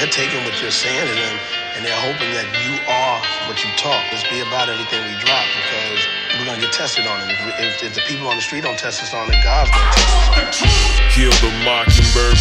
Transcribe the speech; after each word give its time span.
they're 0.00 0.08
taking 0.08 0.40
what 0.48 0.56
you're 0.64 0.72
saying 0.72 1.04
to 1.04 1.12
them 1.12 1.36
and 1.76 1.84
they're 1.84 2.00
hoping 2.00 2.32
that 2.32 2.48
you 2.64 2.72
are 2.88 3.20
what 3.44 3.60
you 3.60 3.68
talk. 3.76 4.00
Let's 4.08 4.24
be 4.32 4.40
about 4.40 4.72
everything 4.72 4.96
we 5.04 5.12
drop 5.20 5.44
because 5.52 6.00
we're 6.40 6.48
gonna 6.48 6.64
get 6.64 6.72
tested 6.72 7.04
on 7.04 7.20
it. 7.28 7.36
If, 7.60 7.84
if, 7.84 7.92
if 7.92 7.92
the 7.92 8.04
people 8.08 8.24
on 8.24 8.40
the 8.40 8.40
street 8.40 8.64
don't 8.64 8.80
test 8.80 9.04
us 9.04 9.12
on 9.12 9.28
it, 9.28 9.36
God's 9.44 9.68
gonna 9.68 9.92
test 9.92 10.08
us 10.08 10.24
on 10.32 10.40
it. 10.40 11.12
Kill 11.12 11.34
the 11.44 11.52
Mockingbird. 11.68 12.40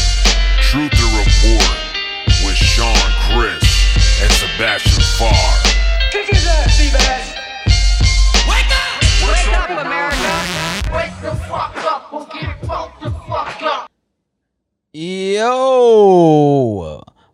Truth 0.72 0.96
to 1.04 1.08
report 1.20 1.76
with 2.48 2.56
Sean 2.56 2.96
Chris 3.28 3.60
and 4.23 4.32
Sebastian 4.39 5.04
Farr. 5.20 5.52
Kick 6.16 6.32
his 6.32 6.48
ass, 6.48 6.80
Seabass! 6.80 7.36
Wake 8.48 8.71
up! 8.71 9.04
Wake 9.28 9.52
up, 9.52 9.68
America! 9.84 10.32
Wake 10.96 11.12
the 11.20 11.36
fuck 11.52 11.76
up 11.84 12.07
or 12.07 12.23
get 12.32 12.55
fucked 12.64 13.04
the 13.04 13.12
fuck 13.28 13.60
up. 13.68 13.91
Yo, 14.91 15.60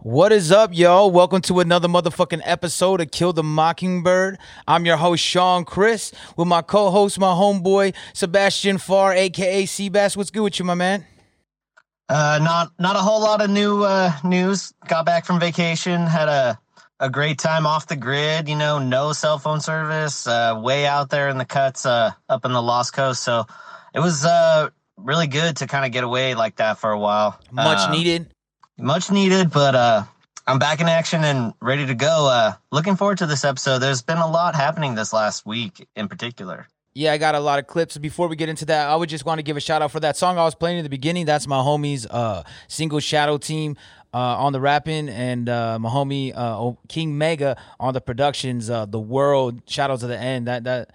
what 0.06 0.32
is 0.32 0.52
up, 0.52 0.70
y'all? 0.72 1.10
Welcome 1.10 1.42
to 1.42 1.62
another 1.62 1.88
motherfucking 1.88 2.42
episode 2.44 3.02
of 3.02 3.10
Kill 3.10 3.34
the 3.34 3.42
Mockingbird. 3.42 4.38
I'm 4.68 4.86
your 4.86 4.98
host, 4.98 5.24
Sean 5.24 5.66
Chris, 5.66 6.12
with 6.38 6.48
my 6.48 6.62
co 6.62 6.92
host, 6.92 7.18
my 7.18 7.34
homeboy, 7.34 7.96
Sebastian 8.14 8.78
Farr, 8.78 9.14
aka 9.14 9.64
Seabass. 9.64 10.16
What's 10.16 10.30
good 10.30 10.44
with 10.44 10.60
you, 10.60 10.66
my 10.66 10.76
man? 10.76 11.08
Uh, 12.08 12.40
not 12.40 12.72
not 12.78 12.96
a 12.96 13.00
whole 13.00 13.20
lot 13.20 13.42
of 13.42 13.50
new 13.50 13.84
uh, 13.84 14.12
news. 14.24 14.76
Got 14.88 15.08
back 15.08 15.26
from 15.26 15.40
vacation, 15.40 16.02
had 16.02 16.30
a 16.30 16.60
a 17.00 17.10
great 17.10 17.40
time 17.40 17.66
off 17.66 17.88
the 17.88 17.96
grid. 17.96 18.48
You 18.48 18.58
know, 18.58 18.78
no 18.78 19.12
cell 19.12 19.40
phone 19.40 19.60
service, 19.60 20.28
uh, 20.28 20.62
way 20.64 20.86
out 20.86 21.10
there 21.10 21.30
in 21.30 21.40
the 21.40 21.46
cuts, 21.46 21.84
uh, 21.84 22.12
up 22.30 22.46
in 22.46 22.54
the 22.54 22.62
Lost 22.62 22.94
Coast. 22.94 23.24
So 23.24 23.46
it 23.96 24.02
was 24.02 24.24
uh 24.24 24.70
really 24.98 25.26
good 25.26 25.58
to 25.58 25.66
kind 25.66 25.84
of 25.84 25.92
get 25.92 26.04
away 26.04 26.36
like 26.36 26.58
that 26.58 26.78
for 26.78 26.92
a 26.92 27.00
while. 27.00 27.40
Much 27.52 27.80
Uh, 27.80 27.92
needed. 27.92 28.35
Much 28.78 29.12
needed. 29.12 29.52
But 29.52 29.76
uh, 29.76 30.04
I'm 30.48 30.60
back 30.60 30.82
in 30.82 30.88
action 30.88 31.24
and 31.24 31.54
ready 31.62 31.86
to 31.86 31.96
go. 31.96 32.30
Uh, 32.30 32.54
looking 32.72 32.96
forward 32.96 33.18
to 33.20 33.26
this 33.26 33.44
episode. 33.44 33.80
There's 33.80 34.02
been 34.02 34.18
a 34.18 34.30
lot 34.30 34.56
happening 34.56 34.96
this 34.96 35.14
last 35.14 35.46
week, 35.46 35.88
in 35.96 36.08
particular. 36.08 36.68
Yeah, 36.98 37.12
I 37.12 37.18
got 37.18 37.36
a 37.36 37.42
lot 37.42 37.60
of 37.60 37.68
clips. 37.68 37.98
Before 37.98 38.30
we 38.30 38.38
get 38.38 38.48
into 38.48 38.66
that, 38.68 38.88
I 38.88 38.96
would 38.96 39.10
just 39.10 39.26
want 39.26 39.40
to 39.40 39.44
give 39.44 39.58
a 39.58 39.60
shout 39.60 39.82
out 39.82 39.92
for 39.92 40.00
that 40.00 40.16
song 40.16 40.38
I 40.38 40.46
was 40.46 40.56
playing 40.56 40.78
in 40.78 40.84
the 40.84 40.90
beginning. 40.90 41.26
That's 41.26 41.46
my 41.46 41.58
homie's 41.58 42.06
uh, 42.06 42.44
single 42.70 43.02
shadow 43.02 43.38
team 43.38 43.76
uh, 44.14 44.18
on 44.18 44.54
the 44.54 44.62
rapping, 44.62 45.10
and 45.10 45.50
uh, 45.50 45.78
my 45.78 45.90
homie 45.90 46.32
uh, 46.34 46.72
King 46.88 47.18
Mega 47.18 47.58
on 47.82 47.94
the 47.94 48.00
productions. 48.00 48.70
Uh, 48.70 48.86
the 48.86 49.00
world 49.00 49.62
shout 49.68 49.92
out 49.92 50.00
to 50.00 50.08
the 50.08 50.18
end. 50.18 50.48
That 50.48 50.64
that 50.64 50.92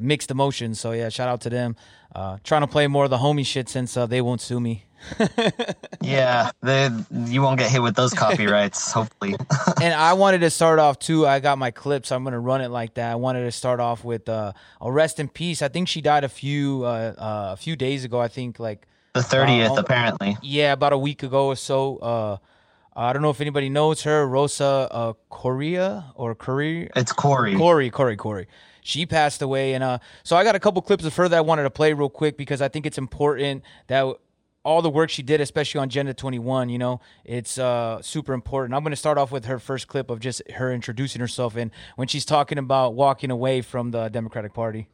mixed 0.00 0.32
emotions. 0.32 0.80
So 0.80 0.90
yeah, 0.90 1.08
shout 1.08 1.28
out 1.28 1.40
to 1.42 1.50
them. 1.50 1.76
Uh, 2.12 2.38
trying 2.42 2.62
to 2.62 2.66
play 2.66 2.88
more 2.88 3.04
of 3.04 3.10
the 3.10 3.18
homie 3.18 3.46
shit 3.46 3.68
since 3.68 3.96
uh, 3.96 4.06
they 4.06 4.20
won't 4.20 4.40
sue 4.40 4.58
me. 4.58 4.86
Yeah, 6.00 6.50
the 6.60 7.04
you 7.26 7.40
won't 7.40 7.58
get 7.58 7.70
hit 7.70 7.82
with 7.82 7.94
those 7.96 8.12
copyrights, 8.12 8.92
hopefully. 8.98 9.36
and 9.82 9.94
I 9.94 10.12
wanted 10.12 10.40
to 10.42 10.50
start 10.50 10.78
off 10.78 10.98
too. 10.98 11.26
I 11.26 11.40
got 11.40 11.56
my 11.56 11.70
clips. 11.70 12.12
I'm 12.12 12.24
gonna 12.24 12.40
run 12.40 12.60
it 12.60 12.68
like 12.68 12.94
that. 12.94 13.10
I 13.10 13.14
wanted 13.14 13.44
to 13.44 13.52
start 13.52 13.80
off 13.80 14.04
with 14.04 14.28
uh, 14.28 14.52
a 14.80 14.92
rest 14.92 15.18
in 15.18 15.28
peace. 15.28 15.62
I 15.62 15.68
think 15.68 15.88
she 15.88 16.00
died 16.02 16.24
a 16.24 16.28
few 16.28 16.84
uh, 16.84 17.14
uh, 17.16 17.50
a 17.52 17.56
few 17.56 17.74
days 17.76 18.04
ago. 18.04 18.20
I 18.20 18.28
think 18.28 18.58
like 18.58 18.86
the 19.14 19.20
30th, 19.20 19.70
Uh, 19.70 19.80
apparently. 19.80 20.36
yeah, 20.42 20.72
about 20.72 20.92
a 20.92 20.98
week 20.98 21.22
ago 21.22 21.46
or 21.46 21.56
so. 21.56 21.96
Uh, 21.98 22.36
I 22.96 23.12
don't 23.12 23.22
know 23.22 23.30
if 23.30 23.40
anybody 23.40 23.70
knows 23.70 24.02
her, 24.02 24.26
Rosa 24.26 24.88
uh, 24.90 25.12
Correa 25.30 26.12
or 26.14 26.34
Correa. 26.34 26.90
It's 26.94 27.12
Corey. 27.12 27.56
Corey, 27.56 27.90
Corey, 27.90 28.16
Corey. 28.16 28.46
She 28.82 29.06
passed 29.06 29.40
away, 29.40 29.72
and 29.72 29.82
uh, 29.82 29.98
so 30.22 30.36
I 30.36 30.44
got 30.44 30.54
a 30.54 30.60
couple 30.60 30.82
clips 30.82 31.04
of 31.06 31.16
her 31.16 31.26
that 31.28 31.36
I 31.38 31.40
wanted 31.40 31.62
to 31.62 31.70
play 31.70 31.94
real 31.94 32.10
quick 32.10 32.36
because 32.36 32.60
I 32.60 32.68
think 32.68 32.84
it's 32.84 32.98
important 32.98 33.64
that 33.86 34.14
all 34.64 34.80
the 34.80 34.90
work 34.90 35.10
she 35.10 35.22
did, 35.22 35.40
especially 35.40 35.78
on 35.78 35.88
Agenda 35.88 36.14
21, 36.14 36.70
you 36.70 36.78
know, 36.78 37.00
it's 37.24 37.58
uh, 37.58 38.00
super 38.00 38.32
important. 38.32 38.74
I'm 38.74 38.82
going 38.82 38.92
to 38.92 38.96
start 38.96 39.18
off 39.18 39.30
with 39.30 39.44
her 39.44 39.58
first 39.58 39.88
clip 39.88 40.10
of 40.10 40.20
just 40.20 40.42
her 40.52 40.72
introducing 40.72 41.20
herself 41.20 41.54
and 41.54 41.70
when 41.96 42.08
she's 42.08 42.24
talking 42.24 42.58
about 42.58 42.94
walking 42.94 43.30
away 43.30 43.60
from 43.60 43.90
the 43.90 44.08
Democratic 44.08 44.54
Party. 44.54 44.88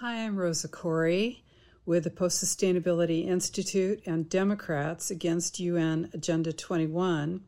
Hi, 0.00 0.24
I'm 0.24 0.36
Rosa 0.36 0.68
Koire 0.68 1.38
with 1.86 2.04
the 2.04 2.10
Post 2.10 2.42
Sustainability 2.42 3.26
Institute 3.26 4.02
and 4.06 4.28
Democrats 4.28 5.10
Against 5.10 5.60
UN 5.60 6.10
Agenda 6.12 6.52
21. 6.52 7.42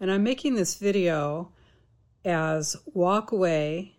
And 0.00 0.10
I'm 0.10 0.22
making 0.22 0.54
this 0.54 0.76
video 0.76 1.52
as 2.24 2.76
Walk 2.92 3.32
Away 3.32 3.96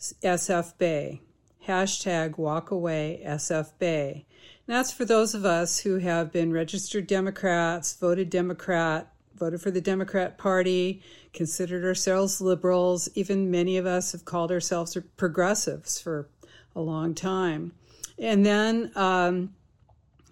SF 0.00 0.76
Bay, 0.78 1.22
hashtag 1.66 2.38
Walk 2.38 2.70
Away 2.70 3.22
SF 3.24 3.78
Bay. 3.78 4.26
And 4.66 4.76
that's 4.76 4.92
for 4.92 5.04
those 5.04 5.34
of 5.34 5.44
us 5.44 5.80
who 5.80 5.98
have 5.98 6.32
been 6.32 6.52
registered 6.52 7.06
Democrats, 7.06 7.94
voted 7.94 8.30
Democrat, 8.30 9.12
voted 9.36 9.60
for 9.60 9.70
the 9.70 9.80
Democrat 9.80 10.38
Party, 10.38 11.02
considered 11.32 11.84
ourselves 11.84 12.40
liberals. 12.40 13.08
Even 13.14 13.50
many 13.50 13.76
of 13.76 13.84
us 13.84 14.12
have 14.12 14.24
called 14.24 14.50
ourselves 14.50 14.96
progressives 15.16 16.00
for 16.00 16.28
a 16.74 16.80
long 16.80 17.14
time. 17.14 17.72
And 18.18 18.46
then 18.46 18.90
um, 18.94 19.54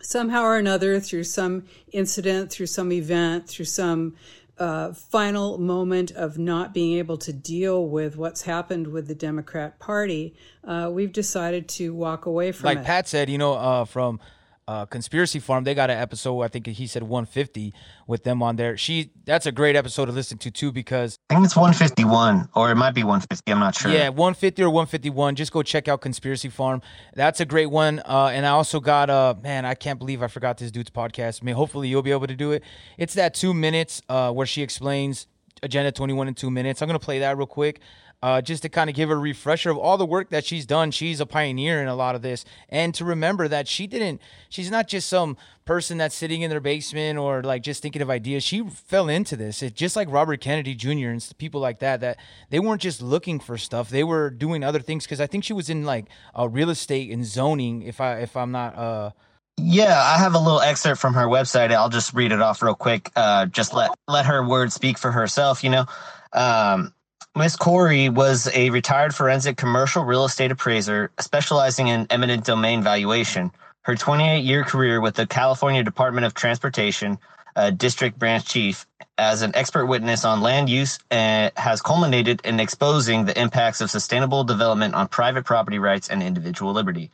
somehow 0.00 0.43
or 0.43 0.56
another, 0.56 0.99
through 1.00 1.25
some 1.25 1.64
incident, 1.93 2.50
through 2.50 2.66
some 2.66 2.93
event, 2.93 3.49
through 3.49 3.66
some 3.66 4.14
uh, 4.62 4.93
final 4.93 5.59
moment 5.59 6.12
of 6.12 6.39
not 6.39 6.73
being 6.73 6.97
able 6.97 7.19
to 7.19 7.33
deal 7.33 7.89
with 7.89 8.17
what's 8.17 8.43
happened 8.43 8.87
with 8.87 9.09
the 9.09 9.15
Democrat 9.15 9.81
Party, 9.81 10.37
uh, 10.62 10.89
we've 10.93 11.12
decided 11.12 11.69
to 11.69 11.93
walk 11.93 12.27
away 12.27 12.53
from 12.53 12.67
like 12.67 12.77
it. 12.77 12.81
Like 12.81 12.87
Pat 12.87 13.09
said, 13.09 13.28
you 13.28 13.39
know, 13.39 13.55
uh, 13.55 13.84
from 13.84 14.21
uh, 14.69 14.87
Conspiracy 14.87 15.39
Farm, 15.39 15.65
they 15.65 15.75
got 15.75 15.91
an 15.91 15.99
episode. 15.99 16.41
I 16.43 16.49
think 16.49 16.67
he 16.67 16.87
said 16.87 17.03
150 17.03 17.75
with 18.06 18.25
them 18.25 18.43
on 18.43 18.56
there. 18.56 18.77
She 18.77 19.11
that's 19.25 19.47
a 19.47 19.53
great 19.53 19.77
episode 19.77 20.06
to 20.06 20.12
listen 20.12 20.39
to 20.39 20.50
too 20.50 20.73
because 20.73 21.19
I 21.31 21.34
think 21.34 21.45
it's 21.47 21.56
151, 21.56 22.49
or 22.55 22.71
it 22.71 22.77
might 22.77 22.95
be 22.95 23.03
150. 23.03 23.50
I'm 23.50 23.59
not 23.59 23.75
sure. 23.75 23.91
yeah, 23.91 24.09
150 24.09 24.62
or 24.62 24.71
151. 24.71 25.34
Just 25.34 25.53
go 25.53 25.62
check 25.62 25.89
out 25.89 26.00
Conspiracy 26.00 26.49
Farm. 26.49 26.81
That's 27.15 27.41
a 27.41 27.45
great 27.45 27.67
one. 27.67 28.00
Uh, 28.05 28.31
and 28.33 28.47
I 28.47 28.50
also 28.50 28.78
got 28.81 29.11
uh 29.11 29.34
man, 29.43 29.65
I 29.65 29.75
can't 29.75 29.99
believe 29.99 30.23
I 30.23 30.28
forgot 30.28 30.59
this 30.59 30.71
dude's 30.71 30.91
podcast. 30.91 31.43
I 31.43 31.47
mean, 31.47 31.55
hopefully 31.55 31.89
you'll 31.89 32.03
be 32.03 32.12
able 32.12 32.29
to 32.29 32.37
do 32.37 32.53
it. 32.53 32.62
It's 32.99 33.15
that 33.15 33.34
two 33.34 33.53
minutes 33.55 34.00
uh, 34.09 34.33
where 34.33 34.47
she 34.47 34.62
explains 34.62 35.27
Agenda 35.62 35.93
21 35.93 36.29
in 36.29 36.34
two 36.34 36.50
minutes. 36.50 36.83
I'm 36.83 36.89
gonna 36.89 36.99
play 36.99 37.19
that 37.21 37.37
real 37.37 37.47
quick. 37.47 37.81
Uh, 38.22 38.41
just 38.41 38.62
to 38.62 38.69
kind 38.69 38.88
of 38.88 38.94
give 38.94 39.10
a 39.10 39.16
refresher 39.16 39.69
of 39.71 39.77
all 39.77 39.99
the 39.99 40.06
work 40.06 40.31
that 40.31 40.44
she's 40.44 40.65
done. 40.65 40.93
She's 40.93 41.21
a 41.21 41.27
pioneer 41.27 41.83
in 41.83 41.88
a 41.88 41.97
lot 41.97 42.15
of 42.15 42.22
this. 42.22 42.44
And 42.69 42.94
to 42.94 43.05
remember 43.05 43.49
that 43.49 43.66
she 43.66 43.88
didn't, 43.88 44.21
she's 44.49 44.71
not 44.71 44.87
just 44.87 45.09
some 45.09 45.37
person 45.65 45.99
that's 45.99 46.15
sitting 46.15 46.43
in 46.43 46.49
their 46.50 46.61
basement 46.61 47.19
or 47.19 47.43
like 47.43 47.62
just 47.62 47.82
thinking 47.82 48.00
of 48.00 48.11
ideas. 48.11 48.44
She 48.44 48.62
fell 48.62 49.09
into 49.09 49.34
this. 49.34 49.61
It 49.61 49.75
just 49.75 49.97
like 49.97 50.09
Robert 50.09 50.41
Kennedy 50.41 50.77
Jr. 50.77 51.09
and 51.09 51.32
people 51.38 51.61
like 51.61 51.81
that, 51.81 52.00
that 52.00 52.19
they 52.50 52.61
weren't 52.61 52.81
just 52.81 53.03
looking 53.03 53.41
for 53.41 53.59
stuff. 53.59 53.91
They 53.91 54.05
were 54.05 54.31
doing 54.31 54.62
other 54.62 54.81
things. 54.81 55.05
Cause 55.05 55.21
I 55.21 55.27
think 55.27 55.43
she 55.43 55.53
was 55.53 55.69
in 55.69 55.84
like 55.84 56.06
uh, 56.38 56.49
real 56.49 56.71
estate 56.71 57.11
and 57.11 57.27
zoning. 57.27 57.82
If 57.82 58.00
I, 58.00 58.19
if 58.21 58.37
I'm 58.37 58.53
not, 58.53 58.77
uh, 58.77 59.11
Yeah, 59.59 60.00
I 60.00 60.19
have 60.19 60.34
a 60.34 60.38
little 60.38 60.61
excerpt 60.61 61.00
from 61.00 61.15
her 61.15 61.27
website. 61.27 61.72
I'll 61.72 61.88
just 61.91 62.15
read 62.15 62.32
it 62.32 62.41
off 62.41 62.62
real 62.62 62.75
quick. 62.75 63.11
Uh, 63.16 63.47
just 63.47 63.75
let 63.75 63.91
let 64.09 64.27
her 64.27 64.47
words 64.47 64.75
speak 64.75 64.99
for 64.99 65.12
herself. 65.12 65.62
You 65.62 65.71
know, 65.71 65.87
um, 66.32 66.94
Miss 67.34 67.56
Koire 67.56 68.15
was 68.15 68.47
a 68.53 68.69
retired 68.69 69.15
forensic 69.15 69.56
commercial 69.56 70.04
real 70.04 70.26
estate 70.26 70.50
appraiser 70.50 71.10
specializing 71.19 71.88
in 71.88 72.06
eminent 72.10 72.44
domain 72.44 72.82
valuation. 72.82 73.50
Her 73.82 73.97
28 73.97 74.44
year 74.44 74.65
career 74.65 75.00
with 75.00 75.15
the 75.15 75.26
California 75.26 75.82
Department 75.82 76.26
of 76.26 76.34
Transportation, 76.34 77.19
uh, 77.56 77.70
district 77.70 78.19
branch 78.19 78.44
chief, 78.44 78.87
as 79.16 79.41
an 79.41 79.53
expert 79.54 79.87
witness 79.87 80.26
on 80.26 80.43
land 80.43 80.69
use 80.69 80.98
uh, 81.10 81.48
has 81.56 81.81
culminated 81.81 82.43
in 82.44 82.60
exposing 82.60 83.25
the 83.25 83.41
impacts 83.41 83.81
of 83.81 83.91
sustainable 83.91 84.44
development 84.44 84.94
on 84.94 85.09
private 85.09 85.47
property 85.47 85.78
rights 85.78 86.10
and 86.10 86.22
individual 86.22 86.75
liberty. 86.75 87.10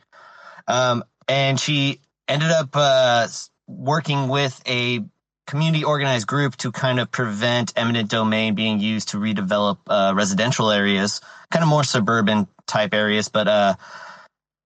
Um, 0.67 1.05
and 1.29 1.57
she 1.57 2.01
ended 2.27 2.51
up 2.51 2.69
uh, 2.73 3.27
working 3.67 4.27
with 4.27 4.61
a 4.67 4.99
community 5.49 5.83
organized 5.83 6.27
group 6.27 6.55
to 6.57 6.71
kind 6.71 6.99
of 6.99 7.11
prevent 7.11 7.73
eminent 7.75 8.07
domain 8.07 8.53
being 8.53 8.79
used 8.79 9.09
to 9.09 9.17
redevelop 9.17 9.79
uh, 9.87 10.13
residential 10.15 10.69
areas, 10.69 11.21
kind 11.49 11.63
of 11.63 11.69
more 11.69 11.83
suburban 11.83 12.47
type 12.67 12.93
areas. 12.93 13.29
But 13.29 13.47
uh, 13.47 13.75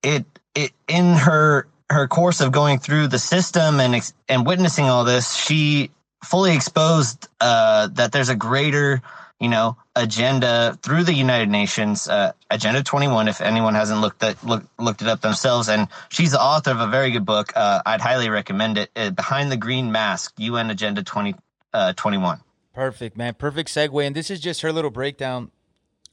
it 0.03 0.25
it 0.53 0.71
in 0.89 1.13
her 1.13 1.67
her 1.89 2.07
course 2.07 2.41
of 2.41 2.51
going 2.51 2.79
through 2.79 3.07
the 3.07 3.19
system 3.19 3.79
and 3.79 4.13
and 4.27 4.45
witnessing 4.45 4.85
all 4.85 5.05
this, 5.05 5.33
she 5.33 5.89
fully 6.21 6.53
exposed 6.53 7.29
uh, 7.39 7.87
that 7.93 8.11
there's 8.11 8.29
a 8.29 8.35
greater 8.35 9.01
you 9.39 9.47
know 9.47 9.77
agenda 9.95 10.77
through 10.81 11.03
the 11.03 11.13
United 11.13 11.49
Nations, 11.49 12.07
uh, 12.07 12.33
Agenda 12.49 12.83
21. 12.83 13.27
If 13.27 13.41
anyone 13.41 13.75
hasn't 13.75 14.01
looked 14.01 14.23
at 14.23 14.43
look, 14.43 14.63
looked 14.79 15.01
it 15.01 15.07
up 15.07 15.21
themselves, 15.21 15.69
and 15.69 15.87
she's 16.09 16.31
the 16.31 16.41
author 16.41 16.71
of 16.71 16.79
a 16.79 16.87
very 16.87 17.11
good 17.11 17.25
book. 17.25 17.53
Uh, 17.55 17.81
I'd 17.85 18.01
highly 18.01 18.29
recommend 18.29 18.77
it. 18.77 18.91
Uh, 18.95 19.11
Behind 19.11 19.51
the 19.51 19.57
Green 19.57 19.91
Mask: 19.91 20.33
UN 20.37 20.69
Agenda 20.69 21.03
20, 21.03 21.35
uh, 21.73 21.93
21. 21.93 22.41
Perfect, 22.73 23.15
man. 23.15 23.35
Perfect 23.35 23.69
segue. 23.69 24.05
And 24.05 24.15
this 24.15 24.31
is 24.31 24.39
just 24.39 24.61
her 24.61 24.71
little 24.71 24.89
breakdown 24.89 25.51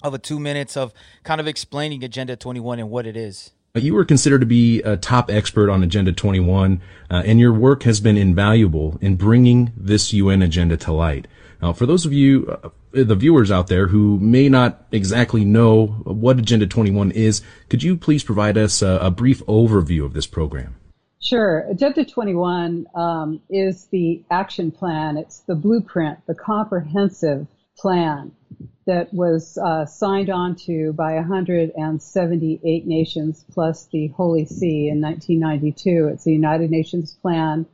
of 0.03 0.15
a 0.15 0.19
two 0.19 0.39
minutes 0.39 0.77
of 0.77 0.93
kind 1.25 1.41
of 1.41 1.47
explaining 1.47 2.05
Agenda 2.05 2.37
21 2.37 2.79
and 2.79 2.91
what 2.91 3.07
it 3.07 3.17
is. 3.17 3.53
You 3.75 3.95
were 3.95 4.05
considered 4.05 4.41
to 4.41 4.47
be 4.47 4.83
a 4.83 4.97
top 4.97 5.31
expert 5.31 5.71
on 5.71 5.85
Agenda 5.85 6.13
21, 6.13 6.83
uh, 7.09 7.23
and 7.25 7.39
your 7.39 7.53
work 7.53 7.85
has 7.85 8.01
been 8.01 8.17
invaluable 8.17 8.99
in 9.01 9.15
bringing 9.15 9.73
this 9.77 10.13
UN 10.13 10.43
agenda 10.43 10.77
to 10.79 10.93
light. 10.93 11.29
Now, 11.63 11.73
for 11.73 11.87
those 11.87 12.07
of 12.07 12.13
you, 12.13 12.47
uh, 12.63 12.71
the 12.93 13.15
viewers 13.15 13.51
out 13.51 13.67
there 13.67 13.87
who 13.87 14.19
may 14.19 14.49
not 14.49 14.87
exactly 14.93 15.45
know 15.45 15.87
what 15.87 16.39
Agenda 16.39 16.67
21 16.67 17.13
is, 17.13 17.43
could 17.69 17.83
you 17.83 17.97
please 17.97 18.25
provide 18.25 18.57
us 18.57 18.83
a, 18.83 18.99
a 19.03 19.11
brief 19.11 19.45
overview 19.47 20.05
of 20.05 20.13
this 20.13 20.27
program? 20.27 20.77
Sure. 21.23 21.67
Agenda 21.71 22.05
21 22.05 22.87
um, 22.95 23.41
is 23.51 23.87
the 23.93 24.23
action 24.31 24.71
plan. 24.71 25.19
It's 25.19 25.41
the 25.41 25.55
blueprint, 25.55 26.19
the 26.27 26.35
comprehensive 26.35 27.47
plan 27.77 28.33
that 28.87 29.13
was 29.13 29.59
uh, 29.59 29.85
signed 29.85 30.31
on 30.31 30.57
to 30.57 30.93
by 30.95 31.15
178 31.15 32.87
nations 32.87 33.45
plus 33.53 33.87
the 33.93 34.09
Holy 34.09 34.47
See 34.47 34.89
in 34.89 35.01
1992. 35.01 36.11
It's 36.13 36.25
the 36.25 36.33
United 36.33 36.71
Nations 36.71 37.17
plan, 37.21 37.67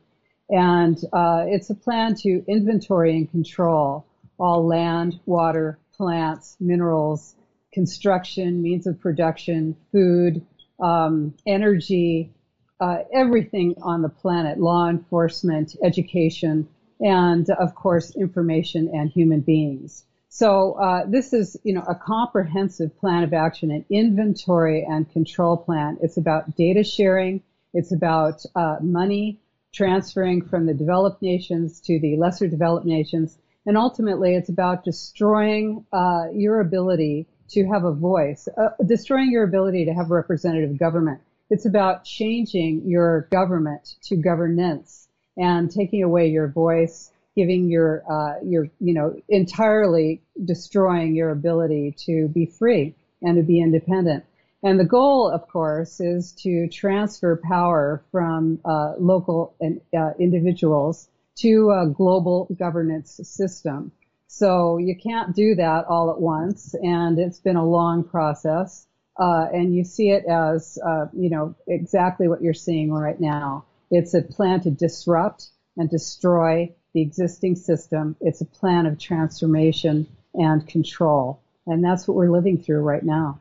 and 0.49 0.97
uh, 1.13 1.45
it's 1.47 1.69
a 1.69 1.75
plan 1.75 2.15
to 2.15 2.43
inventory 2.47 3.15
and 3.15 3.29
control 3.29 4.05
all 4.39 4.65
land, 4.65 5.19
water, 5.25 5.79
plants, 5.95 6.57
minerals, 6.59 7.35
construction, 7.73 8.61
means 8.61 8.87
of 8.87 8.99
production, 8.99 9.75
food, 9.91 10.45
um, 10.79 11.33
energy, 11.47 12.31
uh, 12.79 12.99
everything 13.13 13.75
on 13.81 14.01
the 14.01 14.09
planet, 14.09 14.59
law 14.59 14.87
enforcement, 14.87 15.75
education, 15.83 16.67
and 16.99 17.49
of 17.49 17.73
course, 17.75 18.15
information 18.15 18.89
and 18.93 19.09
human 19.09 19.41
beings. 19.41 20.05
So 20.29 20.73
uh, 20.73 21.05
this 21.07 21.33
is, 21.33 21.57
you 21.63 21.73
know, 21.73 21.83
a 21.87 21.95
comprehensive 21.95 22.97
plan 22.99 23.23
of 23.23 23.33
action, 23.33 23.71
an 23.71 23.85
inventory 23.89 24.85
and 24.87 25.11
control 25.11 25.57
plan. 25.57 25.97
It's 26.01 26.17
about 26.17 26.55
data 26.55 26.83
sharing. 26.83 27.41
It's 27.73 27.91
about 27.91 28.45
uh, 28.55 28.77
money 28.81 29.39
transferring 29.73 30.41
from 30.41 30.65
the 30.65 30.73
developed 30.73 31.21
nations 31.21 31.79
to 31.81 31.99
the 31.99 32.17
lesser 32.17 32.47
developed 32.47 32.85
nations, 32.85 33.37
and 33.65 33.77
ultimately, 33.77 34.33
it's 34.35 34.49
about 34.49 34.85
destroying 34.85 35.85
uh, 35.91 36.27
your 36.31 36.61
ability 36.61 37.27
to 37.49 37.67
have 37.67 37.83
a 37.83 37.91
voice, 37.91 38.47
uh, 38.57 38.69
destroying 38.85 39.29
your 39.29 39.43
ability 39.43 39.85
to 39.85 39.93
have 39.93 40.09
representative 40.09 40.77
government. 40.77 41.19
It's 41.49 41.65
about 41.65 42.05
changing 42.05 42.87
your 42.87 43.27
government 43.31 43.95
to 44.03 44.15
governance 44.15 45.07
and 45.37 45.69
taking 45.69 46.03
away 46.03 46.27
your 46.27 46.47
voice, 46.47 47.11
giving 47.35 47.69
your 47.69 48.03
uh, 48.09 48.39
your 48.43 48.69
you 48.79 48.93
know 48.93 49.21
entirely 49.29 50.21
destroying 50.43 51.15
your 51.15 51.31
ability 51.31 51.95
to 52.05 52.27
be 52.29 52.45
free 52.45 52.95
and 53.21 53.35
to 53.37 53.43
be 53.43 53.61
independent. 53.61 54.23
And 54.63 54.79
the 54.79 54.85
goal, 54.85 55.29
of 55.29 55.47
course, 55.47 55.99
is 55.99 56.31
to 56.43 56.67
transfer 56.69 57.39
power 57.47 58.03
from 58.11 58.59
uh, 58.65 58.93
local 58.97 59.55
and 59.61 59.79
uh, 59.95 60.11
individuals 60.19 61.09
to 61.37 61.69
a 61.71 61.87
global 61.87 62.47
governance 62.57 63.19
system. 63.23 63.91
So 64.27 64.77
you 64.77 64.95
can't 64.95 65.35
do 65.35 65.55
that 65.55 65.85
all 65.85 66.11
at 66.11 66.19
once, 66.19 66.73
and 66.73 67.19
it's 67.19 67.39
been 67.39 67.55
a 67.55 67.65
long 67.65 68.03
process. 68.03 68.87
Uh, 69.19 69.47
and 69.53 69.75
you 69.75 69.83
see 69.83 70.09
it 70.09 70.25
as, 70.25 70.77
uh, 70.85 71.05
you 71.13 71.29
know, 71.29 71.55
exactly 71.67 72.27
what 72.27 72.41
you're 72.41 72.53
seeing 72.53 72.91
right 72.91 73.19
now. 73.19 73.65
It's 73.89 74.13
a 74.13 74.21
plan 74.21 74.61
to 74.61 74.71
disrupt 74.71 75.49
and 75.75 75.89
destroy 75.89 76.71
the 76.93 77.01
existing 77.01 77.55
system. 77.55 78.15
It's 78.21 78.41
a 78.41 78.45
plan 78.45 78.85
of 78.85 78.99
transformation 78.99 80.07
and 80.33 80.67
control. 80.67 81.39
And 81.65 81.83
that's 81.83 82.07
what 82.07 82.17
we're 82.17 82.31
living 82.31 82.61
through 82.61 82.81
right 82.81 83.03
now. 83.03 83.39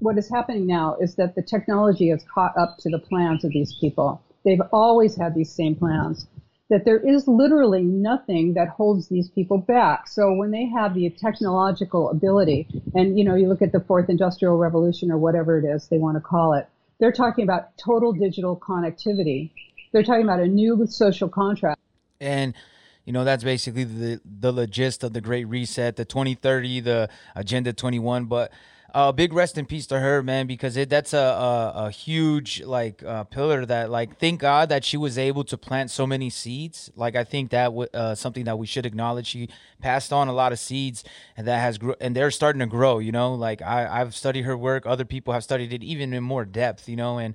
What 0.00 0.18
is 0.18 0.28
happening 0.28 0.66
now 0.66 0.96
is 1.00 1.16
that 1.16 1.34
the 1.34 1.42
technology 1.42 2.08
has 2.08 2.24
caught 2.32 2.56
up 2.56 2.78
to 2.78 2.90
the 2.90 2.98
plans 2.98 3.44
of 3.44 3.50
these 3.50 3.74
people. 3.80 4.22
They've 4.44 4.62
always 4.72 5.16
had 5.16 5.34
these 5.34 5.52
same 5.52 5.74
plans 5.74 6.26
that 6.70 6.84
there 6.84 6.98
is 6.98 7.26
literally 7.26 7.82
nothing 7.82 8.54
that 8.54 8.68
holds 8.68 9.08
these 9.08 9.28
people 9.30 9.58
back. 9.58 10.06
So 10.06 10.34
when 10.34 10.50
they 10.50 10.66
have 10.66 10.94
the 10.94 11.08
technological 11.10 12.10
ability, 12.10 12.68
and 12.94 13.18
you 13.18 13.24
know, 13.24 13.34
you 13.34 13.48
look 13.48 13.62
at 13.62 13.72
the 13.72 13.80
fourth 13.80 14.10
industrial 14.10 14.58
revolution 14.58 15.10
or 15.10 15.18
whatever 15.18 15.58
it 15.58 15.64
is 15.64 15.88
they 15.88 15.98
want 15.98 16.16
to 16.16 16.20
call 16.20 16.52
it, 16.52 16.68
they're 17.00 17.12
talking 17.12 17.44
about 17.44 17.76
total 17.78 18.12
digital 18.12 18.56
connectivity. 18.56 19.50
They're 19.92 20.02
talking 20.02 20.24
about 20.24 20.40
a 20.40 20.46
new 20.46 20.86
social 20.86 21.28
contract. 21.28 21.80
And 22.20 22.54
you 23.04 23.12
know 23.12 23.24
that's 23.24 23.44
basically 23.44 23.84
the 23.84 24.20
the 24.24 24.66
gist 24.66 25.02
of 25.02 25.14
the 25.14 25.22
Great 25.22 25.46
Reset, 25.46 25.96
the 25.96 26.04
2030, 26.04 26.80
the 26.80 27.08
Agenda 27.34 27.72
21. 27.72 28.26
But 28.26 28.52
uh, 28.94 29.12
big 29.12 29.32
rest 29.32 29.58
in 29.58 29.66
peace 29.66 29.86
to 29.86 30.00
her, 30.00 30.22
man, 30.22 30.46
because 30.46 30.76
it 30.76 30.88
that's 30.88 31.12
a 31.12 31.18
a, 31.18 31.72
a 31.86 31.90
huge 31.90 32.62
like 32.62 33.02
uh, 33.02 33.24
pillar 33.24 33.66
that 33.66 33.90
like 33.90 34.18
thank 34.18 34.40
God 34.40 34.70
that 34.70 34.84
she 34.84 34.96
was 34.96 35.18
able 35.18 35.44
to 35.44 35.58
plant 35.58 35.90
so 35.90 36.06
many 36.06 36.30
seeds. 36.30 36.90
Like 36.96 37.14
I 37.14 37.24
think 37.24 37.50
that 37.50 37.66
w- 37.66 37.88
uh, 37.92 38.14
something 38.14 38.44
that 38.44 38.58
we 38.58 38.66
should 38.66 38.86
acknowledge. 38.86 39.26
She 39.26 39.48
passed 39.80 40.12
on 40.12 40.28
a 40.28 40.32
lot 40.32 40.52
of 40.52 40.58
seeds, 40.58 41.04
and 41.36 41.46
that 41.46 41.58
has 41.58 41.76
gr- 41.76 41.92
and 42.00 42.16
they're 42.16 42.30
starting 42.30 42.60
to 42.60 42.66
grow. 42.66 42.98
You 42.98 43.12
know, 43.12 43.34
like 43.34 43.60
I 43.60 44.00
I've 44.00 44.14
studied 44.14 44.42
her 44.42 44.56
work. 44.56 44.86
Other 44.86 45.04
people 45.04 45.34
have 45.34 45.44
studied 45.44 45.72
it 45.72 45.82
even 45.82 46.14
in 46.14 46.22
more 46.22 46.46
depth. 46.46 46.88
You 46.88 46.96
know, 46.96 47.18
and 47.18 47.34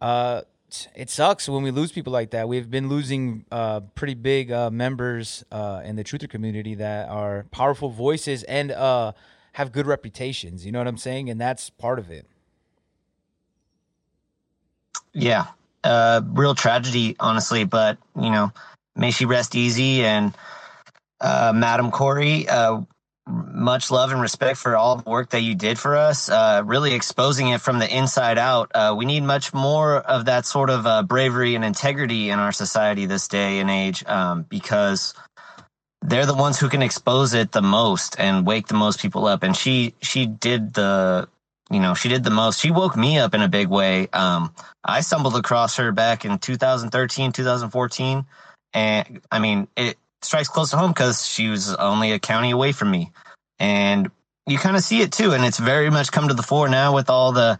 uh 0.00 0.42
it 0.94 1.10
sucks 1.10 1.48
when 1.48 1.62
we 1.62 1.70
lose 1.70 1.92
people 1.92 2.12
like 2.12 2.30
that. 2.30 2.48
We've 2.48 2.70
been 2.70 2.88
losing 2.88 3.44
uh, 3.50 3.80
pretty 3.96 4.14
big 4.14 4.52
uh, 4.52 4.70
members 4.70 5.44
uh, 5.50 5.82
in 5.84 5.96
the 5.96 6.04
truther 6.04 6.28
community 6.28 6.76
that 6.76 7.08
are 7.08 7.46
powerful 7.50 7.90
voices 7.90 8.42
and 8.44 8.70
uh, 8.70 9.12
have 9.60 9.72
good 9.72 9.86
reputations. 9.86 10.66
You 10.66 10.72
know 10.72 10.78
what 10.78 10.88
I'm 10.88 10.98
saying? 10.98 11.30
And 11.30 11.40
that's 11.40 11.70
part 11.70 11.98
of 11.98 12.10
it. 12.10 12.26
Yeah, 15.12 15.46
uh, 15.84 16.22
real 16.24 16.54
tragedy, 16.54 17.16
honestly. 17.20 17.64
But 17.64 17.98
you 18.16 18.30
know, 18.30 18.52
may 18.96 19.10
she 19.10 19.24
rest 19.24 19.54
easy. 19.54 20.04
And 20.04 20.34
uh, 21.20 21.52
Madam 21.54 21.90
Koire, 21.90 22.48
uh, 22.48 22.82
much 23.26 23.90
love 23.90 24.10
and 24.12 24.20
respect 24.20 24.58
for 24.58 24.76
all 24.76 24.96
the 24.96 25.08
work 25.08 25.30
that 25.30 25.42
you 25.42 25.54
did 25.54 25.78
for 25.78 25.96
us. 25.96 26.28
Uh, 26.28 26.62
really 26.64 26.94
exposing 26.94 27.48
it 27.48 27.60
from 27.60 27.78
the 27.78 27.96
inside 27.96 28.38
out. 28.38 28.70
Uh, 28.74 28.94
we 28.96 29.04
need 29.04 29.22
much 29.22 29.52
more 29.52 29.98
of 29.98 30.24
that 30.24 30.46
sort 30.46 30.70
of 30.70 30.86
uh, 30.86 31.02
bravery 31.02 31.54
and 31.54 31.64
integrity 31.64 32.30
in 32.30 32.38
our 32.38 32.52
society 32.52 33.06
this 33.06 33.28
day 33.28 33.60
and 33.60 33.70
age, 33.70 34.04
um, 34.06 34.42
because 34.48 35.14
they're 36.02 36.26
the 36.26 36.34
ones 36.34 36.58
who 36.58 36.68
can 36.68 36.82
expose 36.82 37.34
it 37.34 37.52
the 37.52 37.62
most 37.62 38.16
and 38.18 38.46
wake 38.46 38.68
the 38.68 38.74
most 38.74 39.00
people 39.00 39.26
up. 39.26 39.42
And 39.42 39.56
she 39.56 39.94
she 40.00 40.26
did 40.26 40.74
the 40.74 41.28
you 41.70 41.80
know 41.80 41.94
she 41.94 42.08
did 42.08 42.24
the 42.24 42.30
most. 42.30 42.60
She 42.60 42.70
woke 42.70 42.96
me 42.96 43.18
up 43.18 43.34
in 43.34 43.42
a 43.42 43.48
big 43.48 43.68
way. 43.68 44.08
Um, 44.12 44.54
I 44.84 45.00
stumbled 45.02 45.36
across 45.36 45.76
her 45.76 45.92
back 45.92 46.24
in 46.24 46.38
2013, 46.38 47.32
2014, 47.32 48.24
and 48.72 49.20
I 49.30 49.38
mean 49.38 49.68
it 49.76 49.98
strikes 50.22 50.48
close 50.48 50.70
to 50.70 50.76
home 50.76 50.90
because 50.90 51.26
she 51.26 51.48
was 51.48 51.74
only 51.74 52.12
a 52.12 52.18
county 52.18 52.50
away 52.50 52.72
from 52.72 52.90
me, 52.90 53.12
and 53.58 54.10
you 54.46 54.58
kind 54.58 54.76
of 54.76 54.82
see 54.82 55.02
it 55.02 55.12
too. 55.12 55.32
And 55.32 55.44
it's 55.44 55.58
very 55.58 55.90
much 55.90 56.12
come 56.12 56.28
to 56.28 56.34
the 56.34 56.42
fore 56.42 56.68
now 56.68 56.94
with 56.94 57.10
all 57.10 57.32
the 57.32 57.58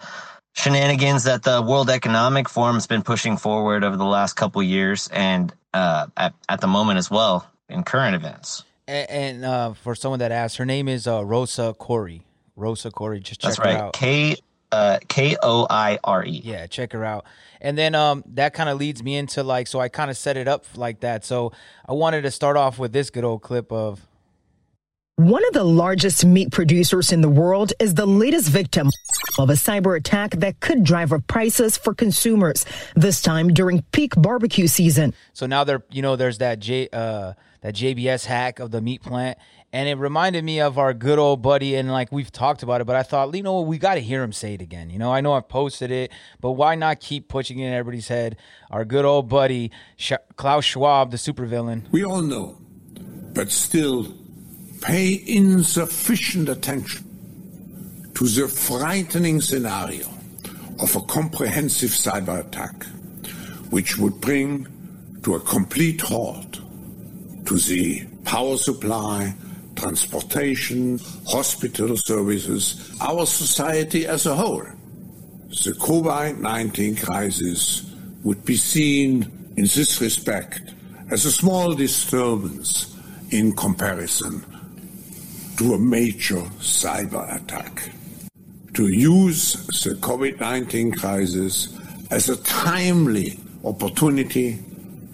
shenanigans 0.54 1.24
that 1.24 1.42
the 1.42 1.62
World 1.62 1.90
Economic 1.90 2.48
Forum's 2.48 2.86
been 2.86 3.02
pushing 3.02 3.36
forward 3.36 3.84
over 3.84 3.96
the 3.96 4.04
last 4.04 4.32
couple 4.32 4.62
years, 4.62 5.08
and 5.12 5.52
uh, 5.74 6.06
at, 6.16 6.32
at 6.48 6.62
the 6.62 6.66
moment 6.66 6.98
as 6.98 7.10
well 7.10 7.46
in 7.70 7.82
current 7.84 8.14
events. 8.14 8.64
And, 8.86 9.10
and 9.10 9.44
uh, 9.44 9.72
for 9.74 9.94
someone 9.94 10.18
that 10.20 10.32
asked, 10.32 10.56
her 10.56 10.66
name 10.66 10.88
is 10.88 11.06
uh, 11.06 11.24
Rosa 11.24 11.74
Koire. 11.78 12.22
Rosa 12.56 12.90
Koire, 12.90 13.22
Just 13.22 13.40
check 13.40 13.50
That's 13.50 13.58
right. 13.58 13.76
her 13.76 13.82
out. 13.84 13.92
K 13.94 14.36
uh, 14.72 14.98
K 15.08 15.36
O 15.42 15.66
I 15.68 15.98
R 16.04 16.24
E. 16.24 16.42
Yeah, 16.44 16.66
check 16.66 16.92
her 16.92 17.04
out. 17.04 17.24
And 17.60 17.76
then 17.76 17.94
um, 17.94 18.24
that 18.34 18.54
kind 18.54 18.68
of 18.68 18.78
leads 18.78 19.02
me 19.02 19.16
into 19.16 19.42
like, 19.42 19.66
so 19.66 19.80
I 19.80 19.88
kind 19.88 20.10
of 20.10 20.16
set 20.16 20.36
it 20.36 20.48
up 20.48 20.64
like 20.76 21.00
that. 21.00 21.24
So 21.24 21.52
I 21.86 21.92
wanted 21.92 22.22
to 22.22 22.30
start 22.30 22.56
off 22.56 22.78
with 22.78 22.92
this 22.92 23.10
good 23.10 23.24
old 23.24 23.42
clip 23.42 23.70
of. 23.72 24.06
One 25.16 25.46
of 25.48 25.52
the 25.52 25.64
largest 25.64 26.24
meat 26.24 26.50
producers 26.50 27.12
in 27.12 27.20
the 27.20 27.28
world 27.28 27.74
is 27.78 27.92
the 27.92 28.06
latest 28.06 28.48
victim 28.48 28.88
of 29.38 29.50
a 29.50 29.52
cyber 29.52 29.94
attack 29.94 30.30
that 30.36 30.60
could 30.60 30.82
drive 30.82 31.12
up 31.12 31.26
prices 31.26 31.76
for 31.76 31.92
consumers. 31.92 32.64
This 32.96 33.20
time 33.20 33.48
during 33.48 33.82
peak 33.92 34.14
barbecue 34.16 34.66
season. 34.66 35.12
So 35.34 35.44
now 35.44 35.64
there, 35.64 35.82
you 35.90 36.00
know, 36.00 36.16
there's 36.16 36.38
that 36.38 36.58
J, 36.60 36.88
uh, 36.90 37.34
that 37.60 37.74
JBS 37.74 38.24
hack 38.24 38.58
of 38.58 38.70
the 38.70 38.80
meat 38.80 39.02
plant, 39.02 39.38
and 39.72 39.88
it 39.88 39.96
reminded 39.96 40.44
me 40.44 40.60
of 40.60 40.78
our 40.78 40.94
good 40.94 41.18
old 41.18 41.42
buddy. 41.42 41.74
And 41.74 41.90
like 41.90 42.10
we've 42.10 42.32
talked 42.32 42.62
about 42.62 42.80
it, 42.80 42.86
but 42.86 42.96
I 42.96 43.02
thought, 43.02 43.34
you 43.34 43.42
know, 43.42 43.60
we 43.60 43.78
got 43.78 43.94
to 43.94 44.00
hear 44.00 44.22
him 44.22 44.32
say 44.32 44.54
it 44.54 44.62
again. 44.62 44.90
You 44.90 44.98
know, 44.98 45.12
I 45.12 45.20
know 45.20 45.34
I've 45.34 45.48
posted 45.48 45.90
it, 45.90 46.10
but 46.40 46.52
why 46.52 46.74
not 46.74 47.00
keep 47.00 47.28
pushing 47.28 47.58
it 47.58 47.66
in 47.66 47.72
everybody's 47.72 48.08
head? 48.08 48.36
Our 48.70 48.84
good 48.84 49.04
old 49.04 49.28
buddy 49.28 49.70
Sh- 49.96 50.12
Klaus 50.36 50.64
Schwab, 50.64 51.10
the 51.10 51.16
supervillain. 51.16 51.90
We 51.90 52.04
all 52.04 52.22
know, 52.22 52.58
but 53.34 53.50
still 53.50 54.14
pay 54.80 55.22
insufficient 55.26 56.48
attention 56.48 57.06
to 58.14 58.24
the 58.26 58.48
frightening 58.48 59.40
scenario 59.40 60.06
of 60.80 60.96
a 60.96 61.00
comprehensive 61.02 61.90
cyber 61.90 62.40
attack, 62.46 62.84
which 63.70 63.98
would 63.98 64.20
bring 64.20 64.66
to 65.22 65.34
a 65.34 65.40
complete 65.40 66.00
halt 66.00 66.59
to 67.50 67.56
the 67.56 68.06
power 68.22 68.56
supply, 68.56 69.34
transportation, 69.74 71.00
hospital 71.26 71.96
services, 71.96 72.96
our 73.00 73.26
society 73.26 74.06
as 74.06 74.24
a 74.24 74.36
whole. 74.36 74.62
The 75.48 75.74
COVID 75.80 76.38
19 76.38 76.94
crisis 76.94 77.92
would 78.22 78.44
be 78.44 78.54
seen 78.54 79.24
in 79.56 79.64
this 79.64 80.00
respect 80.00 80.62
as 81.10 81.24
a 81.24 81.32
small 81.32 81.74
disturbance 81.74 82.96
in 83.32 83.56
comparison 83.56 84.44
to 85.56 85.74
a 85.74 85.78
major 85.78 86.42
cyber 86.60 87.34
attack. 87.34 87.90
To 88.74 88.86
use 88.86 89.54
the 89.82 89.96
COVID 89.96 90.38
19 90.38 90.92
crisis 90.92 91.76
as 92.12 92.28
a 92.28 92.36
timely 92.44 93.40
opportunity 93.64 94.60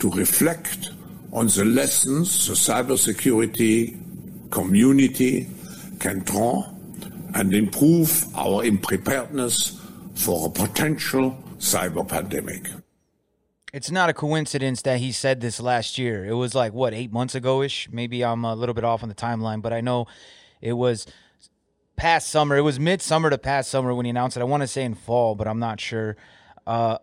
to 0.01 0.11
reflect 0.11 0.91
on 1.37 1.49
the 1.49 1.67
lessons 1.67 2.49
the 2.49 2.55
cybersecurity 2.55 3.95
community 4.51 5.47
can 6.01 6.21
draw 6.21 6.65
and 7.35 7.53
improve 7.53 8.25
our 8.35 8.63
preparedness 8.79 9.79
for 10.15 10.47
a 10.47 10.51
potential 10.51 11.37
cyber 11.59 12.09
pandemic. 12.09 12.67
It's 13.71 13.91
not 13.91 14.09
a 14.09 14.15
coincidence 14.15 14.81
that 14.83 15.01
he 15.01 15.13
said 15.13 15.43
this 15.43 15.61
last 15.61 15.99
year. 15.99 16.25
It 16.25 16.33
was 16.33 16.55
like 16.55 16.73
what 16.73 16.95
eight 16.95 17.13
months 17.13 17.35
ago 17.35 17.61
ish. 17.61 17.91
Maybe 17.93 18.25
I'm 18.25 18.43
a 18.43 18.55
little 18.55 18.75
bit 18.75 18.85
off 18.85 19.03
on 19.03 19.11
the 19.11 19.15
timeline, 19.15 19.61
but 19.61 19.75
I 19.75 19.83
know 19.83 20.07
it 20.63 20.73
was 20.73 21.07
past 21.97 22.31
summer. 22.31 22.57
It 22.57 22.63
was 22.63 22.81
midsummer 22.81 23.29
to 23.29 23.37
past 23.37 23.71
summer 23.71 23.93
when 23.95 24.07
he 24.07 24.11
announced 24.11 24.39
it. 24.39 24.41
I 24.41 24.45
want 24.45 24.63
to 24.63 24.67
say 24.67 24.85
in 24.85 24.95
fall, 24.95 25.35
but 25.35 25.47
I'm 25.47 25.59
not 25.59 25.83
sure. 25.83 26.17
Uh, 26.67 26.97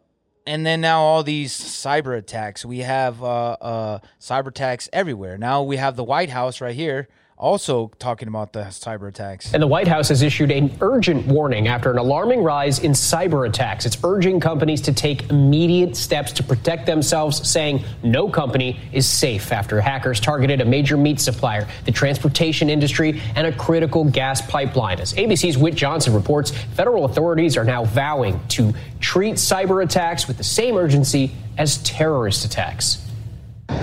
and 0.46 0.66
then 0.66 0.82
now 0.82 1.02
all 1.02 1.24
these 1.24 1.54
cyber 1.54 2.18
attacks. 2.18 2.66
We 2.66 2.80
have 2.80 3.24
uh, 3.24 3.52
uh, 3.62 4.00
cyber 4.20 4.48
attacks 4.48 4.90
everywhere. 4.92 5.38
Now 5.38 5.64
we 5.64 5.78
have 5.78 5.96
the 5.96 6.04
White 6.04 6.30
House 6.30 6.62
right 6.62 6.76
here 6.76 7.08
also 7.44 7.92
talking 8.00 8.30
about 8.30 8.54
the 8.54 8.62
cyber 8.64 9.10
attacks. 9.10 9.54
And 9.54 9.62
the 9.62 9.68
White 9.68 9.88
House 9.88 10.08
has 10.08 10.22
issued 10.22 10.50
an 10.50 10.76
urgent 10.80 11.28
warning 11.28 11.68
after 11.68 11.92
an 11.92 11.98
alarming 11.98 12.42
rise 12.42 12.80
in 12.80 12.94
cyber 12.94 13.48
attacks. 13.48 13.86
It's 13.86 13.98
urging 14.02 14.40
companies 14.40 14.80
to 14.82 14.94
take 14.94 15.30
immediate 15.30 15.98
steps 15.98 16.32
to 16.34 16.44
protect 16.44 16.86
themselves, 16.86 17.48
saying 17.48 17.84
no 18.02 18.30
company 18.30 18.80
is 18.94 19.06
safe 19.06 19.52
after 19.52 19.82
hackers 19.82 20.22
targeted 20.22 20.62
a 20.62 20.66
major 20.66 20.96
meat 20.96 21.20
supplier, 21.20 21.68
the 21.84 21.92
transportation 21.92 22.70
industry, 22.70 23.22
and 23.36 23.46
a 23.46 23.52
critical 23.52 24.06
gas 24.06 24.42
pipeline. 24.42 25.02
As 25.02 25.12
ABC's 25.14 25.58
Whit 25.58 25.76
Johnson 25.76 26.14
reports, 26.14 26.52
federal 26.76 27.04
authorities 27.04 27.58
are 27.58 27.66
now 27.66 27.84
vowing 27.84 28.40
to 28.50 28.74
treat 29.02 29.36
cyber 29.36 29.84
attacks 29.84 30.30
with 30.30 30.38
the 30.38 30.46
same 30.46 30.78
urgency 30.78 31.34
as 31.58 31.80
terrorist 31.80 32.46
attacks. 32.46 33.03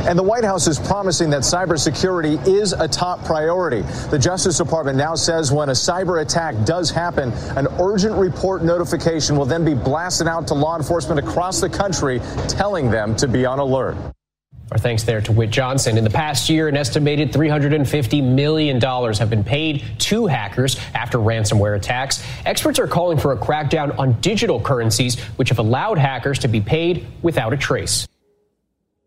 And 0.08 0.18
the 0.18 0.22
White 0.22 0.44
House 0.44 0.66
is 0.66 0.78
promising 0.78 1.30
that 1.30 1.42
cybersecurity 1.42 2.46
is 2.46 2.72
a 2.72 2.88
top 2.88 3.24
priority. 3.24 3.82
The 4.10 4.18
Justice 4.18 4.58
Department 4.58 4.96
now 4.96 5.14
says 5.14 5.52
when 5.52 5.68
a 5.68 5.72
cyber 5.72 6.22
attack 6.22 6.54
does 6.64 6.90
happen, 6.90 7.32
an 7.56 7.68
urgent 7.80 8.16
report 8.16 8.62
notification 8.62 9.36
will 9.36 9.44
then 9.44 9.64
be 9.64 9.74
blasted 9.74 10.26
out 10.26 10.48
to 10.48 10.54
law 10.54 10.76
enforcement 10.76 11.18
across 11.20 11.60
the 11.60 11.68
country, 11.68 12.20
telling 12.48 12.90
them 12.90 13.14
to 13.16 13.28
be 13.28 13.44
on 13.44 13.58
alert. 13.58 13.96
Our 14.72 14.78
thanks 14.78 15.02
there 15.02 15.20
to 15.22 15.32
Whit 15.32 15.50
Johnson. 15.50 15.98
In 15.98 16.04
the 16.04 16.10
past 16.10 16.48
year, 16.48 16.68
an 16.68 16.76
estimated 16.76 17.32
$350 17.32 18.22
million 18.22 18.80
have 18.80 19.28
been 19.28 19.42
paid 19.42 19.82
to 19.98 20.26
hackers 20.26 20.78
after 20.94 21.18
ransomware 21.18 21.76
attacks. 21.76 22.24
Experts 22.46 22.78
are 22.78 22.86
calling 22.86 23.18
for 23.18 23.32
a 23.32 23.36
crackdown 23.36 23.98
on 23.98 24.20
digital 24.20 24.60
currencies, 24.60 25.18
which 25.36 25.48
have 25.48 25.58
allowed 25.58 25.98
hackers 25.98 26.38
to 26.40 26.48
be 26.48 26.60
paid 26.60 27.06
without 27.20 27.52
a 27.52 27.56
trace. 27.56 28.06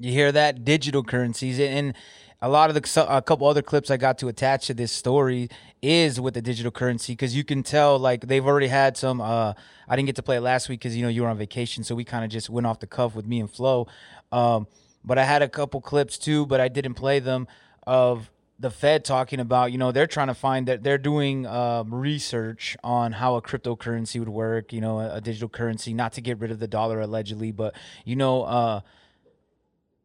You 0.03 0.12
hear 0.12 0.33
that 0.33 0.65
digital 0.65 1.01
currencies 1.01 1.62
and 1.62 1.93
a 2.41 2.50
lot 2.50 2.69
of 2.69 2.75
the 2.75 3.05
a 3.07 3.22
couple 3.22 3.48
other 3.48 3.62
clips 3.62 3.89
I 3.89 3.95
got 3.95 4.17
to 4.17 4.27
attach 4.27 4.67
to 4.67 4.74
this 4.74 4.91
story 4.91 5.48
is 5.81 6.19
with 6.19 6.33
the 6.33 6.41
digital 6.41 6.74
currency 6.74 7.13
because 7.13 7.33
you 7.33 7.45
can 7.45 7.63
tell 7.63 7.98
like 7.98 8.27
they've 8.27 8.45
already 8.45 8.67
had 8.67 8.98
some. 8.98 9.22
Uh, 9.22 9.53
I 9.88 9.95
didn't 9.95 10.07
get 10.07 10.17
to 10.17 10.22
play 10.22 10.36
it 10.36 10.41
last 10.41 10.67
week 10.67 10.81
because 10.81 10.98
you 10.98 11.03
know 11.03 11.07
you 11.07 11.22
were 11.22 11.29
on 11.29 11.38
vacation, 11.38 11.86
so 11.86 11.95
we 11.95 12.03
kind 12.03 12.25
of 12.25 12.29
just 12.29 12.50
went 12.50 12.67
off 12.67 12.81
the 12.81 12.86
cuff 12.86 13.15
with 13.15 13.25
me 13.25 13.39
and 13.39 13.50
Flo. 13.50 13.88
Um, 14.33 14.67
but 15.05 15.17
I 15.17 15.24
had 15.24 15.41
a 15.41 15.48
couple 15.48 15.79
clips 15.79 16.17
too, 16.17 16.45
but 16.48 16.60
I 16.60 16.67
didn't 16.67 16.95
play 16.95 17.19
them 17.19 17.48
of 17.88 18.29
the 18.60 18.72
Fed 18.72 19.05
talking 19.05 19.39
about, 19.39 19.72
you 19.72 19.77
know, 19.77 19.93
they're 19.93 20.07
trying 20.07 20.27
to 20.27 20.33
find 20.33 20.67
that 20.67 20.83
they're 20.83 20.98
doing 20.98 21.45
um, 21.48 21.93
research 21.93 22.77
on 22.83 23.13
how 23.13 23.36
a 23.36 23.41
cryptocurrency 23.41 24.19
would 24.19 24.29
work, 24.29 24.72
you 24.74 24.79
know, 24.79 25.00
a, 25.00 25.15
a, 25.15 25.22
digital 25.22 25.50
currency, 25.50 25.93
not 25.93 26.13
to 26.13 26.22
get 26.22 26.39
rid 26.39 26.51
of 26.51 26.60
the 26.60 26.67
dollar 26.67 27.01
allegedly, 27.01 27.51
but 27.51 27.75
you 28.05 28.15
know, 28.15 28.43
uh, 28.43 28.81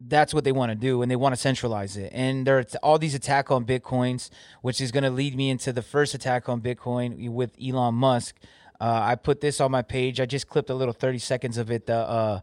that's 0.00 0.32
what 0.32 0.44
they 0.44 0.52
want 0.52 0.70
to 0.70 0.76
do 0.76 1.02
and 1.02 1.10
they 1.10 1.16
want 1.16 1.34
to 1.34 1.40
centralize 1.40 1.96
it. 1.96 2.10
And 2.14 2.46
there 2.46 2.58
are 2.58 2.64
all 2.82 2.98
these 2.98 3.14
attack 3.14 3.50
on 3.50 3.64
bitcoins 3.64 4.30
which 4.62 4.80
is 4.80 4.92
going 4.92 5.04
to 5.04 5.10
lead 5.10 5.34
me 5.34 5.50
into 5.50 5.72
the 5.72 5.82
first 5.82 6.14
attack 6.14 6.48
on 6.48 6.60
bitcoin 6.60 7.30
with 7.30 7.52
elon 7.62 7.94
musk. 7.94 8.36
Uh, 8.80 9.00
i 9.02 9.14
put 9.16 9.40
this 9.40 9.60
on 9.60 9.72
my 9.72 9.82
page. 9.82 10.20
I 10.20 10.26
just 10.26 10.48
clipped 10.48 10.70
a 10.70 10.74
little 10.74 10.94
30 10.94 11.18
seconds 11.18 11.58
of 11.58 11.70
it 11.70 11.86
the 11.86 11.96
uh, 11.96 12.40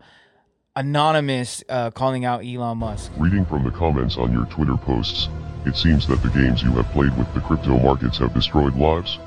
anonymous 0.75 1.63
uh, 1.69 1.91
calling 1.91 2.25
out 2.25 2.45
elon 2.45 2.77
musk. 2.77 3.11
Reading 3.17 3.45
from 3.45 3.63
the 3.63 3.71
comments 3.71 4.17
on 4.17 4.33
your 4.33 4.45
twitter 4.45 4.75
posts 4.75 5.29
it 5.65 5.75
seems 5.75 6.05
that 6.07 6.21
the 6.21 6.29
games 6.29 6.61
you 6.61 6.71
have 6.71 6.85
played 6.91 7.17
with 7.17 7.33
the 7.33 7.39
crypto 7.39 7.79
markets 7.79 8.19
have 8.19 8.33
destroyed 8.35 8.75
lives. 8.75 9.17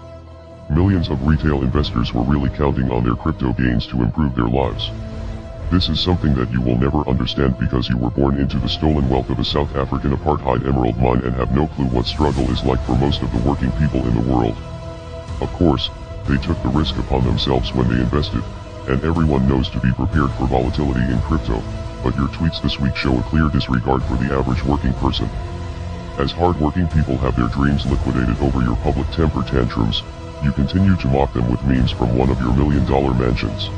Millions 0.70 1.08
of 1.08 1.26
retail 1.26 1.62
investors 1.62 2.12
were 2.12 2.22
really 2.22 2.50
counting 2.50 2.92
on 2.92 3.02
their 3.02 3.16
crypto 3.16 3.52
gains 3.54 3.86
to 3.86 4.02
improve 4.02 4.36
their 4.36 4.46
lives 4.46 4.90
this 5.70 5.88
is 5.90 6.00
something 6.00 6.34
that 6.34 6.50
you 6.50 6.62
will 6.62 6.78
never 6.78 7.06
understand 7.08 7.58
because 7.58 7.88
you 7.88 7.96
were 7.98 8.10
born 8.10 8.38
into 8.38 8.58
the 8.58 8.68
stolen 8.68 9.08
wealth 9.08 9.28
of 9.28 9.38
a 9.38 9.44
South 9.44 9.74
African 9.76 10.16
apartheid 10.16 10.66
emerald 10.66 10.96
mine 10.96 11.20
and 11.20 11.34
have 11.34 11.54
no 11.54 11.66
clue 11.68 11.84
what 11.86 12.06
struggle 12.06 12.50
is 12.50 12.64
like 12.64 12.80
for 12.86 12.96
most 12.96 13.20
of 13.22 13.30
the 13.32 13.48
working 13.48 13.70
people 13.72 14.00
in 14.06 14.14
the 14.14 14.32
world. 14.32 14.56
Of 15.42 15.52
course, 15.52 15.90
they 16.26 16.38
took 16.38 16.60
the 16.62 16.72
risk 16.72 16.96
upon 16.96 17.24
themselves 17.24 17.74
when 17.74 17.88
they 17.88 18.00
invested, 18.00 18.42
and 18.88 19.04
everyone 19.04 19.46
knows 19.46 19.68
to 19.70 19.80
be 19.80 19.92
prepared 19.92 20.32
for 20.32 20.46
volatility 20.46 21.04
in 21.12 21.20
crypto, 21.20 21.62
but 22.02 22.16
your 22.16 22.28
tweets 22.28 22.62
this 22.62 22.80
week 22.80 22.96
show 22.96 23.18
a 23.18 23.22
clear 23.24 23.48
disregard 23.48 24.02
for 24.04 24.16
the 24.16 24.32
average 24.32 24.64
working 24.64 24.94
person. 24.94 25.28
As 26.18 26.32
hardworking 26.32 26.88
people 26.88 27.18
have 27.18 27.36
their 27.36 27.48
dreams 27.48 27.84
liquidated 27.84 28.40
over 28.40 28.62
your 28.62 28.76
public 28.76 29.08
temper 29.10 29.42
tantrums, 29.42 30.02
you 30.42 30.50
continue 30.52 30.96
to 30.96 31.08
mock 31.08 31.32
them 31.34 31.50
with 31.50 31.62
memes 31.64 31.92
from 31.92 32.16
one 32.16 32.30
of 32.30 32.40
your 32.40 32.54
million 32.54 32.86
dollar 32.86 33.12
mansions. 33.12 33.68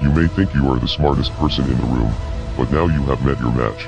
You 0.00 0.12
may 0.12 0.28
think 0.28 0.54
you 0.54 0.68
are 0.70 0.78
the 0.78 0.86
smartest 0.86 1.32
person 1.34 1.64
in 1.64 1.76
the 1.76 1.86
room, 1.86 2.12
but 2.56 2.70
now 2.70 2.86
you 2.86 3.02
have 3.06 3.24
met 3.24 3.40
your 3.40 3.52
match. 3.52 3.86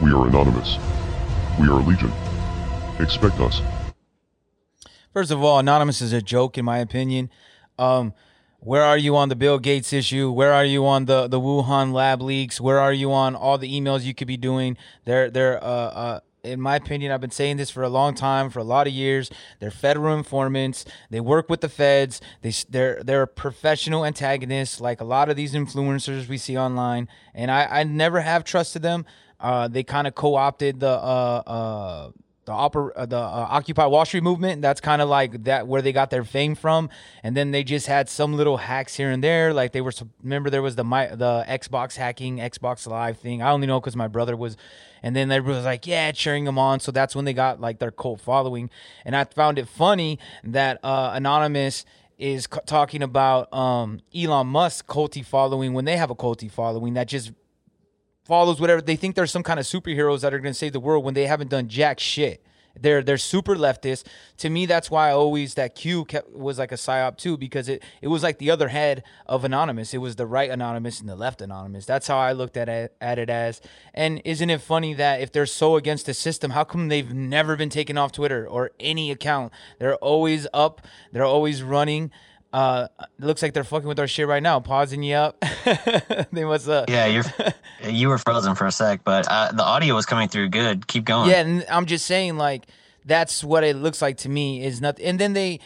We 0.00 0.10
are 0.10 0.26
anonymous. 0.26 0.76
We 1.60 1.68
are 1.68 1.80
Legion. 1.80 2.10
Expect 2.98 3.38
us. 3.38 3.62
First 5.12 5.30
of 5.30 5.42
all, 5.42 5.60
anonymous 5.60 6.00
is 6.00 6.12
a 6.12 6.20
joke 6.20 6.58
in 6.58 6.64
my 6.64 6.78
opinion. 6.78 7.30
Um, 7.78 8.12
where 8.58 8.82
are 8.82 8.98
you 8.98 9.16
on 9.16 9.28
the 9.28 9.36
Bill 9.36 9.58
Gates 9.58 9.92
issue? 9.92 10.32
Where 10.32 10.52
are 10.52 10.64
you 10.64 10.84
on 10.84 11.04
the 11.04 11.28
the 11.28 11.40
Wuhan 11.40 11.92
lab 11.92 12.20
leaks? 12.20 12.60
Where 12.60 12.78
are 12.78 12.92
you 12.92 13.12
on 13.12 13.36
all 13.36 13.56
the 13.56 13.72
emails 13.72 14.02
you 14.02 14.14
could 14.14 14.28
be 14.28 14.36
doing? 14.36 14.76
They're 15.04 15.30
they're 15.30 15.62
uh, 15.62 15.66
uh 15.66 16.20
in 16.42 16.60
my 16.60 16.76
opinion, 16.76 17.12
I've 17.12 17.20
been 17.20 17.30
saying 17.30 17.56
this 17.56 17.70
for 17.70 17.82
a 17.82 17.88
long 17.88 18.14
time, 18.14 18.50
for 18.50 18.58
a 18.58 18.64
lot 18.64 18.86
of 18.86 18.92
years. 18.92 19.30
They're 19.58 19.70
federal 19.70 20.16
informants. 20.16 20.84
They 21.10 21.20
work 21.20 21.48
with 21.48 21.60
the 21.60 21.68
feds. 21.68 22.20
They 22.42 22.52
they're 22.68 23.02
they're 23.02 23.26
professional 23.26 24.04
antagonists, 24.04 24.80
like 24.80 25.00
a 25.00 25.04
lot 25.04 25.28
of 25.28 25.36
these 25.36 25.54
influencers 25.54 26.28
we 26.28 26.38
see 26.38 26.56
online. 26.56 27.08
And 27.34 27.50
I 27.50 27.80
I 27.80 27.84
never 27.84 28.20
have 28.20 28.44
trusted 28.44 28.82
them. 28.82 29.06
Uh, 29.38 29.68
they 29.68 29.82
kind 29.82 30.06
of 30.06 30.14
co-opted 30.14 30.80
the 30.80 30.90
uh, 30.90 31.42
uh, 31.46 32.10
the 32.50 32.56
oper- 32.56 32.90
uh, 32.96 33.06
the 33.06 33.16
uh, 33.16 33.46
Occupy 33.50 33.86
Wall 33.86 34.04
Street 34.04 34.22
movement. 34.24 34.60
That's 34.60 34.80
kind 34.80 35.00
of 35.00 35.08
like 35.08 35.44
that 35.44 35.68
where 35.68 35.80
they 35.80 35.92
got 35.92 36.10
their 36.10 36.24
fame 36.24 36.54
from, 36.54 36.90
and 37.22 37.36
then 37.36 37.52
they 37.52 37.62
just 37.62 37.86
had 37.86 38.08
some 38.08 38.34
little 38.34 38.56
hacks 38.56 38.96
here 38.96 39.10
and 39.10 39.22
there. 39.22 39.54
Like 39.54 39.72
they 39.72 39.80
were 39.80 39.92
remember 40.22 40.50
there 40.50 40.62
was 40.62 40.76
the 40.76 40.84
my 40.84 41.06
the 41.06 41.44
Xbox 41.48 41.96
hacking 41.96 42.38
Xbox 42.38 42.86
Live 42.86 43.18
thing. 43.18 43.40
I 43.40 43.50
only 43.50 43.66
know 43.66 43.80
because 43.80 43.94
my 43.94 44.08
brother 44.08 44.36
was, 44.36 44.56
and 45.02 45.14
then 45.14 45.30
everybody 45.30 45.58
was 45.58 45.64
like, 45.64 45.86
yeah, 45.86 46.10
cheering 46.10 46.44
them 46.44 46.58
on. 46.58 46.80
So 46.80 46.90
that's 46.90 47.14
when 47.14 47.24
they 47.24 47.32
got 47.32 47.60
like 47.60 47.78
their 47.78 47.92
cult 47.92 48.20
following, 48.20 48.68
and 49.04 49.14
I 49.14 49.24
found 49.24 49.58
it 49.58 49.68
funny 49.68 50.18
that 50.42 50.80
uh, 50.82 51.12
anonymous 51.14 51.84
is 52.18 52.48
c- 52.52 52.60
talking 52.66 53.02
about 53.02 53.52
um, 53.54 54.00
Elon 54.14 54.48
Musk 54.48 54.86
culty 54.86 55.24
following 55.24 55.72
when 55.72 55.84
they 55.84 55.96
have 55.96 56.10
a 56.10 56.14
culty 56.16 56.50
following 56.50 56.94
that 56.94 57.06
just 57.06 57.32
follows 58.30 58.60
whatever 58.60 58.80
they 58.80 58.94
think 58.94 59.16
there's 59.16 59.32
some 59.32 59.42
kind 59.42 59.58
of 59.58 59.66
superheroes 59.66 60.20
that 60.20 60.32
are 60.32 60.38
going 60.38 60.54
to 60.54 60.58
save 60.58 60.72
the 60.72 60.78
world 60.78 61.04
when 61.04 61.14
they 61.14 61.26
haven't 61.26 61.50
done 61.50 61.66
jack 61.66 61.98
shit. 61.98 62.40
They're 62.80 63.02
they're 63.02 63.18
super 63.18 63.56
leftist. 63.56 64.04
To 64.36 64.48
me, 64.48 64.66
that's 64.66 64.88
why 64.88 65.08
I 65.08 65.12
always 65.12 65.54
that 65.54 65.74
Q 65.74 66.04
kept, 66.04 66.30
was 66.30 66.56
like 66.56 66.70
a 66.70 66.76
psyop 66.76 67.16
too 67.16 67.36
because 67.36 67.68
it 67.68 67.82
it 68.00 68.06
was 68.06 68.22
like 68.22 68.38
the 68.38 68.52
other 68.52 68.68
head 68.68 69.02
of 69.26 69.44
anonymous. 69.44 69.92
It 69.92 69.98
was 69.98 70.14
the 70.14 70.26
right 70.26 70.48
anonymous 70.48 71.00
and 71.00 71.08
the 71.08 71.16
left 71.16 71.42
anonymous. 71.42 71.86
That's 71.86 72.06
how 72.06 72.18
I 72.18 72.30
looked 72.30 72.56
at 72.56 72.68
it 72.68 72.94
at 73.00 73.18
it 73.18 73.28
as. 73.28 73.60
And 73.92 74.22
isn't 74.24 74.48
it 74.48 74.60
funny 74.60 74.94
that 74.94 75.20
if 75.20 75.32
they're 75.32 75.44
so 75.44 75.74
against 75.74 76.06
the 76.06 76.14
system, 76.14 76.52
how 76.52 76.62
come 76.62 76.86
they've 76.86 77.12
never 77.12 77.56
been 77.56 77.68
taken 77.68 77.98
off 77.98 78.12
Twitter 78.12 78.46
or 78.46 78.70
any 78.78 79.10
account? 79.10 79.52
They're 79.80 79.96
always 79.96 80.46
up. 80.54 80.86
They're 81.10 81.24
always 81.24 81.64
running. 81.64 82.12
Uh, 82.52 82.88
looks 83.18 83.42
like 83.42 83.52
they're 83.54 83.62
fucking 83.64 83.86
with 83.86 84.00
our 84.00 84.08
shit 84.08 84.26
right 84.26 84.42
now, 84.42 84.58
pausing 84.58 85.02
you 85.02 85.14
up. 85.14 85.38
they 86.32 86.44
must. 86.44 86.68
Uh, 86.68 86.84
yeah, 86.88 87.06
you're 87.06 87.24
you 87.88 88.08
were 88.08 88.18
frozen 88.18 88.54
for 88.56 88.66
a 88.66 88.72
sec, 88.72 89.02
but 89.04 89.26
uh, 89.28 89.52
the 89.52 89.62
audio 89.62 89.94
was 89.94 90.04
coming 90.06 90.28
through 90.28 90.48
good. 90.48 90.86
Keep 90.88 91.04
going. 91.04 91.30
Yeah, 91.30 91.40
and 91.42 91.64
I'm 91.70 91.86
just 91.86 92.06
saying, 92.06 92.36
like 92.38 92.66
that's 93.04 93.44
what 93.44 93.62
it 93.64 93.76
looks 93.76 94.02
like 94.02 94.18
to 94.18 94.28
me. 94.28 94.64
Is 94.64 94.80
nothing. 94.80 95.04
And 95.06 95.18
then 95.18 95.32
they 95.32 95.60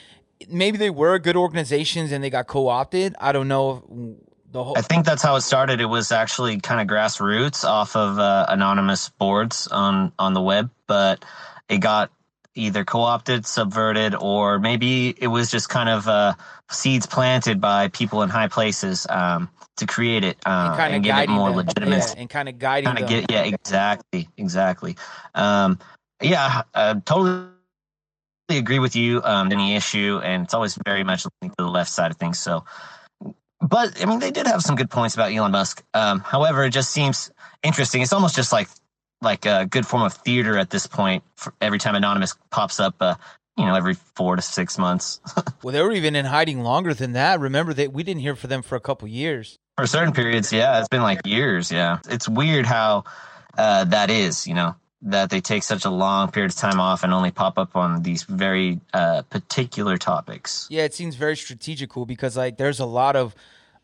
maybe 0.48 0.76
they 0.76 0.90
were 0.90 1.18
good 1.18 1.36
organizations 1.36 2.12
and 2.12 2.22
they 2.22 2.28
got 2.30 2.46
co-opted. 2.46 3.14
I 3.18 3.32
don't 3.32 3.48
know. 3.48 4.16
The 4.52 4.62
whole- 4.62 4.78
I 4.78 4.82
think 4.82 5.04
that's 5.06 5.22
how 5.22 5.34
it 5.36 5.40
started. 5.40 5.80
It 5.80 5.86
was 5.86 6.12
actually 6.12 6.60
kind 6.60 6.80
of 6.80 6.86
grassroots 6.94 7.64
off 7.64 7.96
of 7.96 8.18
uh, 8.18 8.46
anonymous 8.48 9.08
boards 9.08 9.66
on 9.68 10.12
on 10.18 10.34
the 10.34 10.42
web, 10.42 10.70
but 10.86 11.24
it 11.68 11.78
got 11.78 12.10
either 12.54 12.84
co-opted, 12.84 13.46
subverted, 13.46 14.14
or 14.14 14.58
maybe 14.58 15.14
it 15.18 15.28
was 15.28 15.50
just 15.50 15.68
kind 15.68 15.88
of 15.88 16.08
uh, 16.08 16.34
seeds 16.70 17.06
planted 17.06 17.61
by 17.61 17.88
people 17.88 18.23
in 18.23 18.28
high 18.28 18.49
places 18.49 19.06
um, 19.11 19.49
to 19.76 19.87
create 19.87 20.25
it 20.25 20.37
uh, 20.46 20.76
and, 20.78 20.96
and 20.96 21.04
give 21.04 21.16
it 21.16 21.28
more 21.28 21.49
them. 21.49 21.56
legitimacy. 21.56 22.14
yeah, 22.14 22.20
and 22.20 22.30
kind 22.30 22.49
of 22.49 22.58
guiding 22.58 22.87
kind 22.87 22.99
of 22.99 23.08
get 23.08 23.30
yeah 23.30 23.42
exactly 23.42 24.28
exactly. 24.37 24.96
Um, 25.34 25.78
yeah 26.23 26.62
uh, 26.75 26.94
totally 27.04 27.50
agree 28.49 28.78
with 28.78 28.94
you 28.94 29.20
um, 29.25 29.50
any 29.50 29.75
issue 29.75 30.20
and 30.23 30.44
it's 30.44 30.54
always 30.54 30.78
very 30.84 31.02
much 31.02 31.26
linked 31.42 31.58
to 31.58 31.64
the 31.64 31.70
left 31.70 31.90
side 31.90 32.11
of 32.11 32.16
things 32.16 32.38
so. 32.38 32.64
But 33.61 34.02
i 34.02 34.04
mean 34.04 34.18
they 34.18 34.30
did 34.30 34.46
have 34.46 34.62
some 34.62 34.76
good 34.76 34.90
points 34.90 35.14
about 35.14 35.32
elon 35.32 35.52
musk. 35.52 35.82
Um, 35.94 36.20
however 36.20 36.64
it 36.64 36.70
just 36.70 36.90
seems 36.90 37.30
interesting. 37.62 38.02
It's 38.02 38.12
almost 38.12 38.37
just 38.37 38.52
like 38.52 38.68
like 39.24 39.46
a 39.46 39.66
good 39.66 39.86
form 39.86 40.02
of 40.02 40.12
theater 40.12 40.58
at 40.58 40.70
this 40.70 40.86
point 40.86 41.24
every 41.60 41.78
time 41.78 41.94
anonymous 41.94 42.34
pops 42.50 42.78
up 42.78 42.94
uh, 43.00 43.14
you 43.56 43.64
know 43.64 43.74
every 43.74 43.94
four 43.94 44.36
to 44.36 44.42
six 44.42 44.78
months. 44.78 45.20
Well 45.62 45.72
they 45.72 45.80
were 45.80 45.92
even 45.92 46.14
in 46.14 46.26
hiding 46.26 46.62
longer 46.62 46.92
than 46.92 47.12
that. 47.12 47.40
Remember 47.40 47.72
that 47.72 47.92
we 47.92 48.02
didn't 48.02 48.20
hear 48.20 48.36
from 48.36 48.50
them 48.50 48.62
for 48.62 48.76
a 48.76 48.80
couple 48.80 49.08
years. 49.08 49.58
For 49.78 49.86
certain 49.86 50.12
periods 50.12 50.52
yeah 50.52 50.78
it's 50.78 50.88
been 50.88 51.02
like 51.02 51.26
years 51.26 51.72
yeah. 51.72 51.98
It's 52.08 52.28
weird 52.28 52.66
how 52.66 53.04
uh, 53.56 53.84
that 53.84 54.10
is 54.10 54.46
you 54.46 54.54
know 54.54 54.76
that 55.02 55.30
they 55.30 55.40
take 55.40 55.62
such 55.62 55.84
a 55.84 55.90
long 55.90 56.30
period 56.30 56.52
of 56.52 56.56
time 56.56 56.80
off 56.80 57.02
and 57.04 57.12
only 57.12 57.30
pop 57.30 57.58
up 57.58 57.76
on 57.76 58.02
these 58.02 58.22
very 58.24 58.80
uh, 58.92 59.22
particular 59.22 59.96
topics. 59.96 60.66
Yeah 60.70 60.84
it 60.84 60.94
seems 60.94 61.16
very 61.16 61.36
strategical 61.36 62.04
because 62.04 62.36
like 62.36 62.58
there's 62.58 62.80
a 62.80 62.86
lot 62.86 63.16
of 63.16 63.34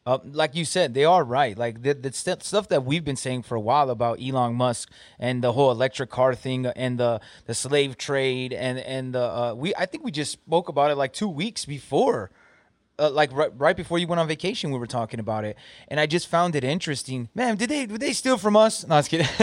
uh, 0.07 0.19
like 0.25 0.55
you 0.55 0.65
said, 0.65 0.95
they 0.95 1.05
are 1.05 1.23
right. 1.23 1.57
Like 1.57 1.83
the, 1.83 1.95
the 1.95 2.13
st- 2.13 2.43
stuff 2.43 2.69
that 2.69 2.85
we've 2.85 3.05
been 3.05 3.17
saying 3.17 3.43
for 3.43 3.55
a 3.55 3.61
while 3.61 3.91
about 3.91 4.19
Elon 4.23 4.55
Musk 4.55 4.91
and 5.19 5.45
the 5.45 5.53
whole 5.53 5.71
electric 5.71 6.11
car 6.11 6.35
thing 6.35 6.67
and 6.67 6.99
the 6.99 7.21
the 7.47 7.55
slave 7.55 7.99
trade 7.99 8.53
and 8.53 8.79
and 8.79 9.15
the 9.15 9.23
uh, 9.23 9.55
we 9.55 9.75
I 9.77 9.87
think 9.87 10.05
we 10.05 10.11
just 10.11 10.33
spoke 10.33 10.69
about 10.69 10.91
it 10.91 10.97
like 10.97 11.13
two 11.13 11.29
weeks 11.29 11.65
before 11.65 12.31
uh, 13.01 13.11
like 13.11 13.33
right, 13.33 13.51
right 13.57 13.77
before 13.77 13.99
you 13.99 14.07
went 14.07 14.21
on 14.21 14.29
vacation, 14.29 14.71
we 14.71 14.79
were 14.79 14.87
talking 14.87 15.21
about 15.21 15.45
it, 15.45 15.57
and 15.89 15.99
I 15.99 16.07
just 16.07 16.29
found 16.29 16.55
it 16.55 16.65
interesting. 16.65 17.31
Man, 17.35 17.57
did 17.57 17.71
they 17.71 17.87
did 17.87 18.01
they 18.01 18.13
steal 18.13 18.37
from 18.37 18.57
us? 18.57 18.87
No, 18.87 18.97
I 18.97 18.99
was 18.99 19.09
kidding. 19.09 19.27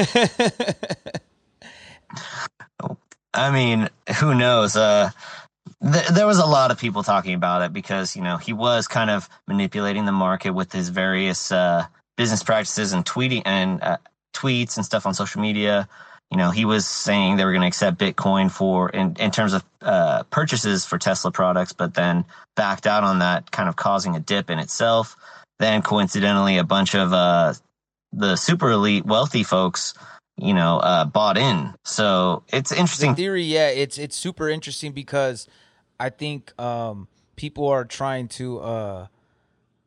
I 3.34 3.52
mean, 3.52 3.90
who 4.20 4.36
knows? 4.36 4.76
Uh, 4.76 5.10
th- 5.84 6.08
there 6.08 6.28
was 6.28 6.40
a 6.40 6.46
lot 6.46 6.72
of 6.72 6.80
people 6.80 7.04
talking 7.04 7.34
about 7.34 7.62
it 7.62 7.74
because 7.74 8.16
you 8.16 8.22
know 8.22 8.38
he 8.38 8.54
was 8.54 8.88
kind 8.88 9.10
of 9.10 9.30
manipulating 9.48 10.06
the 10.06 10.12
market 10.12 10.52
with 10.52 10.72
his 10.72 10.90
various 10.90 11.52
uh, 11.52 11.86
business 12.16 12.44
practices 12.44 12.94
and 12.94 13.06
tweeting 13.06 13.42
and 13.46 13.82
uh, 13.84 13.98
tweets 14.34 14.78
and 14.78 14.86
stuff 14.86 15.06
on 15.06 15.14
social 15.14 15.42
media 15.42 15.88
you 16.30 16.38
know, 16.38 16.52
he 16.52 16.66
was 16.66 16.86
saying 16.86 17.38
they 17.38 17.46
were 17.46 17.52
going 17.52 17.62
to 17.62 17.68
accept 17.68 17.98
Bitcoin 17.98 18.52
for 18.52 18.90
in, 18.90 19.16
in 19.20 19.32
terms 19.32 19.54
of 19.54 19.64
uh, 19.82 20.24
purchases 20.24 20.86
for 20.86 20.98
Tesla 20.98 21.32
products, 21.32 21.72
but 21.72 21.94
then 21.94 22.26
backed 22.56 22.86
out 22.86 23.04
on 23.04 23.20
that, 23.20 23.50
kind 23.52 23.70
of 23.70 23.78
causing 23.78 24.16
a 24.16 24.20
dip 24.20 24.50
in 24.50 24.60
itself. 24.60 25.16
Then 25.60 25.82
coincidentally, 25.82 26.58
a 26.58 26.66
bunch 26.66 26.96
of 26.96 27.14
uh, 27.14 27.54
the 28.12 28.36
super 28.36 28.72
elite 28.72 29.06
wealthy 29.06 29.44
folks, 29.44 29.94
you 30.36 30.54
know, 30.54 30.80
uh, 30.80 31.06
bought 31.06 31.38
in. 31.38 31.74
So 31.86 32.44
it's 32.50 32.74
interesting. 32.74 33.12
The 33.12 33.16
theory, 33.16 33.44
yeah, 33.44 33.70
it's 33.70 33.98
it's 33.98 34.16
super 34.16 34.50
interesting 34.50 34.92
because 34.92 35.48
I 36.00 36.10
think 36.10 36.60
um, 36.60 37.08
people 37.36 37.68
are 37.68 37.86
trying 37.86 38.28
to 38.30 38.60
uh, 38.60 39.08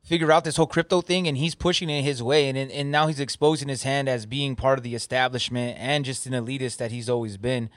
figure 0.03 0.33
out 0.33 0.45
this 0.45 0.57
whole 0.57 0.67
crypto 0.67 1.01
thing 1.01 1.29
and 1.29 1.37
he's 1.37 1.55
pushing 1.55 1.91
it 1.91 2.03
his 2.03 2.23
way 2.23 2.49
and, 2.49 2.59
and 2.59 2.91
now 2.91 3.07
he's 3.07 3.21
exposing 3.21 3.69
his 3.69 3.83
hand 3.83 4.09
as 4.09 4.27
being 4.27 4.57
part 4.57 4.79
of 4.79 4.83
the 4.83 4.95
establishment 4.95 5.77
and 5.79 6.05
just 6.05 6.27
an 6.27 6.33
elitist 6.33 6.79
that 6.79 6.91
he's 6.91 7.09
always 7.09 7.37
been. 7.37 7.71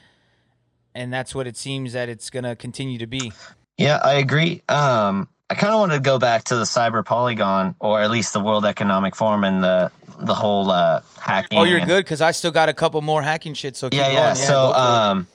And 0.96 1.12
that's 1.12 1.36
what 1.36 1.48
it 1.48 1.58
seems 1.58 1.94
that 1.94 2.10
it's 2.10 2.30
going 2.30 2.44
to 2.44 2.56
continue 2.56 2.98
to 3.00 3.08
be. 3.08 3.32
Yeah 3.78 4.00
i 4.04 4.14
agree. 4.14 4.62
Um, 4.70 5.28
i 5.50 5.56
kind 5.56 5.74
of 5.74 5.80
want 5.80 5.92
to 5.92 6.00
go 6.00 6.18
back 6.18 6.46
to 6.46 6.56
the 6.56 6.64
cyber 6.64 7.06
polygon 7.06 7.76
or 7.80 8.02
at 8.02 8.10
least 8.10 8.34
the 8.34 8.40
world 8.40 8.66
economic 8.66 9.16
forum 9.16 9.44
and 9.44 9.64
the 9.64 9.92
the 10.20 10.34
whole 10.34 10.72
uh, 10.72 11.02
hacking 11.20 11.60
oh 11.60 11.64
you're 11.64 11.80
and, 11.80 11.88
good 11.88 12.04
because 12.04 12.22
i 12.22 12.32
still 12.32 12.52
got 12.52 12.70
a 12.70 12.74
couple 12.74 13.02
more 13.02 13.22
hacking 13.22 13.54
shit 13.54 13.76
so 13.76 13.90
yeah 13.92 14.08
yeah, 14.08 14.14
yeah 14.14 14.34
so 14.34 14.74
um, 14.74 15.28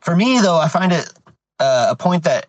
for 0.00 0.16
me 0.16 0.40
though 0.40 0.58
i 0.58 0.68
find 0.68 0.92
it 0.92 1.10
uh, 1.62 1.86
a 1.90 1.96
point 1.96 2.24
that 2.24 2.46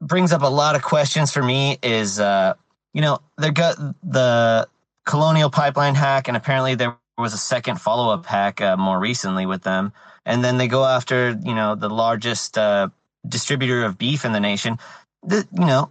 brings 0.00 0.32
up 0.32 0.42
a 0.42 0.46
lot 0.46 0.76
of 0.76 0.82
questions 0.82 1.32
for 1.32 1.42
me 1.42 1.78
is 1.82 2.20
uh, 2.20 2.54
you 2.94 3.00
know 3.00 3.20
they 3.38 3.50
got 3.50 3.76
the 4.02 4.68
colonial 5.06 5.50
pipeline 5.50 5.94
hack 5.94 6.28
and 6.28 6.36
apparently 6.36 6.74
there 6.76 6.96
was 7.18 7.34
a 7.34 7.38
second 7.38 7.80
follow-up 7.80 8.24
hack 8.26 8.60
uh, 8.60 8.76
more 8.76 8.98
recently 8.98 9.44
with 9.44 9.62
them. 9.62 9.92
And 10.24 10.44
then 10.44 10.56
they 10.56 10.68
go 10.68 10.84
after 10.84 11.36
you 11.42 11.54
know 11.54 11.74
the 11.74 11.90
largest 11.90 12.56
uh, 12.56 12.88
distributor 13.26 13.84
of 13.84 13.98
beef 13.98 14.24
in 14.24 14.32
the 14.32 14.40
nation. 14.40 14.78
The, 15.22 15.46
you 15.52 15.66
know 15.66 15.90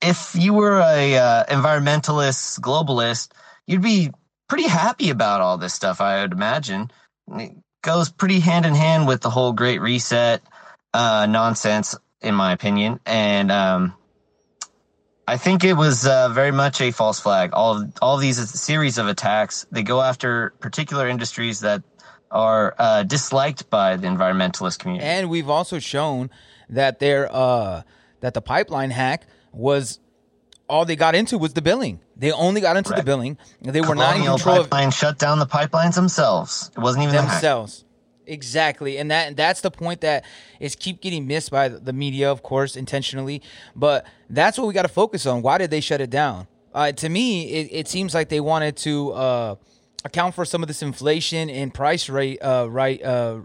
if 0.00 0.34
you 0.34 0.54
were 0.54 0.78
a 0.80 1.16
uh, 1.16 1.44
environmentalist 1.46 2.60
globalist 2.60 3.32
you'd 3.66 3.82
be 3.82 4.10
pretty 4.48 4.68
happy 4.68 5.10
about 5.10 5.42
all 5.42 5.58
this 5.58 5.74
stuff 5.74 6.00
i 6.00 6.22
would 6.22 6.32
imagine. 6.32 6.90
It 7.32 7.52
goes 7.82 8.10
pretty 8.10 8.40
hand 8.40 8.66
in 8.66 8.74
hand 8.74 9.06
with 9.06 9.20
the 9.20 9.30
whole 9.30 9.52
great 9.52 9.80
reset 9.80 10.42
uh, 10.94 11.26
nonsense 11.26 11.96
in 12.20 12.34
my 12.34 12.52
opinion. 12.52 13.00
And 13.06 13.50
um, 13.50 13.94
I 15.26 15.36
think 15.36 15.64
it 15.64 15.74
was 15.74 16.06
uh, 16.06 16.28
very 16.30 16.50
much 16.50 16.80
a 16.80 16.90
false 16.90 17.20
flag. 17.20 17.50
All 17.52 17.80
of, 17.80 17.92
all 18.02 18.16
of 18.16 18.20
these 18.20 18.38
series 18.60 18.98
of 18.98 19.06
attacks 19.06 19.66
they 19.70 19.82
go 19.82 20.00
after 20.00 20.50
particular 20.60 21.08
industries 21.08 21.60
that 21.60 21.82
are 22.30 22.74
uh, 22.78 23.02
disliked 23.02 23.70
by 23.70 23.96
the 23.96 24.06
environmentalist 24.06 24.78
community. 24.78 25.04
And 25.04 25.30
we've 25.30 25.48
also 25.48 25.78
shown 25.78 26.30
that 26.68 26.98
their 27.00 27.28
uh, 27.32 27.82
that 28.20 28.34
the 28.34 28.42
pipeline 28.42 28.90
hack 28.90 29.26
was 29.52 29.98
all 30.68 30.84
they 30.84 30.96
got 30.96 31.14
into 31.14 31.36
was 31.36 31.54
the 31.54 31.62
billing. 31.62 32.00
They 32.16 32.30
only 32.30 32.60
got 32.60 32.76
into 32.76 32.90
Correct. 32.90 33.04
the 33.04 33.10
billing. 33.10 33.38
They 33.60 33.80
were 33.80 33.96
not 33.96 34.16
in 34.16 34.24
control. 34.24 34.62
Pipeline 34.62 34.88
of, 34.88 34.94
shut 34.94 35.18
down 35.18 35.38
the 35.40 35.46
pipelines 35.46 35.94
themselves. 35.94 36.70
It 36.76 36.80
wasn't 36.80 37.04
even 37.04 37.16
themselves. 37.16 37.84
Exactly, 38.30 38.96
and 38.96 39.10
that 39.10 39.36
that's 39.36 39.60
the 39.60 39.72
point 39.72 40.02
that 40.02 40.24
is 40.60 40.76
keep 40.76 41.00
getting 41.00 41.26
missed 41.26 41.50
by 41.50 41.68
the 41.68 41.92
media, 41.92 42.30
of 42.30 42.44
course, 42.44 42.76
intentionally. 42.76 43.42
But 43.74 44.06
that's 44.28 44.56
what 44.56 44.68
we 44.68 44.72
got 44.72 44.82
to 44.82 44.88
focus 44.88 45.26
on. 45.26 45.42
Why 45.42 45.58
did 45.58 45.70
they 45.70 45.80
shut 45.80 46.00
it 46.00 46.10
down? 46.10 46.46
Uh, 46.72 46.92
to 46.92 47.08
me, 47.08 47.50
it, 47.50 47.68
it 47.72 47.88
seems 47.88 48.14
like 48.14 48.28
they 48.28 48.38
wanted 48.38 48.76
to 48.76 49.10
uh, 49.10 49.54
account 50.04 50.36
for 50.36 50.44
some 50.44 50.62
of 50.62 50.68
this 50.68 50.80
inflation 50.80 51.50
and 51.50 51.74
price 51.74 52.08
rate, 52.08 52.38
uh, 52.40 52.68
right, 52.70 53.02
uh, 53.02 53.40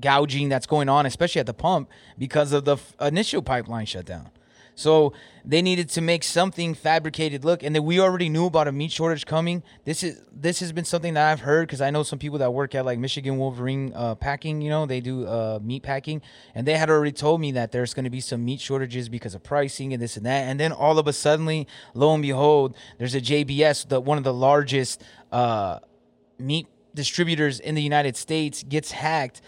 gouging 0.00 0.48
that's 0.48 0.66
going 0.66 0.88
on, 0.88 1.04
especially 1.04 1.40
at 1.40 1.46
the 1.46 1.54
pump, 1.54 1.90
because 2.16 2.52
of 2.52 2.64
the 2.64 2.76
f- 2.76 2.94
initial 3.00 3.42
pipeline 3.42 3.86
shutdown. 3.86 4.30
So 4.78 5.12
they 5.44 5.60
needed 5.60 5.88
to 5.90 6.00
make 6.00 6.22
something 6.22 6.72
fabricated 6.72 7.44
look, 7.44 7.64
and 7.64 7.74
then 7.74 7.82
we 7.82 7.98
already 7.98 8.28
knew 8.28 8.46
about 8.46 8.68
a 8.68 8.72
meat 8.72 8.92
shortage 8.92 9.26
coming. 9.26 9.64
This 9.84 10.04
is 10.04 10.22
this 10.32 10.60
has 10.60 10.70
been 10.70 10.84
something 10.84 11.14
that 11.14 11.32
I've 11.32 11.40
heard 11.40 11.66
because 11.66 11.80
I 11.80 11.90
know 11.90 12.04
some 12.04 12.20
people 12.20 12.38
that 12.38 12.54
work 12.54 12.76
at 12.76 12.84
like 12.84 13.00
Michigan 13.00 13.38
Wolverine 13.38 13.92
uh, 13.92 14.14
packing. 14.14 14.60
You 14.60 14.70
know, 14.70 14.86
they 14.86 15.00
do 15.00 15.26
uh, 15.26 15.58
meat 15.60 15.82
packing, 15.82 16.22
and 16.54 16.64
they 16.64 16.76
had 16.76 16.90
already 16.90 17.10
told 17.10 17.40
me 17.40 17.50
that 17.52 17.72
there's 17.72 17.92
going 17.92 18.04
to 18.04 18.10
be 18.10 18.20
some 18.20 18.44
meat 18.44 18.60
shortages 18.60 19.08
because 19.08 19.34
of 19.34 19.42
pricing 19.42 19.92
and 19.92 20.00
this 20.00 20.16
and 20.16 20.24
that. 20.26 20.46
And 20.46 20.60
then 20.60 20.70
all 20.70 21.00
of 21.00 21.08
a 21.08 21.12
sudden, 21.12 21.66
lo 21.94 22.14
and 22.14 22.22
behold, 22.22 22.76
there's 22.98 23.16
a 23.16 23.20
JBS, 23.20 23.88
the 23.88 24.00
one 24.00 24.16
of 24.16 24.22
the 24.22 24.34
largest 24.34 25.02
uh, 25.32 25.80
meat 26.38 26.68
distributors 26.94 27.58
in 27.58 27.74
the 27.74 27.82
United 27.82 28.16
States, 28.16 28.62
gets 28.62 28.92
hacked 28.92 29.42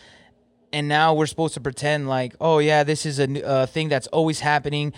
and 0.72 0.86
now 0.86 1.14
we're 1.14 1.26
supposed 1.26 1.54
to 1.54 1.60
pretend 1.60 2.08
like, 2.08 2.34
oh 2.40 2.60
yeah, 2.60 2.84
this 2.84 3.04
is 3.04 3.18
a, 3.18 3.28
a 3.44 3.66
thing 3.66 3.88
that's 3.88 4.06
always 4.08 4.38
happening 4.38 4.92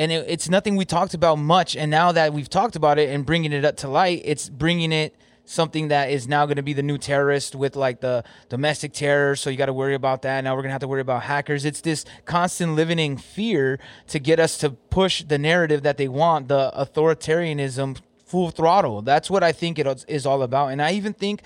and 0.00 0.10
it, 0.10 0.24
it's 0.28 0.48
nothing 0.48 0.76
we 0.76 0.86
talked 0.86 1.12
about 1.12 1.36
much. 1.36 1.76
And 1.76 1.90
now 1.90 2.10
that 2.12 2.32
we've 2.32 2.48
talked 2.48 2.74
about 2.74 2.98
it 2.98 3.10
and 3.10 3.26
bringing 3.26 3.52
it 3.52 3.66
up 3.66 3.76
to 3.78 3.88
light, 3.88 4.22
it's 4.24 4.48
bringing 4.48 4.92
it 4.92 5.14
something 5.44 5.88
that 5.88 6.10
is 6.10 6.26
now 6.26 6.46
going 6.46 6.56
to 6.56 6.62
be 6.62 6.72
the 6.72 6.82
new 6.82 6.96
terrorist 6.96 7.54
with 7.54 7.76
like 7.76 8.00
the 8.00 8.24
domestic 8.48 8.94
terror. 8.94 9.36
So 9.36 9.50
you 9.50 9.58
got 9.58 9.66
to 9.66 9.74
worry 9.74 9.94
about 9.94 10.22
that. 10.22 10.42
Now 10.42 10.54
we're 10.54 10.62
going 10.62 10.70
to 10.70 10.72
have 10.72 10.80
to 10.80 10.88
worry 10.88 11.02
about 11.02 11.24
hackers. 11.24 11.66
It's 11.66 11.82
this 11.82 12.06
constant 12.24 12.76
living 12.76 12.98
in 12.98 13.18
fear 13.18 13.78
to 14.08 14.18
get 14.18 14.40
us 14.40 14.56
to 14.58 14.70
push 14.70 15.22
the 15.22 15.36
narrative 15.36 15.82
that 15.82 15.98
they 15.98 16.08
want, 16.08 16.48
the 16.48 16.72
authoritarianism 16.74 18.00
full 18.24 18.50
throttle. 18.50 19.02
That's 19.02 19.28
what 19.28 19.42
I 19.42 19.52
think 19.52 19.78
it 19.78 20.04
is 20.08 20.24
all 20.24 20.42
about. 20.42 20.68
And 20.68 20.80
I 20.80 20.92
even 20.92 21.12
think, 21.12 21.42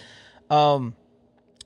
um, 0.48 0.94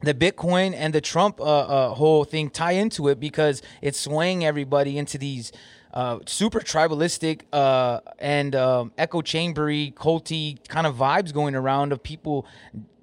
the 0.01 0.15
Bitcoin 0.15 0.75
and 0.75 0.95
the 0.95 1.01
Trump 1.01 1.41
uh, 1.41 1.45
uh, 1.45 1.95
whole 1.95 2.25
thing 2.25 2.51
tie 2.51 2.73
into 2.73 3.09
it 3.09 3.19
because 3.19 3.63
it's 3.83 3.99
swaying 3.99 4.45
everybody 4.45 4.97
into 4.97 5.19
these 5.19 5.51
uh, 5.99 6.21
super 6.27 6.61
tribalistic 6.61 7.41
uh, 7.53 7.99
and 8.21 8.55
um, 8.55 8.93
echo 8.97 9.21
chambery, 9.21 9.93
culty 9.97 10.57
kind 10.69 10.87
of 10.87 10.95
vibes 10.95 11.35
going 11.35 11.57
around 11.57 11.91
of 11.91 12.01
people 12.01 12.47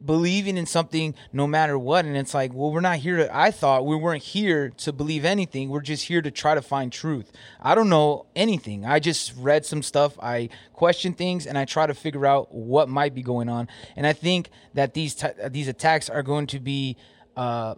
believing 0.06 0.56
in 0.56 0.66
something 0.66 1.14
no 1.34 1.46
matter 1.46 1.78
what. 1.78 2.06
And 2.06 2.16
it's 2.16 2.34
like, 2.34 2.54
well, 2.54 2.72
we're 2.72 2.80
not 2.80 3.00
here 3.00 3.18
to, 3.18 3.38
I 3.38 3.52
thought 3.52 3.86
we 3.86 3.98
weren't 3.98 4.24
here 4.24 4.70
to 4.78 4.94
believe 4.94 5.26
anything. 5.26 5.68
We're 5.68 5.82
just 5.82 6.06
here 6.06 6.22
to 6.22 6.32
try 6.32 6.56
to 6.56 6.62
find 6.62 6.90
truth. 6.90 7.34
I 7.62 7.76
don't 7.76 7.90
know 7.90 8.28
anything. 8.34 8.86
I 8.86 9.00
just 9.00 9.34
read 9.36 9.66
some 9.66 9.84
stuff. 9.84 10.18
I 10.22 10.48
question 10.72 11.12
things 11.12 11.46
and 11.46 11.58
I 11.58 11.66
try 11.66 11.88
to 11.88 11.94
figure 11.94 12.26
out 12.26 12.56
what 12.56 12.88
might 12.88 13.14
be 13.14 13.24
going 13.24 13.50
on. 13.50 13.68
And 13.98 14.08
I 14.08 14.14
think 14.14 14.50
that 14.74 14.94
these, 14.94 15.16
t- 15.16 15.28
these 15.50 15.68
attacks 15.68 16.10
are 16.10 16.24
going 16.24 16.48
to 16.48 16.62
be, 16.62 16.96
uh, 17.36 17.76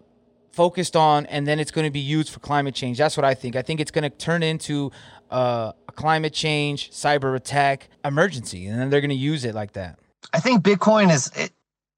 focused 0.58 0.96
on, 0.96 1.28
and 1.28 1.46
then 1.46 1.60
it's 1.60 1.70
going 1.70 1.86
to 1.86 1.92
be 1.92 2.00
used 2.00 2.30
for 2.32 2.40
climate 2.40 2.74
change. 2.74 2.98
That's 2.98 3.16
what 3.16 3.24
I 3.24 3.36
think. 3.36 3.56
I 3.56 3.62
think 3.62 3.80
it's 3.80 3.92
going 3.92 4.10
to 4.10 4.10
turn 4.10 4.42
into 4.42 4.92
uh, 5.30 5.72
a 5.88 5.92
climate 5.92 6.34
change, 6.34 6.90
cyber 6.90 7.36
attack 7.36 7.90
emergency, 8.04 8.66
and 8.66 8.82
then 8.82 8.90
they're 8.90 9.00
going 9.00 9.12
to 9.12 9.16
use 9.16 9.46
it 9.46 9.54
like 9.54 9.74
that. 9.74 10.00
I 10.34 10.40
think 10.40 10.64
Bitcoin 10.64 11.14
is 11.14 11.32
it, 11.36 11.52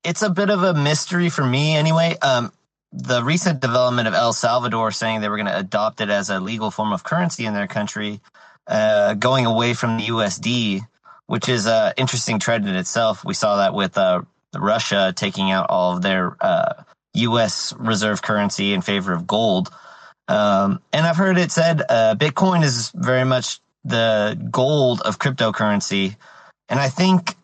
it's 0.04 0.22
a 0.22 0.30
bit 0.30 0.50
of 0.50 0.62
a 0.62 0.74
mystery 0.74 1.30
for 1.30 1.46
me 1.46 1.78
anyway. 1.78 2.18
Um, 2.22 2.52
the 2.92 3.24
recent 3.24 3.62
development 3.62 4.10
of 4.10 4.14
El 4.14 4.34
Salvador 4.34 4.92
saying 4.92 5.22
they 5.22 5.30
were 5.30 5.38
going 5.38 5.48
to 5.48 5.58
adopt 5.58 6.02
it 6.02 6.10
as 6.10 6.30
a 6.30 6.42
legal 6.42 6.70
form 6.70 6.92
of 6.92 7.06
currency 7.06 7.46
in 7.46 7.54
their 7.54 7.68
country, 7.68 8.20
uh, 8.68 9.14
going 9.14 9.46
away 9.46 9.74
from 9.74 9.98
the 9.98 10.08
USD, 10.08 10.82
which 11.28 11.48
is 11.48 11.66
an 11.66 11.94
interesting 11.96 12.40
trend 12.40 12.68
in 12.68 12.76
itself. 12.76 13.24
We 13.24 13.36
saw 13.36 13.56
that 13.58 13.74
with 13.74 13.98
uh, 13.98 14.24
Russia 14.54 15.14
taking 15.16 15.50
out 15.50 15.70
all 15.70 15.96
of 15.96 16.02
their 16.02 16.36
uh, 16.42 16.74
U.S. 17.14 17.74
reserve 17.78 18.22
currency 18.22 18.74
in 18.74 18.82
favor 18.82 19.14
of 19.14 19.28
gold. 19.28 19.72
Um, 20.28 20.82
and 20.94 21.06
I've 21.06 21.18
heard 21.18 21.38
it 21.38 21.52
said 21.52 21.82
uh, 21.90 22.16
Bitcoin 22.16 22.64
is 22.64 22.92
very 22.94 23.26
much 23.26 23.60
the 23.84 24.40
gold 24.52 25.02
of 25.02 25.20
cryptocurrency. 25.20 26.16
And 26.68 26.80
I 26.80 26.90
think 26.90 27.36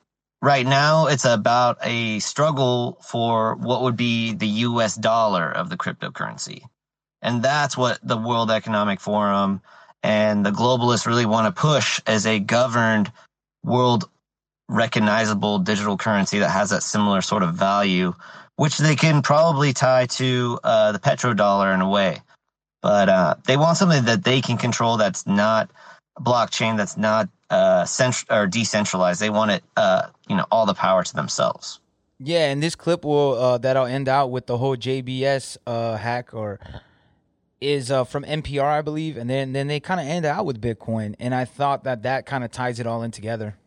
right 0.42 0.66
now 0.66 1.08
it's 1.08 1.26
about 1.26 1.78
a 1.82 2.20
struggle 2.20 3.00
for 3.02 3.56
what 3.56 3.82
would 3.82 3.98
be 3.98 4.34
the 4.34 4.48
US 4.48 4.96
dollar 4.96 5.52
of 5.52 5.70
the 5.70 5.78
cryptocurrency. 5.78 6.62
And 7.22 7.42
that's 7.42 7.76
what 7.76 8.00
the 8.04 8.18
World 8.18 8.52
Economic 8.52 9.00
Forum 9.00 9.62
and 10.04 10.46
the 10.46 10.52
globalists 10.52 11.08
really 11.08 11.26
want 11.26 11.54
to 11.54 11.60
push 11.60 12.00
as 12.06 12.28
a 12.28 12.40
governed 12.40 13.12
world 13.64 14.08
recognizable 14.70 15.60
digital 15.60 15.98
currency 15.98 16.40
that 16.40 16.52
has 16.52 16.70
that 16.70 16.84
similar 16.84 17.22
sort 17.22 17.42
of 17.42 17.56
value, 17.56 18.14
which 18.58 18.78
they 18.78 18.96
can 18.96 19.22
probably 19.22 19.74
tie 19.74 20.06
to 20.06 20.60
uh, 20.64 20.92
the 20.92 21.00
petrodollar 21.00 21.74
in 21.74 21.82
a 21.82 21.90
way. 21.90 22.22
But 22.82 23.10
uh, 23.10 23.36
they 23.46 23.58
want 23.58 23.78
something 23.78 24.06
that 24.06 24.24
they 24.24 24.42
can 24.42 24.58
control 24.58 24.98
that's 24.98 25.26
not 25.26 25.72
blockchain, 26.20 26.78
that's 26.78 26.98
not 26.98 27.30
uh, 27.50 27.86
or 28.30 28.48
decentralized. 28.48 29.20
They 29.20 29.30
want 29.30 29.52
it, 29.52 29.64
uh, 29.76 30.10
you 30.28 30.36
know, 30.36 30.46
all 30.52 30.66
the 30.66 30.74
power 30.74 31.04
to 31.04 31.14
themselves. 31.14 31.80
Yeah, 32.20 32.50
and 32.50 32.64
this 32.64 32.76
clip 32.76 33.04
will 33.04 33.34
uh, 33.34 33.58
that'll 33.58 33.86
end 33.86 34.08
out 34.08 34.32
with 34.32 34.46
the 34.46 34.58
whole 34.58 34.78
JBS 34.78 35.58
uh, 35.68 35.98
hack 35.98 36.34
or 36.34 36.60
is 37.60 37.92
uh, 37.92 38.04
from 38.04 38.24
NPR, 38.24 38.64
I 38.64 38.82
believe, 38.82 39.18
and 39.18 39.30
then 39.30 39.54
then 39.54 39.68
they 39.68 39.80
kind 39.80 40.00
of 40.00 40.08
end 40.08 40.26
out 40.26 40.46
with 40.46 40.62
Bitcoin, 40.62 41.16
and 41.20 41.36
I 41.36 41.46
thought 41.46 41.84
that 41.84 42.04
that 42.04 42.26
kind 42.26 42.44
of 42.44 42.52
ties 42.52 42.80
it 42.80 42.88
all 42.88 43.04
in 43.04 43.12
together. 43.12 43.58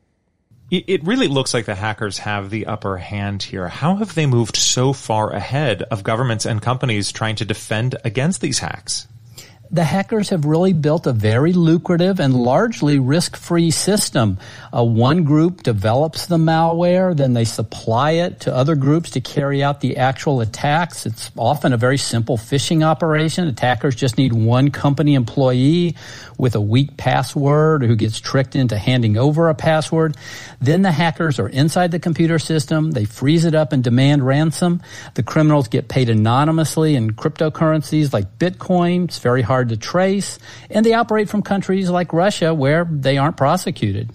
It 0.71 1.03
really 1.03 1.29
looks 1.29 1.55
like 1.55 1.65
the 1.65 1.75
hackers 1.75 2.19
have 2.19 2.51
the 2.51 2.67
upper 2.67 2.99
hand 2.99 3.43
here. 3.43 3.69
How 3.69 3.97
have 3.97 4.15
they 4.15 4.27
moved 4.27 4.57
so 4.57 4.93
far 4.93 5.33
ahead 5.33 5.83
of 5.85 6.03
governments 6.05 6.45
and 6.45 6.61
companies 6.61 7.11
trying 7.11 7.37
to 7.37 7.47
defend 7.47 7.97
against 8.05 8.43
these 8.43 8.59
hacks? 8.59 9.09
The 9.71 9.85
hackers 9.85 10.31
have 10.31 10.45
really 10.45 10.73
built 10.73 11.07
a 11.07 11.13
very 11.13 11.53
lucrative 11.53 12.21
and 12.21 12.35
largely 12.35 12.99
risk-free 12.99 13.71
system. 13.71 14.39
Uh, 14.75 14.83
one 14.83 15.25
group 15.25 15.63
develops 15.63 16.27
the 16.27 16.39
malware, 16.39 17.15
then 17.17 17.35
they 17.35 17.45
supply 17.45 18.13
it 18.13 18.41
to 18.41 18.55
other 18.55 18.77
groups 18.77 19.11
to 19.11 19.21
carry 19.21 19.63
out 19.63 19.81
the 19.81 19.99
actual 19.99 20.41
attacks. 20.41 21.05
It's 21.05 21.31
often 21.37 21.73
a 21.73 21.77
very 21.77 21.99
simple 21.99 22.39
phishing 22.39 22.83
operation. 22.83 23.47
Attackers 23.47 23.95
just 23.95 24.17
need 24.17 24.33
one 24.33 24.71
company 24.71 25.15
employee 25.15 25.97
with 26.39 26.55
a 26.55 26.61
weak 26.61 26.97
password 26.97 27.83
who 27.83 27.97
gets 27.97 28.21
tricked 28.21 28.57
into 28.57 28.79
handing 28.79 29.19
over 29.19 29.49
a 29.49 29.55
password. 29.55 30.17
Then 30.61 30.83
the 30.83 30.93
hackers 30.93 31.39
are 31.39 31.49
inside 31.49 31.91
the 31.91 31.99
computer 31.99 32.39
system. 32.39 32.93
They 32.93 33.05
freeze 33.05 33.45
it 33.45 33.55
up 33.55 33.73
and 33.73 33.85
demand 33.85 34.27
ransom. 34.27 34.81
The 35.15 35.23
criminals 35.23 35.69
get 35.69 35.89
paid 35.89 36.09
anonymously 36.09 36.95
in 36.95 37.13
cryptocurrencies 37.13 38.13
like 38.13 38.39
Bitcoin. 38.39 39.05
It's 39.05 39.19
very 39.19 39.43
hard 39.43 39.58
hard 39.59 39.71
to 39.71 39.77
trace, 39.77 40.39
and 40.71 40.87
they 40.87 40.93
operate 40.93 41.29
from 41.29 41.43
countries 41.43 41.91
like 41.91 42.13
Russia 42.13 42.55
where 42.55 42.85
they 42.85 43.19
aren't 43.19 43.37
prosecuted. 43.37 44.09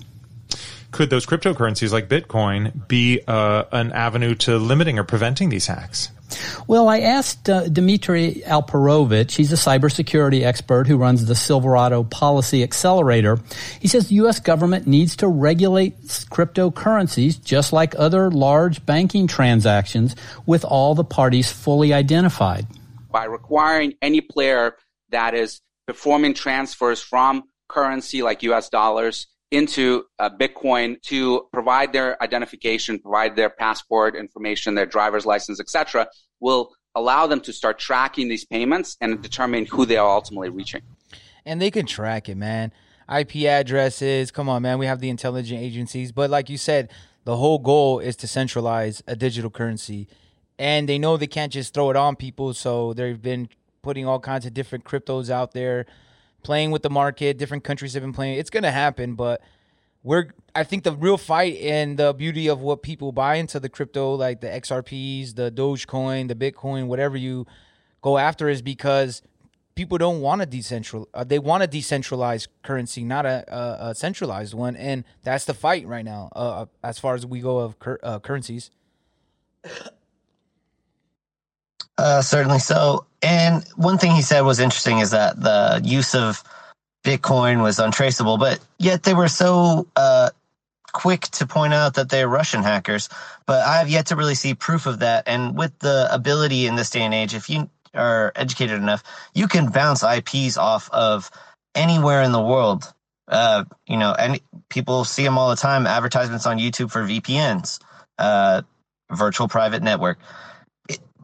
Could 0.91 1.09
those 1.09 1.25
cryptocurrencies 1.25 1.91
like 1.91 2.07
Bitcoin 2.07 2.87
be 2.87 3.19
uh, 3.27 3.65
an 3.73 3.91
avenue 3.91 4.35
to 4.35 4.57
limiting 4.57 4.97
or 4.99 5.03
preventing 5.03 5.49
these 5.49 5.67
hacks? 5.67 6.11
Well, 6.65 6.87
I 6.87 7.01
asked 7.01 7.49
uh, 7.49 7.67
Dmitry 7.67 8.41
Alperovitch, 8.45 9.35
he's 9.35 9.51
a 9.51 9.55
cybersecurity 9.55 10.43
expert 10.43 10.87
who 10.87 10.97
runs 10.97 11.25
the 11.25 11.35
Silverado 11.35 12.03
Policy 12.05 12.63
Accelerator. 12.63 13.37
He 13.81 13.89
says 13.89 14.07
the 14.07 14.15
U.S. 14.15 14.39
government 14.39 14.87
needs 14.87 15.17
to 15.17 15.27
regulate 15.27 15.99
cryptocurrencies 16.03 17.43
just 17.43 17.73
like 17.73 17.93
other 17.97 18.31
large 18.31 18.85
banking 18.85 19.27
transactions 19.27 20.15
with 20.45 20.63
all 20.63 20.95
the 20.95 21.03
parties 21.03 21.51
fully 21.51 21.93
identified. 21.93 22.65
By 23.11 23.25
requiring 23.25 23.93
any 24.01 24.21
player 24.21 24.75
that 25.13 25.33
is 25.33 25.61
performing 25.87 26.33
transfers 26.33 27.01
from 27.01 27.43
currency 27.69 28.21
like 28.21 28.43
US 28.43 28.69
dollars 28.69 29.27
into 29.51 30.03
uh, 30.19 30.29
Bitcoin 30.29 30.99
to 31.03 31.47
provide 31.53 31.93
their 31.93 32.21
identification, 32.21 32.99
provide 32.99 33.35
their 33.35 33.49
passport 33.49 34.15
information, 34.15 34.75
their 34.75 34.85
driver's 34.85 35.25
license, 35.25 35.59
etc., 35.59 36.07
will 36.39 36.71
allow 36.95 37.27
them 37.27 37.39
to 37.41 37.53
start 37.53 37.79
tracking 37.79 38.27
these 38.27 38.45
payments 38.45 38.97
and 38.99 39.21
determine 39.21 39.65
who 39.65 39.85
they 39.85 39.97
are 39.97 40.09
ultimately 40.09 40.49
reaching. 40.49 40.81
And 41.45 41.61
they 41.61 41.71
can 41.71 41.85
track 41.85 42.29
it, 42.29 42.35
man. 42.35 42.71
IP 43.13 43.45
addresses, 43.45 44.31
come 44.31 44.49
on, 44.49 44.61
man. 44.61 44.79
We 44.79 44.85
have 44.85 44.99
the 44.99 45.09
intelligent 45.09 45.61
agencies, 45.61 46.11
but 46.11 46.29
like 46.29 46.49
you 46.49 46.57
said, 46.57 46.89
the 47.25 47.37
whole 47.37 47.59
goal 47.59 47.99
is 47.99 48.15
to 48.17 48.27
centralize 48.27 49.03
a 49.07 49.15
digital 49.15 49.49
currency. 49.49 50.07
And 50.57 50.87
they 50.87 50.97
know 50.97 51.17
they 51.17 51.27
can't 51.27 51.51
just 51.51 51.73
throw 51.73 51.89
it 51.89 51.95
on 51.95 52.15
people, 52.15 52.53
so 52.53 52.93
they've 52.93 53.21
been 53.21 53.49
putting 53.83 54.07
all 54.07 54.19
kinds 54.19 54.47
of 54.47 54.53
different 54.55 54.83
cryptos 54.83 55.29
out 55.29 55.51
there, 55.51 55.85
playing 56.41 56.71
with 56.71 56.81
the 56.81 56.89
market. 56.89 57.37
Different 57.37 57.63
countries 57.63 57.93
have 57.93 58.01
been 58.01 58.13
playing. 58.13 58.39
It's 58.39 58.49
going 58.49 58.63
to 58.63 58.71
happen, 58.71 59.13
but 59.13 59.41
we're 60.01 60.29
I 60.55 60.63
think 60.63 60.83
the 60.83 60.93
real 60.93 61.17
fight 61.17 61.57
and 61.61 61.97
the 61.97 62.13
beauty 62.13 62.47
of 62.47 62.61
what 62.61 62.81
people 62.81 63.11
buy 63.11 63.35
into 63.35 63.59
the 63.59 63.69
crypto, 63.69 64.15
like 64.15 64.41
the 64.41 64.47
XRPs, 64.47 65.35
the 65.35 65.51
Dogecoin, 65.51 66.27
the 66.27 66.35
Bitcoin, 66.35 66.87
whatever 66.87 67.17
you 67.17 67.45
go 68.01 68.17
after, 68.17 68.49
is 68.49 68.61
because 68.61 69.21
people 69.75 69.97
don't 69.97 70.21
want 70.21 70.41
a 70.41 70.45
decentral. 70.45 71.05
Uh, 71.13 71.23
they 71.23 71.39
want 71.39 71.63
a 71.63 71.67
decentralized 71.67 72.49
currency, 72.61 73.03
not 73.03 73.25
a, 73.25 73.43
a, 73.47 73.89
a, 73.89 73.95
centralized 73.95 74.53
one, 74.53 74.75
and 74.75 75.03
that's 75.23 75.45
the 75.45 75.53
fight 75.53 75.87
right 75.87 76.05
now. 76.05 76.29
Uh, 76.35 76.65
as 76.83 76.99
far 76.99 77.15
as 77.15 77.25
we 77.25 77.39
go 77.39 77.59
of 77.59 77.79
cur- 77.79 77.99
uh, 78.03 78.19
currencies. 78.19 78.69
Uh, 81.97 82.21
certainly 82.21 82.59
so. 82.59 83.05
And 83.21 83.63
one 83.75 83.97
thing 83.97 84.11
he 84.11 84.21
said 84.21 84.41
was 84.41 84.59
interesting 84.59 84.99
is 84.99 85.11
that 85.11 85.39
the 85.39 85.81
use 85.83 86.15
of 86.15 86.43
Bitcoin 87.05 87.61
was 87.61 87.79
untraceable, 87.79 88.37
but 88.37 88.59
yet 88.79 89.03
they 89.03 89.13
were 89.13 89.27
so 89.27 89.87
uh, 89.95 90.31
quick 90.91 91.21
to 91.21 91.47
point 91.47 91.73
out 91.73 91.95
that 91.95 92.09
they're 92.09 92.27
Russian 92.27 92.63
hackers. 92.63 93.09
But 93.45 93.65
I 93.65 93.77
have 93.77 93.89
yet 93.89 94.07
to 94.07 94.15
really 94.15 94.35
see 94.35 94.55
proof 94.55 94.85
of 94.85 94.99
that. 94.99 95.27
And 95.27 95.57
with 95.57 95.77
the 95.79 96.07
ability 96.11 96.67
in 96.67 96.75
this 96.75 96.89
day 96.89 97.01
and 97.01 97.13
age, 97.13 97.33
if 97.35 97.49
you 97.49 97.69
are 97.93 98.31
educated 98.35 98.77
enough, 98.77 99.03
you 99.33 99.47
can 99.47 99.69
bounce 99.71 100.03
IPs 100.03 100.57
off 100.57 100.89
of 100.91 101.29
anywhere 101.75 102.23
in 102.23 102.31
the 102.31 102.41
world. 102.41 102.91
Uh, 103.27 103.63
you 103.87 103.97
know, 103.97 104.13
and 104.13 104.39
people 104.69 105.05
see 105.05 105.23
them 105.23 105.37
all 105.37 105.49
the 105.49 105.55
time. 105.55 105.87
Advertisements 105.87 106.45
on 106.45 106.57
YouTube 106.59 106.91
for 106.91 107.03
VPNs, 107.03 107.79
uh, 108.17 108.61
virtual 109.11 109.47
private 109.47 109.83
network 109.83 110.19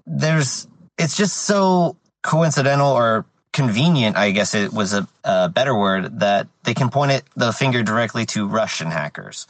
there's 0.09 0.67
it's 0.97 1.15
just 1.15 1.37
so 1.37 1.95
coincidental 2.23 2.91
or 2.91 3.25
convenient, 3.53 4.17
I 4.17 4.31
guess 4.31 4.53
it 4.53 4.73
was 4.73 4.93
a, 4.93 5.07
a, 5.23 5.49
better 5.49 5.77
word, 5.77 6.19
that 6.19 6.47
they 6.63 6.73
can 6.73 6.89
point 6.89 7.11
it 7.11 7.23
the 7.35 7.53
finger 7.53 7.83
directly 7.83 8.25
to 8.27 8.47
Russian 8.47 8.91
hackers. 8.91 9.47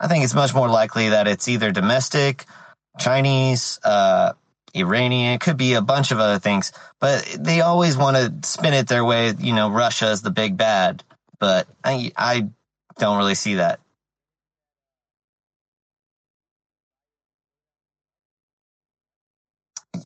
I 0.00 0.08
think 0.08 0.24
it's 0.24 0.34
much 0.34 0.54
more 0.54 0.68
likely 0.68 1.10
that 1.10 1.28
it's 1.28 1.48
either 1.48 1.70
domestic, 1.70 2.46
Chinese, 2.98 3.78
uh, 3.84 4.32
Iranian, 4.74 5.34
it 5.34 5.40
could 5.40 5.56
be 5.56 5.74
a 5.74 5.82
bunch 5.82 6.10
of 6.12 6.18
other 6.18 6.38
things, 6.38 6.72
but 7.00 7.24
they 7.38 7.60
always 7.60 7.96
want 7.96 8.16
to 8.16 8.48
spin 8.48 8.74
it 8.74 8.88
their 8.88 9.04
way. 9.04 9.32
You 9.38 9.54
know, 9.54 9.70
Russia 9.70 10.10
is 10.10 10.22
the 10.22 10.30
big 10.30 10.56
bad, 10.56 11.02
but 11.38 11.66
I, 11.84 12.12
I 12.16 12.48
don't 12.98 13.18
really 13.18 13.34
see 13.34 13.56
that. 13.56 13.80
I 19.94 20.00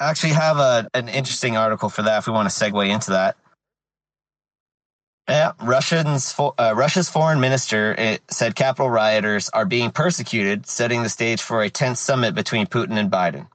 actually 0.00 0.32
have 0.32 0.56
a, 0.58 0.88
an 0.94 1.08
interesting 1.08 1.56
article 1.56 1.88
for 1.88 2.02
that 2.02 2.18
if 2.18 2.26
we 2.26 2.32
want 2.32 2.50
to 2.50 2.54
segue 2.54 2.88
into 2.88 3.10
that. 3.12 3.36
Yeah, 5.28 5.52
Russians, 5.62 6.34
uh, 6.38 6.74
Russia's 6.74 7.08
foreign 7.08 7.38
minister 7.38 8.18
said 8.30 8.56
Capitol 8.56 8.90
rioters 8.90 9.48
are 9.50 9.64
being 9.64 9.92
persecuted, 9.92 10.66
setting 10.66 11.04
the 11.04 11.08
stage 11.08 11.40
for 11.40 11.62
a 11.62 11.70
tense 11.70 12.00
summit 12.00 12.34
between 12.34 12.66
Putin 12.66 12.98
and 12.98 13.12
Biden. 13.12 13.46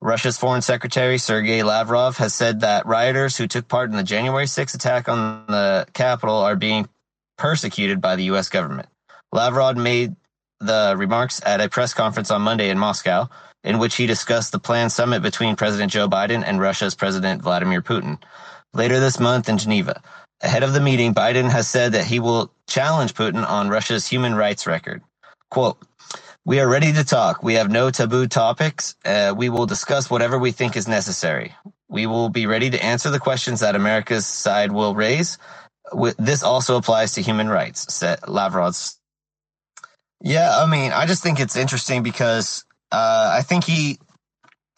Russia's 0.00 0.38
foreign 0.38 0.62
secretary 0.62 1.18
Sergei 1.18 1.62
Lavrov 1.62 2.18
has 2.18 2.34
said 2.34 2.60
that 2.60 2.86
rioters 2.86 3.36
who 3.36 3.48
took 3.48 3.66
part 3.66 3.90
in 3.90 3.96
the 3.96 4.04
January 4.04 4.46
6 4.46 4.74
attack 4.74 5.08
on 5.08 5.46
the 5.48 5.86
Capitol 5.92 6.36
are 6.36 6.56
being 6.56 6.88
persecuted 7.38 8.00
by 8.00 8.14
the 8.14 8.24
U.S. 8.24 8.48
government. 8.48 8.88
Lavrov 9.32 9.76
made 9.76 10.14
the 10.60 10.94
remarks 10.96 11.40
at 11.44 11.60
a 11.60 11.68
press 11.68 11.94
conference 11.94 12.30
on 12.30 12.42
Monday 12.42 12.70
in 12.70 12.78
Moscow 12.78 13.28
in 13.64 13.78
which 13.78 13.96
he 13.96 14.06
discussed 14.06 14.52
the 14.52 14.58
planned 14.58 14.92
summit 14.92 15.22
between 15.22 15.56
President 15.56 15.90
Joe 15.90 16.08
Biden 16.08 16.44
and 16.46 16.60
Russia's 16.60 16.94
President 16.94 17.42
Vladimir 17.42 17.82
Putin 17.82 18.18
later 18.74 19.00
this 19.00 19.18
month 19.18 19.48
in 19.48 19.58
Geneva. 19.58 20.02
Ahead 20.42 20.62
of 20.62 20.74
the 20.74 20.80
meeting, 20.80 21.14
Biden 21.14 21.50
has 21.50 21.66
said 21.66 21.92
that 21.92 22.04
he 22.04 22.20
will 22.20 22.52
challenge 22.68 23.14
Putin 23.14 23.48
on 23.48 23.70
Russia's 23.70 24.06
human 24.06 24.34
rights 24.34 24.66
record. 24.66 25.02
Quote, 25.50 25.78
we 26.44 26.60
are 26.60 26.68
ready 26.68 26.92
to 26.92 27.04
talk. 27.04 27.42
We 27.42 27.54
have 27.54 27.70
no 27.70 27.90
taboo 27.90 28.26
topics. 28.26 28.96
Uh, 29.04 29.32
we 29.34 29.48
will 29.48 29.64
discuss 29.64 30.10
whatever 30.10 30.38
we 30.38 30.52
think 30.52 30.76
is 30.76 30.86
necessary. 30.86 31.54
We 31.88 32.06
will 32.06 32.28
be 32.28 32.46
ready 32.46 32.68
to 32.68 32.84
answer 32.84 33.10
the 33.10 33.18
questions 33.18 33.60
that 33.60 33.74
America's 33.74 34.26
side 34.26 34.70
will 34.70 34.94
raise. 34.94 35.38
This 36.18 36.42
also 36.42 36.76
applies 36.76 37.12
to 37.12 37.22
human 37.22 37.48
rights, 37.48 37.94
said 37.94 38.20
Lavrov's. 38.28 38.98
Yeah, 40.20 40.58
I 40.58 40.66
mean, 40.66 40.92
I 40.92 41.06
just 41.06 41.22
think 41.22 41.40
it's 41.40 41.56
interesting 41.56 42.02
because 42.02 42.64
uh, 42.94 43.30
I 43.38 43.42
think 43.42 43.64
he, 43.64 43.98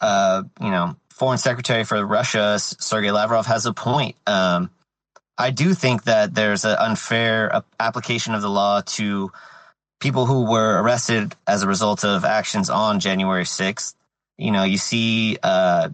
uh, 0.01 0.41
you 0.59 0.71
know, 0.71 0.95
Foreign 1.11 1.37
Secretary 1.37 1.83
for 1.83 2.03
Russia, 2.03 2.57
Sergei 2.57 3.11
Lavrov, 3.11 3.45
has 3.45 3.67
a 3.67 3.73
point. 3.73 4.15
Um, 4.25 4.71
I 5.37 5.51
do 5.51 5.75
think 5.75 6.05
that 6.05 6.33
there's 6.33 6.65
an 6.65 6.77
unfair 6.79 7.61
application 7.79 8.33
of 8.33 8.41
the 8.41 8.49
law 8.49 8.81
to 8.97 9.31
people 9.99 10.25
who 10.25 10.49
were 10.49 10.81
arrested 10.81 11.35
as 11.45 11.61
a 11.61 11.67
result 11.67 12.03
of 12.03 12.25
actions 12.25 12.71
on 12.71 12.99
January 12.99 13.43
6th. 13.43 13.93
You 14.39 14.51
know, 14.51 14.63
you 14.63 14.79
see 14.79 15.37
uh, 15.43 15.89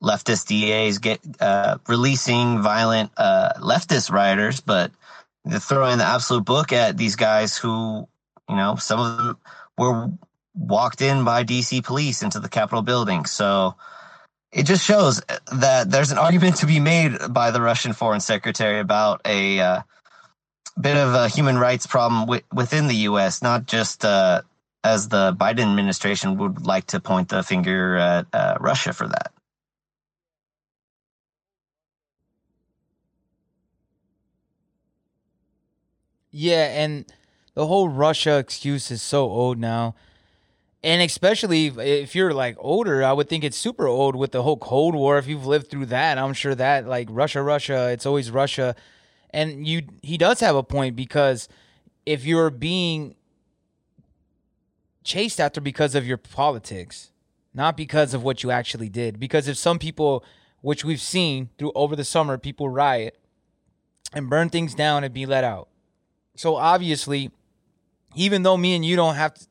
leftist 0.00 0.46
DAs 0.46 0.98
get 0.98 1.20
uh, 1.40 1.78
releasing 1.88 2.62
violent 2.62 3.10
uh, 3.16 3.54
leftist 3.58 4.12
rioters, 4.12 4.60
but 4.60 4.92
throwing 5.58 5.98
the 5.98 6.04
absolute 6.04 6.44
book 6.44 6.72
at 6.72 6.96
these 6.96 7.16
guys 7.16 7.58
who, 7.58 8.06
you 8.48 8.54
know, 8.54 8.76
some 8.76 9.00
of 9.00 9.16
them 9.16 9.38
were 9.76 10.10
walked 10.56 11.02
in 11.02 11.24
by 11.24 11.44
DC 11.44 11.84
police 11.84 12.22
into 12.22 12.40
the 12.40 12.48
Capitol 12.48 12.82
building. 12.82 13.26
So 13.26 13.74
it 14.52 14.64
just 14.64 14.84
shows 14.84 15.22
that 15.52 15.90
there's 15.90 16.10
an 16.10 16.18
argument 16.18 16.56
to 16.56 16.66
be 16.66 16.80
made 16.80 17.12
by 17.30 17.50
the 17.50 17.60
Russian 17.60 17.92
foreign 17.92 18.20
secretary 18.20 18.80
about 18.80 19.20
a 19.24 19.60
uh, 19.60 19.82
bit 20.80 20.96
of 20.96 21.14
a 21.14 21.28
human 21.28 21.58
rights 21.58 21.86
problem 21.86 22.22
w- 22.22 22.42
within 22.52 22.88
the 22.88 22.96
U.S., 23.10 23.42
not 23.42 23.66
just 23.66 24.04
uh, 24.04 24.42
as 24.82 25.08
the 25.08 25.34
Biden 25.38 25.60
administration 25.60 26.38
would 26.38 26.66
like 26.66 26.86
to 26.88 27.00
point 27.00 27.28
the 27.28 27.42
finger 27.42 27.96
at 27.96 28.26
uh, 28.32 28.56
Russia 28.60 28.92
for 28.92 29.08
that. 29.08 29.32
Yeah, 36.30 36.66
and 36.66 37.06
the 37.54 37.66
whole 37.66 37.88
Russia 37.88 38.36
excuse 38.38 38.90
is 38.90 39.00
so 39.00 39.24
old 39.24 39.58
now. 39.58 39.94
And 40.86 41.02
especially 41.02 41.66
if 41.66 42.14
you're 42.14 42.32
like 42.32 42.56
older, 42.58 43.02
I 43.02 43.12
would 43.12 43.28
think 43.28 43.42
it's 43.42 43.56
super 43.56 43.88
old 43.88 44.14
with 44.14 44.30
the 44.30 44.42
whole 44.42 44.56
Cold 44.56 44.94
War. 44.94 45.18
If 45.18 45.26
you've 45.26 45.44
lived 45.44 45.68
through 45.68 45.86
that, 45.86 46.16
I'm 46.16 46.32
sure 46.32 46.54
that 46.54 46.86
like 46.86 47.08
Russia, 47.10 47.42
Russia, 47.42 47.90
it's 47.90 48.06
always 48.06 48.30
Russia 48.30 48.76
and 49.30 49.66
you 49.66 49.82
he 50.02 50.16
does 50.16 50.40
have 50.40 50.56
a 50.56 50.62
point 50.62 50.96
because 50.96 51.48
if 52.06 52.24
you're 52.24 52.50
being 52.50 53.16
chased 55.04 55.40
after 55.40 55.60
because 55.60 55.94
of 55.94 56.06
your 56.06 56.16
politics, 56.16 57.10
not 57.52 57.76
because 57.76 58.14
of 58.14 58.22
what 58.22 58.42
you 58.42 58.50
actually 58.50 58.88
did. 58.88 59.20
Because 59.20 59.48
if 59.48 59.56
some 59.56 59.78
people, 59.78 60.24
which 60.62 60.84
we've 60.84 61.00
seen 61.00 61.50
through 61.58 61.72
over 61.74 61.94
the 61.94 62.04
summer, 62.04 62.38
people 62.38 62.68
riot 62.68 63.18
and 64.12 64.30
burn 64.30 64.48
things 64.48 64.74
down 64.74 65.04
and 65.04 65.12
be 65.12 65.26
let 65.26 65.44
out. 65.44 65.68
So 66.34 66.56
obviously, 66.56 67.30
even 68.14 68.42
though 68.42 68.56
me 68.56 68.74
and 68.74 68.84
you 68.84 68.96
don't 68.96 69.16
have 69.16 69.34
to, 69.34 69.46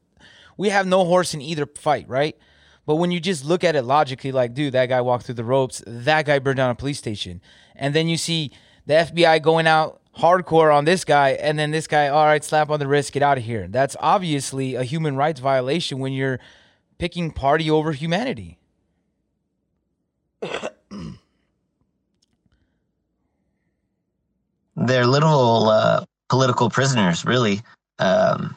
we 0.57 0.69
have 0.69 0.87
no 0.87 1.05
horse 1.05 1.33
in 1.33 1.41
either 1.41 1.65
fight, 1.65 2.07
right? 2.07 2.37
But 2.85 2.95
when 2.95 3.11
you 3.11 3.19
just 3.19 3.45
look 3.45 3.63
at 3.63 3.75
it 3.75 3.81
logically, 3.83 4.31
like, 4.31 4.53
dude, 4.53 4.73
that 4.73 4.87
guy 4.87 5.01
walked 5.01 5.25
through 5.25 5.35
the 5.35 5.43
ropes, 5.43 5.81
that 5.87 6.25
guy 6.25 6.39
burned 6.39 6.57
down 6.57 6.69
a 6.69 6.75
police 6.75 6.99
station. 6.99 7.41
And 7.75 7.93
then 7.95 8.07
you 8.07 8.17
see 8.17 8.51
the 8.85 8.93
FBI 8.93 9.41
going 9.41 9.65
out 9.67 10.01
hardcore 10.17 10.73
on 10.73 10.85
this 10.85 11.03
guy, 11.03 11.31
and 11.31 11.59
then 11.59 11.71
this 11.71 11.87
guy, 11.87 12.07
all 12.07 12.25
right, 12.25 12.43
slap 12.43 12.69
on 12.69 12.79
the 12.79 12.87
wrist, 12.87 13.11
get 13.11 13.23
out 13.23 13.37
of 13.37 13.43
here. 13.43 13.67
That's 13.67 13.95
obviously 13.99 14.75
a 14.75 14.83
human 14.83 15.15
rights 15.15 15.39
violation 15.39 15.99
when 15.99 16.13
you're 16.13 16.39
picking 16.97 17.31
party 17.31 17.69
over 17.69 17.91
humanity. 17.91 18.57
They're 24.75 25.07
little 25.07 25.69
uh, 25.69 26.05
political 26.29 26.69
prisoners, 26.69 27.25
really. 27.25 27.61
Um, 27.99 28.55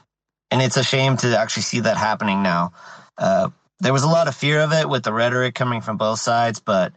and 0.50 0.62
it's 0.62 0.76
a 0.76 0.84
shame 0.84 1.16
to 1.18 1.38
actually 1.38 1.62
see 1.62 1.80
that 1.80 1.96
happening 1.96 2.42
now. 2.42 2.72
Uh, 3.16 3.50
there 3.80 3.92
was 3.92 4.02
a 4.02 4.08
lot 4.08 4.28
of 4.28 4.34
fear 4.34 4.60
of 4.60 4.72
it 4.72 4.88
with 4.88 5.04
the 5.04 5.12
rhetoric 5.12 5.54
coming 5.54 5.80
from 5.80 5.96
both 5.96 6.18
sides, 6.18 6.60
but 6.60 6.92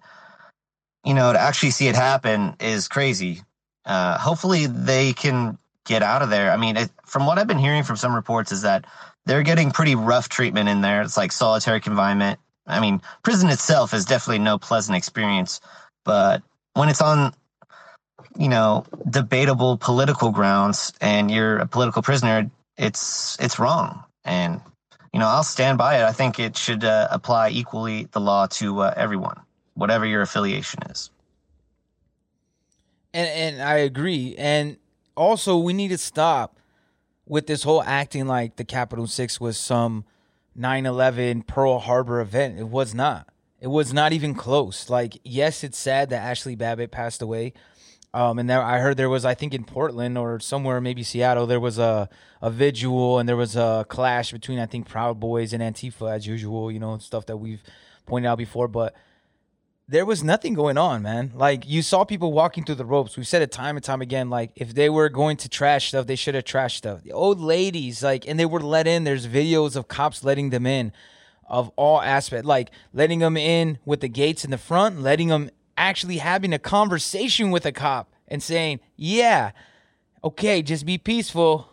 you 1.04 1.14
know, 1.14 1.34
to 1.34 1.40
actually 1.40 1.72
see 1.72 1.88
it 1.88 1.96
happen 1.96 2.56
is 2.60 2.88
crazy. 2.88 3.42
Uh, 3.86 4.18
hopefully 4.18 4.68
they 4.68 5.14
can 5.14 5.58
get 5.86 6.04
out 6.04 6.22
of 6.22 6.30
there. 6.30 6.52
I 6.52 6.58
mean, 6.58 6.78
it, 6.78 6.92
from 7.06 7.26
what 7.26 7.40
I've 7.40 7.48
been 7.48 7.58
hearing 7.58 7.84
from 7.84 7.96
some 7.96 8.14
reports 8.14 8.52
is 8.52 8.62
that 8.62 8.86
they're 9.26 9.44
getting 9.44 9.72
pretty 9.72 9.96
rough 9.96 10.30
treatment 10.30 10.70
in 10.70 10.82
there. 10.82 11.02
It's 11.02 11.18
like 11.18 11.32
solitary 11.32 11.80
confinement. 11.80 12.40
I 12.68 12.80
mean, 12.80 13.02
prison 13.24 13.50
itself 13.50 13.94
is 13.94 14.06
definitely 14.06 14.40
no 14.40 14.58
pleasant 14.58 14.96
experience, 14.96 15.60
but 16.06 16.44
when 16.74 16.90
it's 16.90 17.02
on, 17.02 17.34
you 18.38 18.50
know, 18.50 18.86
debatable 19.10 19.78
political 19.78 20.30
grounds 20.30 20.94
and 21.02 21.30
you're 21.32 21.58
a 21.58 21.68
political 21.68 22.02
prisoner, 22.02 22.50
it's 22.82 23.38
it's 23.40 23.60
wrong. 23.60 24.04
And 24.26 24.60
you 25.14 25.20
know, 25.20 25.28
I'll 25.28 25.44
stand 25.44 25.78
by 25.78 26.00
it. 26.00 26.04
I 26.04 26.12
think 26.12 26.40
it 26.40 26.58
should 26.58 26.84
uh, 26.84 27.08
apply 27.12 27.50
equally 27.50 28.06
the 28.12 28.20
law 28.20 28.48
to 28.48 28.82
uh, 28.82 28.94
everyone 28.98 29.40
whatever 29.76 30.06
your 30.06 30.22
affiliation 30.22 30.82
is. 30.90 31.10
And 33.14 33.30
and 33.30 33.62
I 33.62 33.78
agree. 33.78 34.36
And 34.38 34.78
also 35.16 35.58
we 35.58 35.74
need 35.74 35.90
to 35.90 35.98
stop 35.98 36.60
with 37.28 37.48
this 37.48 37.64
whole 37.64 37.84
acting 37.84 38.28
like 38.28 38.56
the 38.56 38.66
Capitol 38.66 39.08
6 39.08 39.40
was 39.40 39.58
some 39.58 40.06
9/11 40.58 41.46
Pearl 41.48 41.80
Harbor 41.80 42.20
event. 42.20 42.60
It 42.60 42.68
was 42.68 42.94
not. 42.94 43.28
It 43.60 43.68
was 43.68 43.94
not 43.94 44.12
even 44.12 44.34
close. 44.34 44.90
Like 44.90 45.20
yes, 45.24 45.64
it's 45.64 45.78
sad 45.78 46.10
that 46.10 46.24
Ashley 46.24 46.56
Babbitt 46.56 46.92
passed 46.92 47.22
away. 47.22 47.54
Um, 48.14 48.40
and 48.40 48.50
there, 48.50 48.62
I 48.62 48.80
heard 48.80 48.98
there 48.98 49.10
was, 49.10 49.24
I 49.24 49.34
think, 49.34 49.54
in 49.54 49.64
Portland 49.64 50.18
or 50.18 50.40
somewhere, 50.40 50.82
maybe 50.82 51.04
Seattle, 51.04 51.48
there 51.48 51.60
was 51.60 51.78
a 51.80 52.10
a 52.42 52.50
vigil 52.50 53.20
and 53.20 53.30
there 53.30 53.38
was 53.38 53.56
a 53.56 53.86
clash 53.88 54.32
between, 54.32 54.60
I 54.60 54.66
think, 54.66 54.88
Proud 54.88 55.20
Boys 55.20 55.54
and 55.54 55.62
Antifa 55.62 56.12
as 56.12 56.28
usual. 56.28 56.72
You 56.72 56.80
know, 56.80 56.98
stuff 56.98 57.26
that 57.28 57.38
we've 57.38 57.64
pointed 58.06 58.28
out 58.28 58.38
before. 58.38 58.68
But 58.68 58.94
there 59.88 60.06
was 60.06 60.24
nothing 60.24 60.54
going 60.54 60.78
on, 60.78 61.02
man. 61.02 61.32
Like 61.36 61.68
you 61.68 61.82
saw 61.82 62.04
people 62.04 62.32
walking 62.32 62.64
through 62.64 62.76
the 62.76 62.86
ropes. 62.86 63.18
We've 63.18 63.28
said 63.28 63.42
it 63.42 63.52
time 63.52 63.76
and 63.76 63.84
time 63.84 64.02
again. 64.02 64.30
Like 64.30 64.52
if 64.56 64.74
they 64.74 64.90
were 64.90 65.10
going 65.10 65.38
to 65.38 65.50
trash 65.50 65.90
stuff, 65.90 66.08
they 66.08 66.16
should 66.16 66.36
have 66.36 66.46
trashed 66.46 66.78
stuff. 66.78 67.04
The 67.04 67.12
old 67.12 67.40
ladies, 67.40 68.04
like, 68.04 68.28
and 68.28 68.40
they 68.40 68.46
were 68.46 68.62
let 68.62 68.88
in. 68.88 69.04
There's 69.04 69.28
videos 69.28 69.76
of 69.76 69.88
cops 69.88 70.24
letting 70.24 70.50
them 70.50 70.66
in, 70.66 70.94
of 71.48 71.72
all 71.76 72.02
aspects, 72.02 72.46
like 72.48 72.72
letting 72.94 73.20
them 73.20 73.36
in 73.36 73.80
with 73.86 74.00
the 74.02 74.08
gates 74.08 74.46
in 74.46 74.52
the 74.52 74.58
front, 74.58 75.02
letting 75.02 75.28
them 75.28 75.50
actually 75.82 76.18
having 76.18 76.54
a 76.54 76.60
conversation 76.60 77.52
with 77.52 77.66
a 77.66 77.72
cop 77.72 78.14
and 78.28 78.42
saying, 78.42 78.80
"Yeah, 78.96 79.52
okay, 80.24 80.62
just 80.62 80.86
be 80.86 80.98
peaceful." 80.98 81.68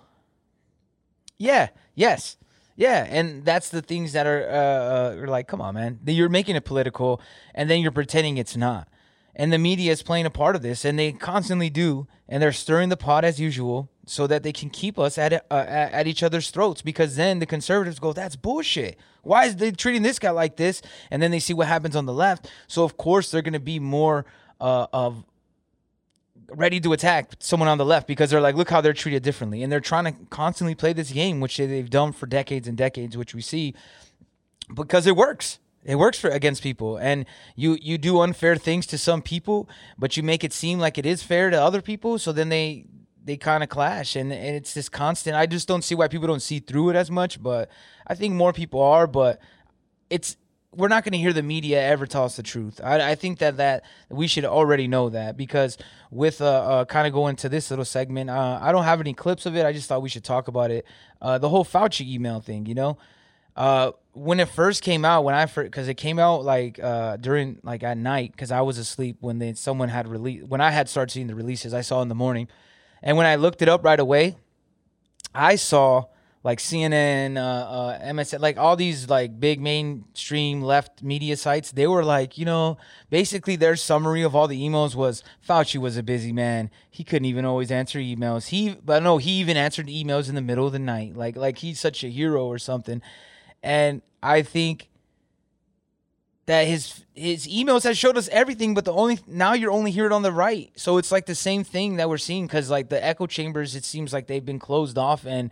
Yeah, 1.38 1.68
yes. 1.94 2.36
Yeah, 2.74 3.06
and 3.08 3.44
that's 3.44 3.70
the 3.70 3.82
things 3.82 4.12
that 4.12 4.26
are, 4.26 4.48
uh, 4.48 4.52
uh, 4.54 5.22
are 5.22 5.26
like, 5.26 5.48
come 5.48 5.60
on, 5.60 5.74
man. 5.74 5.98
You're 6.06 6.28
making 6.28 6.54
it 6.54 6.64
political, 6.64 7.20
and 7.52 7.68
then 7.68 7.80
you're 7.80 7.90
pretending 7.90 8.38
it's 8.38 8.56
not. 8.56 8.88
And 9.34 9.52
the 9.52 9.58
media 9.58 9.90
is 9.90 10.04
playing 10.04 10.26
a 10.26 10.30
part 10.30 10.54
of 10.54 10.62
this, 10.62 10.84
and 10.84 10.96
they 10.96 11.10
constantly 11.10 11.70
do, 11.70 12.06
and 12.28 12.40
they're 12.40 12.52
stirring 12.52 12.88
the 12.88 12.96
pot 12.96 13.24
as 13.24 13.40
usual, 13.40 13.90
so 14.08 14.26
that 14.26 14.42
they 14.42 14.52
can 14.52 14.70
keep 14.70 14.98
us 14.98 15.18
at 15.18 15.32
uh, 15.50 15.54
at 15.68 16.06
each 16.06 16.22
other's 16.22 16.50
throats. 16.50 16.82
Because 16.82 17.16
then 17.16 17.38
the 17.38 17.46
conservatives 17.46 17.98
go, 17.98 18.12
"That's 18.12 18.36
bullshit. 18.36 18.98
Why 19.22 19.46
is 19.46 19.56
they 19.56 19.70
treating 19.70 20.02
this 20.02 20.18
guy 20.18 20.30
like 20.30 20.56
this?" 20.56 20.82
And 21.10 21.22
then 21.22 21.30
they 21.30 21.40
see 21.40 21.54
what 21.54 21.68
happens 21.68 21.96
on 21.96 22.06
the 22.06 22.12
left, 22.12 22.50
so 22.66 22.84
of 22.84 22.96
course 22.96 23.30
they're 23.30 23.42
going 23.42 23.52
to 23.52 23.60
be 23.60 23.78
more 23.78 24.24
uh, 24.60 24.86
of 24.92 25.24
ready 26.50 26.80
to 26.80 26.92
attack 26.92 27.32
someone 27.38 27.68
on 27.68 27.78
the 27.78 27.84
left 27.84 28.06
because 28.06 28.30
they're 28.30 28.40
like, 28.40 28.54
look 28.54 28.70
how 28.70 28.80
they're 28.80 28.94
treated 28.94 29.22
differently. 29.22 29.62
And 29.62 29.70
they're 29.70 29.80
trying 29.80 30.04
to 30.04 30.12
constantly 30.30 30.74
play 30.74 30.92
this 30.94 31.10
game, 31.10 31.40
which 31.40 31.58
they've 31.58 31.90
done 31.90 32.12
for 32.12 32.26
decades 32.26 32.66
and 32.66 32.76
decades, 32.76 33.16
which 33.16 33.34
we 33.34 33.42
see 33.42 33.74
because 34.72 35.06
it 35.06 35.16
works. 35.16 35.58
It 35.84 35.96
works 35.96 36.18
for 36.18 36.28
against 36.28 36.62
people, 36.62 36.98
and 36.98 37.24
you 37.54 37.78
you 37.80 37.96
do 37.96 38.20
unfair 38.20 38.56
things 38.56 38.84
to 38.88 38.98
some 38.98 39.22
people, 39.22 39.68
but 39.96 40.16
you 40.16 40.22
make 40.22 40.44
it 40.44 40.52
seem 40.52 40.78
like 40.78 40.98
it 40.98 41.06
is 41.06 41.22
fair 41.22 41.50
to 41.50 41.62
other 41.62 41.80
people. 41.80 42.18
So 42.18 42.32
then 42.32 42.50
they 42.50 42.84
they 43.28 43.36
kind 43.36 43.62
of 43.62 43.68
clash, 43.68 44.16
and, 44.16 44.32
and 44.32 44.56
it's 44.56 44.72
this 44.72 44.88
constant. 44.88 45.36
I 45.36 45.44
just 45.44 45.68
don't 45.68 45.82
see 45.82 45.94
why 45.94 46.08
people 46.08 46.26
don't 46.26 46.40
see 46.40 46.60
through 46.60 46.88
it 46.88 46.96
as 46.96 47.10
much, 47.10 47.42
but 47.42 47.70
I 48.06 48.14
think 48.14 48.34
more 48.34 48.54
people 48.54 48.80
are. 48.82 49.06
But 49.06 49.38
it's 50.08 50.38
we're 50.74 50.88
not 50.88 51.04
going 51.04 51.12
to 51.12 51.18
hear 51.18 51.34
the 51.34 51.42
media 51.42 51.82
ever 51.82 52.06
tell 52.06 52.24
us 52.24 52.36
the 52.36 52.42
truth. 52.42 52.80
I, 52.82 53.10
I, 53.10 53.14
think 53.14 53.38
that 53.40 53.58
that 53.58 53.84
we 54.08 54.26
should 54.26 54.46
already 54.46 54.88
know 54.88 55.10
that 55.10 55.36
because 55.36 55.76
with 56.10 56.40
uh, 56.40 56.46
uh 56.46 56.84
kind 56.86 57.06
of 57.06 57.12
going 57.12 57.36
to 57.36 57.50
this 57.50 57.68
little 57.68 57.84
segment, 57.84 58.30
uh, 58.30 58.58
I 58.62 58.72
don't 58.72 58.84
have 58.84 59.00
any 59.00 59.12
clips 59.12 59.44
of 59.44 59.56
it. 59.56 59.66
I 59.66 59.72
just 59.72 59.88
thought 59.88 60.00
we 60.00 60.08
should 60.08 60.24
talk 60.24 60.48
about 60.48 60.70
it. 60.70 60.86
Uh, 61.20 61.36
the 61.36 61.50
whole 61.50 61.66
Fauci 61.66 62.06
email 62.08 62.40
thing, 62.40 62.64
you 62.64 62.74
know. 62.74 62.96
Uh, 63.56 63.90
when 64.12 64.40
it 64.40 64.48
first 64.48 64.82
came 64.82 65.04
out, 65.04 65.24
when 65.24 65.34
I 65.34 65.46
first 65.46 65.66
because 65.66 65.88
it 65.88 65.94
came 65.94 66.18
out 66.18 66.44
like 66.44 66.78
uh 66.78 67.16
during 67.18 67.58
like 67.62 67.82
at 67.82 67.98
night 67.98 68.32
because 68.32 68.50
I 68.50 68.62
was 68.62 68.78
asleep 68.78 69.18
when 69.20 69.38
they 69.38 69.52
someone 69.52 69.90
had 69.90 70.08
released 70.08 70.46
when 70.46 70.62
I 70.62 70.70
had 70.70 70.88
started 70.88 71.12
seeing 71.12 71.26
the 71.26 71.34
releases 71.34 71.74
I 71.74 71.82
saw 71.82 72.00
in 72.00 72.08
the 72.08 72.14
morning, 72.14 72.48
and 73.02 73.16
when 73.16 73.26
I 73.26 73.36
looked 73.36 73.62
it 73.62 73.68
up 73.68 73.84
right 73.84 73.98
away, 74.00 74.36
I 75.34 75.56
saw 75.56 76.06
like 76.44 76.60
CNN, 76.60 77.36
uh, 77.36 77.40
uh, 77.40 77.98
MSN, 78.00 78.40
like 78.40 78.56
all 78.56 78.76
these 78.76 79.08
like 79.08 79.38
big 79.40 79.60
mainstream 79.60 80.62
left 80.62 81.02
media 81.02 81.36
sites, 81.36 81.72
they 81.72 81.86
were 81.86 82.04
like, 82.04 82.38
you 82.38 82.44
know, 82.44 82.78
basically 83.10 83.56
their 83.56 83.76
summary 83.76 84.22
of 84.22 84.34
all 84.36 84.46
the 84.46 84.60
emails 84.60 84.94
was 84.94 85.22
Fauci 85.46 85.78
was 85.78 85.96
a 85.96 86.02
busy 86.02 86.32
man. 86.32 86.70
He 86.90 87.02
couldn't 87.04 87.26
even 87.26 87.44
always 87.44 87.70
answer 87.70 87.98
emails. 87.98 88.48
He, 88.48 88.76
but 88.84 89.02
no, 89.02 89.18
he 89.18 89.32
even 89.32 89.56
answered 89.56 89.88
emails 89.88 90.28
in 90.28 90.36
the 90.36 90.40
middle 90.40 90.66
of 90.66 90.72
the 90.72 90.78
night, 90.78 91.16
like 91.16 91.36
like 91.36 91.58
he's 91.58 91.80
such 91.80 92.04
a 92.04 92.08
hero 92.08 92.46
or 92.46 92.58
something. 92.58 93.02
And 93.62 94.02
I 94.22 94.42
think 94.42 94.88
that 96.48 96.66
his 96.66 97.04
his 97.14 97.46
emails 97.46 97.84
has 97.84 97.98
showed 97.98 98.16
us 98.16 98.26
everything, 98.32 98.72
but 98.72 98.86
the 98.86 98.92
only 98.92 99.18
now 99.26 99.52
you're 99.52 99.70
only 99.70 99.90
hearing 99.90 100.12
on 100.12 100.22
the 100.22 100.32
right. 100.32 100.70
So 100.76 100.96
it's 100.96 101.12
like 101.12 101.26
the 101.26 101.34
same 101.34 101.62
thing 101.62 101.96
that 101.96 102.08
we're 102.08 102.16
seeing 102.16 102.46
because 102.46 102.70
like 102.70 102.88
the 102.88 103.04
echo 103.04 103.26
chambers, 103.26 103.76
it 103.76 103.84
seems 103.84 104.14
like 104.14 104.28
they've 104.28 104.44
been 104.44 104.58
closed 104.58 104.96
off 104.96 105.26
and 105.26 105.50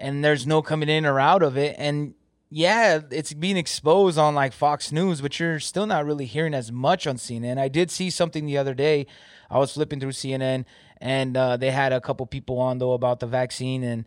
and 0.00 0.24
there's 0.24 0.44
no 0.44 0.60
coming 0.60 0.88
in 0.88 1.06
or 1.06 1.20
out 1.20 1.44
of 1.44 1.56
it. 1.56 1.76
And 1.78 2.14
yeah, 2.50 2.98
it's 3.12 3.32
being 3.32 3.56
exposed 3.56 4.18
on 4.18 4.34
like 4.34 4.52
Fox 4.52 4.90
News, 4.90 5.20
but 5.20 5.38
you're 5.38 5.60
still 5.60 5.86
not 5.86 6.04
really 6.04 6.26
hearing 6.26 6.54
as 6.54 6.72
much 6.72 7.06
on 7.06 7.18
CNN. 7.18 7.56
I 7.56 7.68
did 7.68 7.92
see 7.92 8.10
something 8.10 8.44
the 8.44 8.58
other 8.58 8.74
day. 8.74 9.06
I 9.48 9.58
was 9.58 9.72
flipping 9.72 10.00
through 10.00 10.10
CNN 10.10 10.64
and 11.00 11.36
uh, 11.36 11.56
they 11.56 11.70
had 11.70 11.92
a 11.92 12.00
couple 12.00 12.26
people 12.26 12.58
on 12.58 12.78
though 12.78 12.94
about 12.94 13.20
the 13.20 13.28
vaccine 13.28 13.84
and 13.84 14.04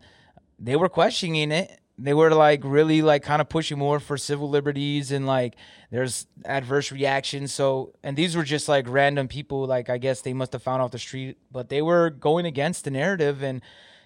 they 0.58 0.76
were 0.76 0.90
questioning 0.90 1.50
it 1.50 1.80
they 1.98 2.12
were 2.12 2.30
like 2.30 2.60
really 2.62 3.00
like 3.00 3.22
kind 3.22 3.40
of 3.40 3.48
pushing 3.48 3.78
more 3.78 3.98
for 4.00 4.18
civil 4.18 4.50
liberties 4.50 5.10
and 5.12 5.26
like 5.26 5.56
there's 5.90 6.26
adverse 6.44 6.92
reactions. 6.92 7.54
So 7.54 7.94
and 8.02 8.16
these 8.16 8.36
were 8.36 8.42
just 8.42 8.68
like 8.68 8.86
random 8.88 9.28
people 9.28 9.66
like 9.66 9.88
i 9.88 9.98
guess 9.98 10.20
they 10.20 10.32
must 10.32 10.52
have 10.52 10.62
found 10.62 10.82
off 10.82 10.90
the 10.90 10.98
street 10.98 11.38
but 11.50 11.68
they 11.68 11.82
were 11.82 12.10
going 12.10 12.46
against 12.46 12.84
the 12.84 12.90
narrative 12.90 13.42
and 13.42 13.62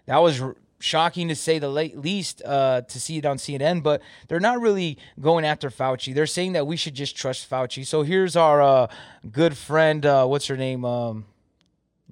that 0.06 0.18
was 0.18 0.40
r- 0.40 0.56
shocking 0.78 1.28
to 1.28 1.34
say 1.34 1.58
the 1.58 1.68
least 1.68 2.42
uh, 2.44 2.80
to 2.82 2.98
see 2.98 3.18
it 3.18 3.26
on 3.26 3.36
cnn 3.36 3.82
but 3.82 4.00
they're 4.28 4.40
not 4.40 4.60
really 4.60 4.96
going 5.20 5.44
after 5.44 5.68
fauci. 5.70 6.14
They're 6.14 6.26
saying 6.26 6.52
that 6.52 6.66
we 6.66 6.76
should 6.76 6.94
just 6.94 7.16
trust 7.16 7.48
fauci. 7.50 7.86
So 7.86 8.02
here's 8.02 8.34
our 8.36 8.62
uh, 8.62 8.86
good 9.30 9.56
friend 9.56 10.06
uh, 10.06 10.26
what's 10.26 10.46
her 10.46 10.56
name? 10.56 10.84
Um, 10.84 11.26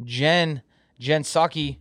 jen 0.04 0.62
jen 0.98 1.22
psaki. 1.22 1.78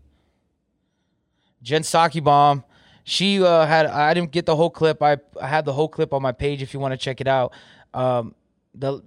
Jen 1.62 1.84
saki 1.84 2.20
bomb 2.20 2.64
she 3.10 3.42
uh, 3.42 3.66
had 3.66 3.86
I 3.86 4.14
didn't 4.14 4.32
get 4.32 4.46
the 4.46 4.56
whole 4.58 4.70
clip. 4.70 5.02
I, 5.02 5.18
I 5.42 5.48
had 5.48 5.64
the 5.64 5.72
whole 5.72 5.88
clip 5.88 6.14
on 6.14 6.22
my 6.22 6.34
page 6.34 6.62
if 6.62 6.74
you 6.74 6.80
want 6.82 6.92
to 6.92 6.98
check 6.98 7.22
it 7.22 7.28
out. 7.28 7.54
Um, 7.94 8.36
the 8.76 9.02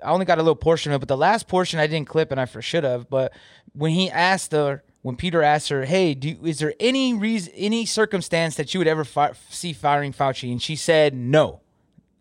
I 0.00 0.10
only 0.10 0.26
got 0.26 0.38
a 0.38 0.42
little 0.42 0.54
portion 0.54 0.92
of 0.92 0.96
it, 0.96 1.00
but 1.00 1.08
the 1.08 1.16
last 1.16 1.48
portion 1.48 1.80
I 1.80 1.88
didn't 1.88 2.08
clip, 2.08 2.30
and 2.30 2.40
I 2.40 2.46
for 2.46 2.62
should 2.62 2.84
have. 2.84 3.10
But 3.10 3.32
when 3.72 3.90
he 3.90 4.08
asked 4.08 4.52
her, 4.52 4.84
when 5.02 5.16
Peter 5.16 5.42
asked 5.42 5.70
her, 5.70 5.84
"Hey, 5.84 6.14
do, 6.14 6.38
is 6.44 6.60
there 6.60 6.74
any 6.78 7.14
reason, 7.14 7.52
any 7.56 7.84
circumstance 7.84 8.54
that 8.54 8.74
you 8.74 8.78
would 8.78 8.86
ever 8.86 9.02
fi- 9.02 9.32
see 9.48 9.72
firing 9.72 10.12
Fauci?" 10.12 10.52
and 10.52 10.62
she 10.62 10.76
said, 10.76 11.12
"No." 11.12 11.61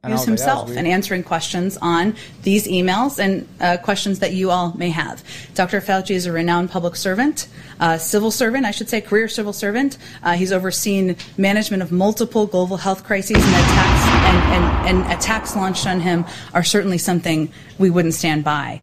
Use 0.10 0.26
himself 0.26 0.70
like, 0.70 0.78
and 0.78 0.88
answering 0.88 1.24
questions 1.24 1.78
on 1.82 2.16
these 2.42 2.68
emails 2.68 3.20
and 3.20 3.48
uh, 3.60 3.78
questions 3.78 4.20
that 4.20 4.34
you 4.34 4.50
all 4.50 4.74
may 4.74 4.90
have. 4.90 5.24
Dr. 5.54 5.80
Fauci 5.80 6.16
is 6.16 6.26
a 6.26 6.32
renowned 6.32 6.72
public 6.72 6.96
servant, 6.96 7.48
uh, 7.80 7.98
civil 7.98 8.32
servant, 8.32 8.66
I 8.66 8.72
should 8.72 8.90
say, 8.90 9.00
career 9.00 9.28
civil 9.28 9.54
servant. 9.54 10.00
Uh, 10.24 10.34
he's 10.34 10.52
overseen 10.52 11.16
management 11.38 11.84
of 11.84 11.92
multiple 11.92 12.48
global 12.48 12.78
health 12.78 13.04
crises 13.04 13.38
and 13.38 13.56
attacks, 13.56 14.06
and, 14.26 14.38
and, 14.54 15.04
and 15.04 15.12
attacks 15.12 15.56
launched 15.56 15.86
on 15.86 16.00
him 16.00 16.26
are 16.54 16.64
certainly 16.64 16.98
something 16.98 17.52
we 17.78 17.92
wouldn't 17.92 18.16
stand 18.16 18.44
by. 18.44 18.82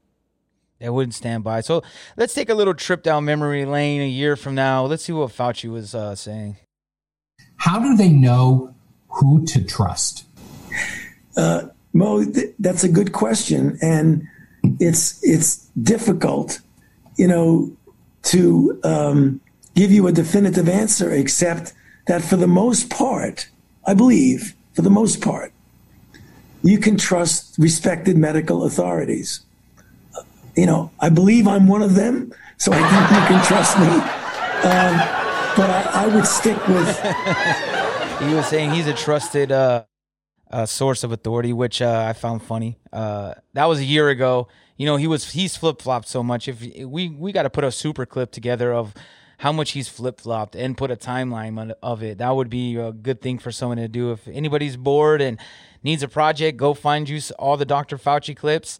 I 0.80 0.90
wouldn't 0.90 1.14
stand 1.14 1.42
by. 1.42 1.62
So 1.62 1.82
let's 2.16 2.32
take 2.32 2.48
a 2.48 2.54
little 2.54 2.74
trip 2.74 3.02
down 3.02 3.24
memory 3.24 3.64
lane 3.64 4.00
a 4.00 4.08
year 4.08 4.36
from 4.36 4.54
now. 4.54 4.84
Let's 4.86 5.02
see 5.02 5.12
what 5.12 5.32
Fauci 5.32 5.68
was 5.68 5.96
uh, 5.96 6.14
saying. 6.14 6.58
How 7.56 7.80
do 7.80 7.96
they 7.96 8.08
know 8.08 8.76
who 9.08 9.44
to 9.46 9.64
trust? 9.64 10.24
Uh, 11.38 11.68
Mo, 11.92 12.24
th- 12.24 12.54
that's 12.58 12.84
a 12.84 12.88
good 12.88 13.12
question, 13.12 13.78
and 13.80 14.26
it's 14.80 15.22
it's 15.22 15.68
difficult, 15.82 16.60
you 17.16 17.26
know, 17.26 17.74
to 18.24 18.78
um, 18.84 19.40
give 19.74 19.90
you 19.90 20.06
a 20.08 20.12
definitive 20.12 20.68
answer. 20.68 21.12
Except 21.12 21.72
that 22.08 22.22
for 22.22 22.36
the 22.36 22.48
most 22.48 22.90
part, 22.90 23.48
I 23.86 23.94
believe, 23.94 24.54
for 24.74 24.82
the 24.82 24.90
most 24.90 25.22
part, 25.22 25.52
you 26.62 26.78
can 26.78 26.96
trust 26.96 27.56
respected 27.56 28.18
medical 28.18 28.64
authorities. 28.64 29.40
You 30.56 30.66
know, 30.66 30.90
I 30.98 31.08
believe 31.08 31.46
I'm 31.46 31.68
one 31.68 31.82
of 31.82 31.94
them, 31.94 32.34
so 32.58 32.72
I 32.72 32.80
think 32.80 33.10
you 33.14 33.26
can 33.28 33.44
trust 33.46 33.78
me. 33.78 33.86
Um, 34.66 34.98
but 35.56 35.70
I, 35.70 36.04
I, 36.04 36.06
would 36.08 36.26
stick 36.26 36.58
with. 36.66 36.88
he 38.28 38.34
was 38.34 38.46
saying 38.46 38.72
he's 38.72 38.88
a 38.88 38.94
trusted. 38.94 39.52
Uh 39.52 39.84
uh, 40.50 40.66
source 40.66 41.04
of 41.04 41.12
authority, 41.12 41.52
which 41.52 41.82
uh, 41.82 42.06
I 42.08 42.12
found 42.12 42.42
funny. 42.42 42.78
Uh, 42.92 43.34
that 43.54 43.66
was 43.66 43.80
a 43.80 43.84
year 43.84 44.08
ago. 44.08 44.48
You 44.76 44.86
know, 44.86 44.96
he 44.96 45.06
was 45.06 45.32
he's 45.32 45.56
flip 45.56 45.82
flopped 45.82 46.08
so 46.08 46.22
much. 46.22 46.48
If 46.48 46.60
we 46.60 47.08
we 47.08 47.32
got 47.32 47.42
to 47.42 47.50
put 47.50 47.64
a 47.64 47.72
super 47.72 48.06
clip 48.06 48.30
together 48.30 48.72
of 48.72 48.94
how 49.38 49.52
much 49.52 49.72
he's 49.72 49.88
flip 49.88 50.20
flopped 50.20 50.56
and 50.56 50.76
put 50.76 50.90
a 50.90 50.96
timeline 50.96 51.72
of 51.82 52.02
it, 52.02 52.18
that 52.18 52.34
would 52.34 52.50
be 52.50 52.76
a 52.76 52.92
good 52.92 53.20
thing 53.20 53.38
for 53.38 53.52
someone 53.52 53.78
to 53.78 53.88
do. 53.88 54.12
If 54.12 54.26
anybody's 54.28 54.76
bored 54.76 55.20
and 55.20 55.38
needs 55.82 56.02
a 56.02 56.08
project, 56.08 56.56
go 56.56 56.74
find 56.74 57.08
you 57.08 57.20
all 57.38 57.56
the 57.56 57.64
Dr. 57.64 57.98
Fauci 57.98 58.36
clips. 58.36 58.78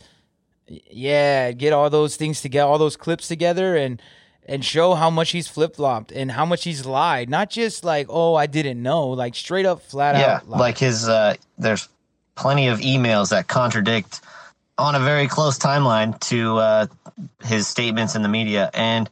Yeah, 0.66 1.52
get 1.52 1.72
all 1.72 1.88
those 1.90 2.16
things 2.16 2.42
together, 2.42 2.68
all 2.68 2.78
those 2.78 2.96
clips 2.96 3.26
together, 3.26 3.74
and 3.74 4.02
and 4.48 4.64
show 4.64 4.94
how 4.94 5.10
much 5.10 5.30
he's 5.30 5.46
flip 5.46 5.76
flopped 5.76 6.10
and 6.10 6.32
how 6.32 6.46
much 6.46 6.64
he's 6.64 6.86
lied. 6.86 7.28
Not 7.28 7.50
just 7.50 7.84
like, 7.84 8.06
oh, 8.08 8.34
I 8.34 8.46
didn't 8.46 8.82
know, 8.82 9.08
like 9.08 9.34
straight 9.34 9.66
up, 9.66 9.82
flat 9.82 10.16
yeah, 10.16 10.36
out. 10.36 10.42
Yeah, 10.48 10.56
like 10.56 10.78
his. 10.78 11.08
Uh, 11.08 11.34
there's 11.58 11.88
plenty 12.34 12.68
of 12.68 12.80
emails 12.80 13.30
that 13.30 13.46
contradict 13.46 14.22
on 14.78 14.94
a 14.94 15.00
very 15.00 15.28
close 15.28 15.58
timeline 15.58 16.18
to 16.20 16.56
uh, 16.56 16.86
his 17.44 17.68
statements 17.68 18.14
in 18.14 18.22
the 18.22 18.28
media, 18.28 18.70
and 18.72 19.10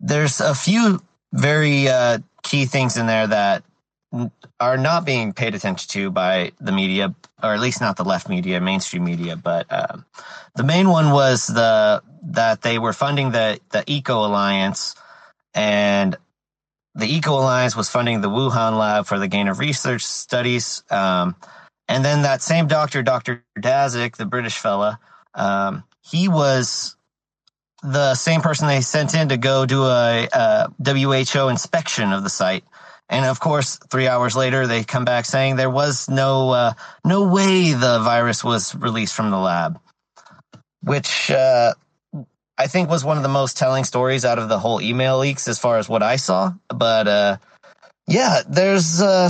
there's 0.00 0.40
a 0.40 0.54
few 0.54 1.02
very 1.32 1.88
uh, 1.88 2.18
key 2.42 2.66
things 2.66 2.96
in 2.96 3.06
there 3.06 3.26
that 3.26 3.64
are 4.60 4.76
not 4.76 5.04
being 5.04 5.32
paid 5.32 5.54
attention 5.54 5.88
to 5.90 6.10
by 6.10 6.52
the 6.60 6.72
media, 6.72 7.14
or 7.42 7.54
at 7.54 7.60
least 7.60 7.80
not 7.80 7.96
the 7.96 8.04
left 8.04 8.28
media, 8.28 8.60
mainstream 8.60 9.04
media. 9.04 9.36
But 9.36 9.66
uh, 9.70 9.98
the 10.54 10.64
main 10.64 10.88
one 10.88 11.10
was 11.10 11.46
the 11.46 12.02
that 12.30 12.62
they 12.62 12.78
were 12.78 12.92
funding 12.92 13.32
the 13.32 13.60
the 13.70 13.84
Eco 13.86 14.26
Alliance, 14.26 14.94
and 15.54 16.16
the 16.94 17.06
Eco 17.06 17.34
Alliance 17.34 17.76
was 17.76 17.88
funding 17.88 18.20
the 18.20 18.30
Wuhan 18.30 18.78
lab 18.78 19.06
for 19.06 19.18
the 19.18 19.28
gain 19.28 19.48
of 19.48 19.58
research 19.58 20.02
studies. 20.04 20.84
Um, 20.90 21.36
and 21.88 22.04
then 22.04 22.22
that 22.22 22.40
same 22.40 22.66
doctor, 22.66 23.02
Dr. 23.02 23.44
Daszak, 23.58 24.16
the 24.16 24.26
British 24.26 24.56
fella, 24.58 24.98
um, 25.34 25.84
he 26.02 26.28
was 26.28 26.93
the 27.84 28.14
same 28.14 28.40
person 28.40 28.66
they 28.66 28.80
sent 28.80 29.14
in 29.14 29.28
to 29.28 29.36
go 29.36 29.66
do 29.66 29.84
a, 29.84 30.26
a 30.32 30.68
WHO 30.84 31.48
inspection 31.48 32.12
of 32.12 32.24
the 32.24 32.30
site. 32.30 32.64
And 33.10 33.26
of 33.26 33.38
course, 33.38 33.78
three 33.90 34.08
hours 34.08 34.34
later, 34.34 34.66
they 34.66 34.82
come 34.82 35.04
back 35.04 35.26
saying 35.26 35.56
there 35.56 35.70
was 35.70 36.08
no 36.08 36.50
uh, 36.50 36.72
no 37.04 37.28
way 37.28 37.72
the 37.72 38.00
virus 38.02 38.42
was 38.42 38.74
released 38.74 39.14
from 39.14 39.30
the 39.30 39.38
lab, 39.38 39.78
which 40.82 41.30
uh, 41.30 41.74
I 42.56 42.66
think 42.66 42.88
was 42.88 43.04
one 43.04 43.18
of 43.18 43.22
the 43.22 43.28
most 43.28 43.58
telling 43.58 43.84
stories 43.84 44.24
out 44.24 44.38
of 44.38 44.48
the 44.48 44.58
whole 44.58 44.80
email 44.80 45.18
leaks 45.18 45.46
as 45.48 45.58
far 45.58 45.76
as 45.76 45.86
what 45.86 46.02
I 46.02 46.16
saw. 46.16 46.54
But 46.68 47.06
uh, 47.06 47.36
yeah, 48.06 48.40
there's 48.48 49.02
a, 49.02 49.28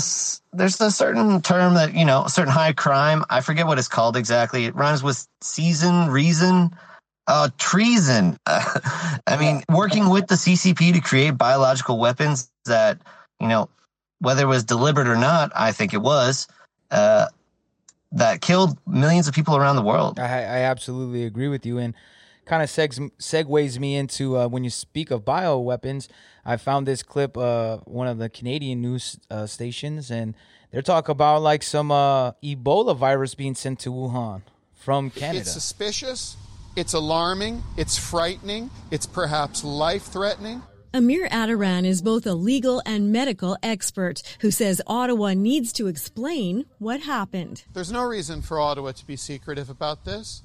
there's 0.52 0.80
a 0.80 0.90
certain 0.92 1.42
term 1.42 1.74
that 1.74 1.94
you 1.94 2.04
know, 2.04 2.24
a 2.26 2.30
certain 2.30 2.52
high 2.52 2.74
crime. 2.74 3.24
I 3.28 3.40
forget 3.40 3.66
what 3.66 3.80
it's 3.80 3.88
called 3.88 4.16
exactly. 4.16 4.66
It 4.66 4.76
rhymes 4.76 5.02
with 5.02 5.26
season, 5.40 6.10
reason, 6.10 6.76
uh, 7.26 7.48
treason. 7.58 8.38
I 8.46 9.36
mean, 9.38 9.62
working 9.68 10.10
with 10.10 10.26
the 10.26 10.34
CCP 10.34 10.94
to 10.94 11.00
create 11.00 11.38
biological 11.38 11.98
weapons 11.98 12.50
that 12.66 12.98
you 13.40 13.48
know, 13.48 13.68
whether 14.20 14.44
it 14.44 14.48
was 14.48 14.64
deliberate 14.64 15.08
or 15.08 15.16
not, 15.16 15.52
I 15.54 15.72
think 15.72 15.92
it 15.92 16.00
was. 16.00 16.46
Uh, 16.90 17.26
that 18.12 18.40
killed 18.40 18.78
millions 18.86 19.26
of 19.26 19.34
people 19.34 19.56
around 19.56 19.76
the 19.76 19.82
world. 19.82 20.20
I, 20.20 20.24
I 20.24 20.58
absolutely 20.60 21.24
agree 21.24 21.48
with 21.48 21.66
you, 21.66 21.78
and 21.78 21.94
kind 22.44 22.62
of 22.62 22.68
segs, 22.68 23.10
segues 23.18 23.78
me 23.78 23.96
into 23.96 24.38
uh, 24.38 24.46
when 24.46 24.62
you 24.62 24.70
speak 24.70 25.10
of 25.10 25.24
bioweapons. 25.24 26.08
I 26.44 26.56
found 26.56 26.86
this 26.86 27.02
clip, 27.02 27.36
uh, 27.36 27.78
one 27.78 28.06
of 28.06 28.18
the 28.18 28.28
Canadian 28.28 28.80
news 28.80 29.18
uh, 29.30 29.46
stations, 29.46 30.10
and 30.10 30.36
they're 30.70 30.82
talking 30.82 31.12
about 31.12 31.42
like 31.42 31.62
some 31.62 31.90
uh, 31.90 32.32
Ebola 32.42 32.96
virus 32.96 33.34
being 33.34 33.54
sent 33.54 33.80
to 33.80 33.90
Wuhan 33.90 34.42
from 34.74 35.10
Canada. 35.10 35.40
It's 35.40 35.52
suspicious. 35.52 36.36
It's 36.76 36.92
alarming. 36.92 37.62
It's 37.76 37.96
frightening. 37.96 38.68
It's 38.90 39.06
perhaps 39.06 39.62
life 39.62 40.02
threatening. 40.02 40.62
Amir 40.92 41.28
Attaran 41.28 41.84
is 41.84 42.02
both 42.02 42.26
a 42.26 42.34
legal 42.34 42.82
and 42.84 43.12
medical 43.12 43.56
expert 43.62 44.22
who 44.40 44.50
says 44.50 44.82
Ottawa 44.86 45.34
needs 45.34 45.72
to 45.74 45.86
explain 45.86 46.66
what 46.78 47.00
happened. 47.00 47.64
There's 47.72 47.92
no 47.92 48.02
reason 48.02 48.42
for 48.42 48.60
Ottawa 48.60 48.92
to 48.92 49.06
be 49.06 49.16
secretive 49.16 49.70
about 49.70 50.04
this. 50.04 50.42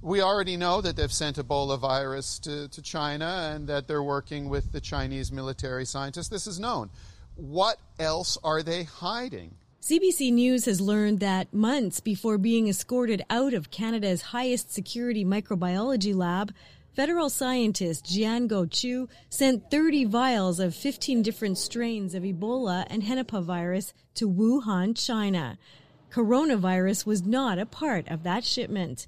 We 0.00 0.22
already 0.22 0.56
know 0.56 0.80
that 0.80 0.96
they've 0.96 1.12
sent 1.12 1.36
Ebola 1.36 1.78
virus 1.78 2.38
to, 2.40 2.68
to 2.68 2.82
China 2.82 3.52
and 3.54 3.66
that 3.68 3.88
they're 3.88 4.02
working 4.02 4.48
with 4.48 4.72
the 4.72 4.80
Chinese 4.80 5.32
military 5.32 5.84
scientists. 5.84 6.28
This 6.28 6.46
is 6.46 6.60
known. 6.60 6.90
What 7.34 7.78
else 7.98 8.38
are 8.42 8.62
they 8.62 8.84
hiding? 8.84 9.54
CBC 9.88 10.30
News 10.34 10.66
has 10.66 10.82
learned 10.82 11.18
that 11.20 11.54
months 11.54 11.98
before 11.98 12.36
being 12.36 12.68
escorted 12.68 13.24
out 13.30 13.54
of 13.54 13.70
Canada's 13.70 14.20
highest 14.20 14.70
security 14.70 15.24
microbiology 15.24 16.14
lab, 16.14 16.52
Federal 16.92 17.30
scientist 17.30 18.04
Xiangguo 18.04 18.68
Qiu 18.68 19.08
sent 19.30 19.70
30 19.70 20.04
vials 20.04 20.60
of 20.60 20.74
15 20.74 21.22
different 21.22 21.56
strains 21.56 22.14
of 22.14 22.22
Ebola 22.22 22.86
and 22.90 23.02
Henipavirus 23.02 23.44
virus 23.44 23.94
to 24.16 24.28
Wuhan, 24.28 24.94
China. 24.94 25.56
Coronavirus 26.12 27.06
was 27.06 27.22
not 27.22 27.58
a 27.58 27.64
part 27.64 28.06
of 28.08 28.24
that 28.24 28.44
shipment. 28.44 29.06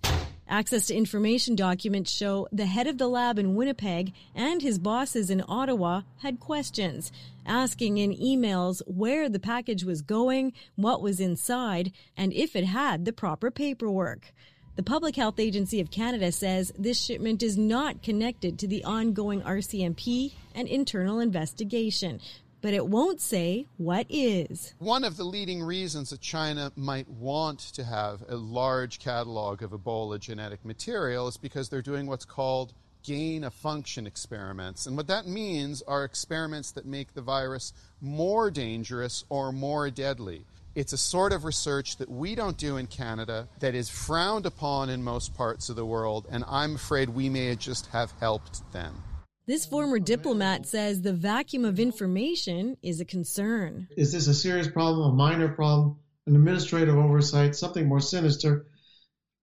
Access 0.51 0.89
to 0.89 0.97
information 0.97 1.55
documents 1.55 2.11
show 2.11 2.49
the 2.51 2.67
head 2.67 2.89
of 2.89 2.99
the 2.99 3.07
lab 3.07 3.39
in 3.39 3.55
Winnipeg 3.55 4.13
and 4.35 4.61
his 4.61 4.81
bosses 4.81 5.31
in 5.31 5.45
Ottawa 5.47 6.03
had 6.23 6.41
questions, 6.41 7.13
asking 7.47 7.99
in 7.99 8.17
emails 8.17 8.83
where 8.85 9.29
the 9.29 9.39
package 9.39 9.85
was 9.85 10.03
going, 10.03 10.53
what 10.75 11.01
was 11.01 11.21
inside, 11.21 11.93
and 12.17 12.33
if 12.33 12.57
it 12.57 12.65
had 12.65 13.05
the 13.05 13.13
proper 13.13 13.53
paperwork. 13.53 14.33
The 14.75 14.83
Public 14.83 15.15
Health 15.15 15.39
Agency 15.39 15.79
of 15.81 15.93
Canada 15.93 16.33
says 16.33 16.73
this 16.77 17.01
shipment 17.01 17.45
is 17.45 17.57
not 17.57 18.03
connected 18.03 18.59
to 18.59 18.67
the 18.67 18.83
ongoing 18.83 19.43
RCMP 19.43 20.33
and 20.53 20.67
internal 20.67 21.21
investigation, 21.21 22.21
but 22.61 22.75
it 22.75 22.87
won't 22.87 23.21
say 23.21 23.67
what 23.77 24.07
is. 24.09 24.75
One 24.79 25.05
of 25.05 25.17
the 25.17 25.25
leading 25.25 25.63
reasons 25.63 26.11
that 26.11 26.21
China 26.21 26.73
might 26.77 27.09
want 27.09 27.61
to 27.75 27.85
have 27.85 28.23
a 28.29 28.37
large 28.37 28.99
catalog 28.99 29.63
of 29.63 29.71
Ebola 29.71 30.19
genetic 30.19 30.65
material 30.65 31.29
is 31.29 31.37
because 31.37 31.69
they're 31.69 31.83
doing 31.83 32.07
what's 32.07 32.25
called 32.25 32.73
gain 33.03 33.45
of 33.45 33.55
function 33.55 34.07
experiments. 34.07 34.87
And 34.87 34.97
what 34.97 35.07
that 35.07 35.27
means 35.27 35.83
are 35.83 36.05
experiments 36.05 36.73
that 36.73 36.87
make 36.87 37.15
the 37.15 37.23
virus 37.23 37.73
more 38.01 38.51
dangerous 38.51 39.25
or 39.29 39.53
more 39.53 39.91
deadly. 39.91 40.45
It's 40.75 40.93
a 40.93 40.99
sort 40.99 41.33
of 41.33 41.45
research 41.45 41.97
that 41.97 42.09
we 42.09 42.35
don't 42.35 42.57
do 42.57 42.77
in 42.77 42.87
Canada 42.87 43.49
that 43.59 43.75
is 43.75 43.91
frowned 43.91 44.47
upon 44.47 44.89
in 44.89 45.03
most 45.03 45.35
parts 45.35 45.69
of 45.69 45.77
the 45.77 45.85
world, 45.85 46.27
and 46.31 46.45
I'm 46.47 46.77
afraid 46.77 47.09
we 47.09 47.29
may 47.29 47.57
just 47.57 47.87
have 47.87 48.13
helped 48.21 48.71
them. 48.73 49.03
This 49.51 49.67
former 49.67 49.99
diplomat 49.99 50.65
says 50.65 51.03
the 51.03 51.13
vacuum 51.13 51.65
of 51.65 51.81
information 51.81 52.77
is 52.85 53.01
a 53.01 53.05
concern. 53.05 53.89
Is 53.97 54.13
this 54.13 54.29
a 54.29 54.33
serious 54.33 54.69
problem, 54.69 55.11
a 55.11 55.13
minor 55.13 55.49
problem, 55.49 55.99
an 56.29 56.37
administrative 56.37 56.97
oversight, 56.97 57.57
something 57.57 57.89
more 57.89 57.99
sinister? 57.99 58.67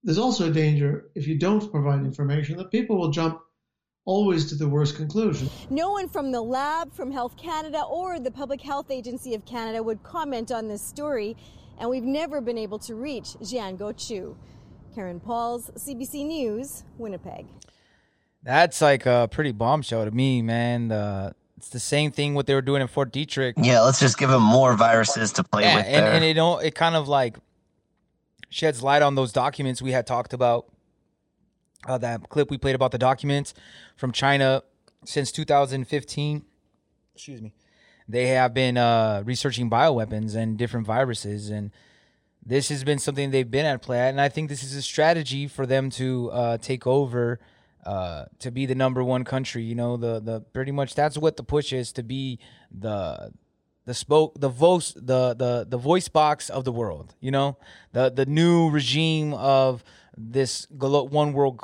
There's 0.06 0.18
also 0.18 0.50
a 0.50 0.54
danger 0.54 1.10
if 1.14 1.28
you 1.28 1.38
don't 1.38 1.70
provide 1.70 2.06
information 2.06 2.56
that 2.56 2.72
people 2.72 2.98
will 2.98 3.12
jump 3.12 3.42
always 4.06 4.46
to 4.46 4.56
the 4.56 4.70
worst 4.70 4.96
conclusion. 4.96 5.50
No 5.70 5.92
one 5.92 6.08
from 6.08 6.32
the 6.32 6.42
lab, 6.42 6.94
from 6.94 7.12
Health 7.12 7.36
Canada, 7.36 7.84
or 7.84 8.18
the 8.18 8.32
Public 8.32 8.62
Health 8.62 8.90
Agency 8.90 9.36
of 9.36 9.44
Canada 9.44 9.84
would 9.84 10.04
comment 10.04 10.54
on 10.54 10.70
this 10.70 10.82
story, 10.82 11.36
and 11.78 11.90
we've 11.90 12.02
never 12.02 12.40
been 12.40 12.58
able 12.58 12.80
to 12.80 12.96
reach 12.96 13.36
Xiangguo 13.42 13.94
Qiu. 13.94 14.38
Karen 14.96 15.20
Pauls, 15.20 15.70
CBC 15.76 16.26
News, 16.26 16.86
Winnipeg. 16.98 17.46
That's 18.48 18.82
like 18.82 19.06
a 19.06 19.28
pretty 19.30 19.52
bombshell 19.52 20.06
to 20.06 20.12
me, 20.12 20.42
man. 20.42 20.88
The, 20.88 21.36
it's 21.58 21.68
the 21.68 21.82
same 21.82 22.12
thing 22.12 22.34
what 22.34 22.48
they 22.48 22.54
were 22.54 22.62
doing 22.62 22.82
in 22.82 22.88
Fort 22.88 23.12
Detrick. 23.12 23.56
Yeah, 23.58 23.82
let's 23.82 24.00
just 24.00 24.18
give 24.18 24.30
them 24.30 24.42
more 24.42 24.74
viruses 24.74 25.34
to 25.34 25.44
play 25.44 25.64
yeah, 25.64 25.76
with. 25.76 25.86
And, 25.86 25.96
there. 25.96 26.14
and 26.14 26.24
it 26.24 26.34
don't 26.36 26.64
it 26.64 26.74
kind 26.74 26.96
of 26.96 27.10
like 27.10 27.36
sheds 28.48 28.82
light 28.82 29.02
on 29.02 29.16
those 29.16 29.34
documents 29.34 29.82
we 29.82 29.92
had 29.92 30.08
talked 30.08 30.32
about 30.32 30.72
uh, 31.86 31.98
that 31.98 32.30
clip 32.30 32.50
we 32.50 32.58
played 32.58 32.74
about 32.74 32.92
the 32.92 32.98
documents 32.98 33.54
from 33.98 34.14
China 34.14 34.64
since 35.04 35.30
2015. 35.34 36.46
Excuse 37.16 37.42
me. 37.42 37.52
They 38.08 38.28
have 38.28 38.54
been 38.54 38.78
uh, 38.78 39.24
researching 39.26 39.70
bioweapons 39.70 40.38
and 40.38 40.58
different 40.58 40.88
viruses, 40.88 41.50
and 41.50 41.72
this 42.46 42.70
has 42.70 42.86
been 42.86 43.00
something 43.00 43.32
they've 43.32 43.52
been 43.52 43.66
at 43.66 43.82
play 43.82 44.00
at. 44.00 44.12
And 44.12 44.22
I 44.22 44.30
think 44.30 44.48
this 44.48 44.64
is 44.64 44.74
a 44.74 44.82
strategy 44.82 45.48
for 45.50 45.66
them 45.66 45.90
to 45.90 46.32
uh, 46.32 46.58
take 46.60 46.88
over, 46.88 47.42
uh, 47.86 48.26
to 48.40 48.52
be 48.52 48.66
the 48.66 48.76
number 48.76 49.04
one 49.04 49.24
country. 49.24 49.64
You 49.64 49.76
know, 49.76 49.98
the 49.98 50.20
the 50.20 50.42
pretty 50.42 50.72
much 50.72 50.96
that's 50.96 51.18
what 51.18 51.38
the 51.38 51.44
push 51.44 51.74
is 51.74 51.92
to 51.94 52.04
be 52.04 52.40
the 52.72 53.32
the 53.86 53.94
spoke 53.94 54.40
the 54.40 54.50
voice 54.50 54.94
the 54.94 55.34
the 55.34 55.66
the 55.68 55.78
voice 55.78 56.08
box 56.08 56.50
of 56.50 56.66
the 56.66 56.72
world. 56.72 57.16
You 57.20 57.32
know, 57.32 57.58
the 57.94 58.10
the 58.10 58.26
new 58.26 58.70
regime 58.70 59.34
of 59.34 59.84
this 60.18 60.66
one 60.72 61.32
world 61.32 61.58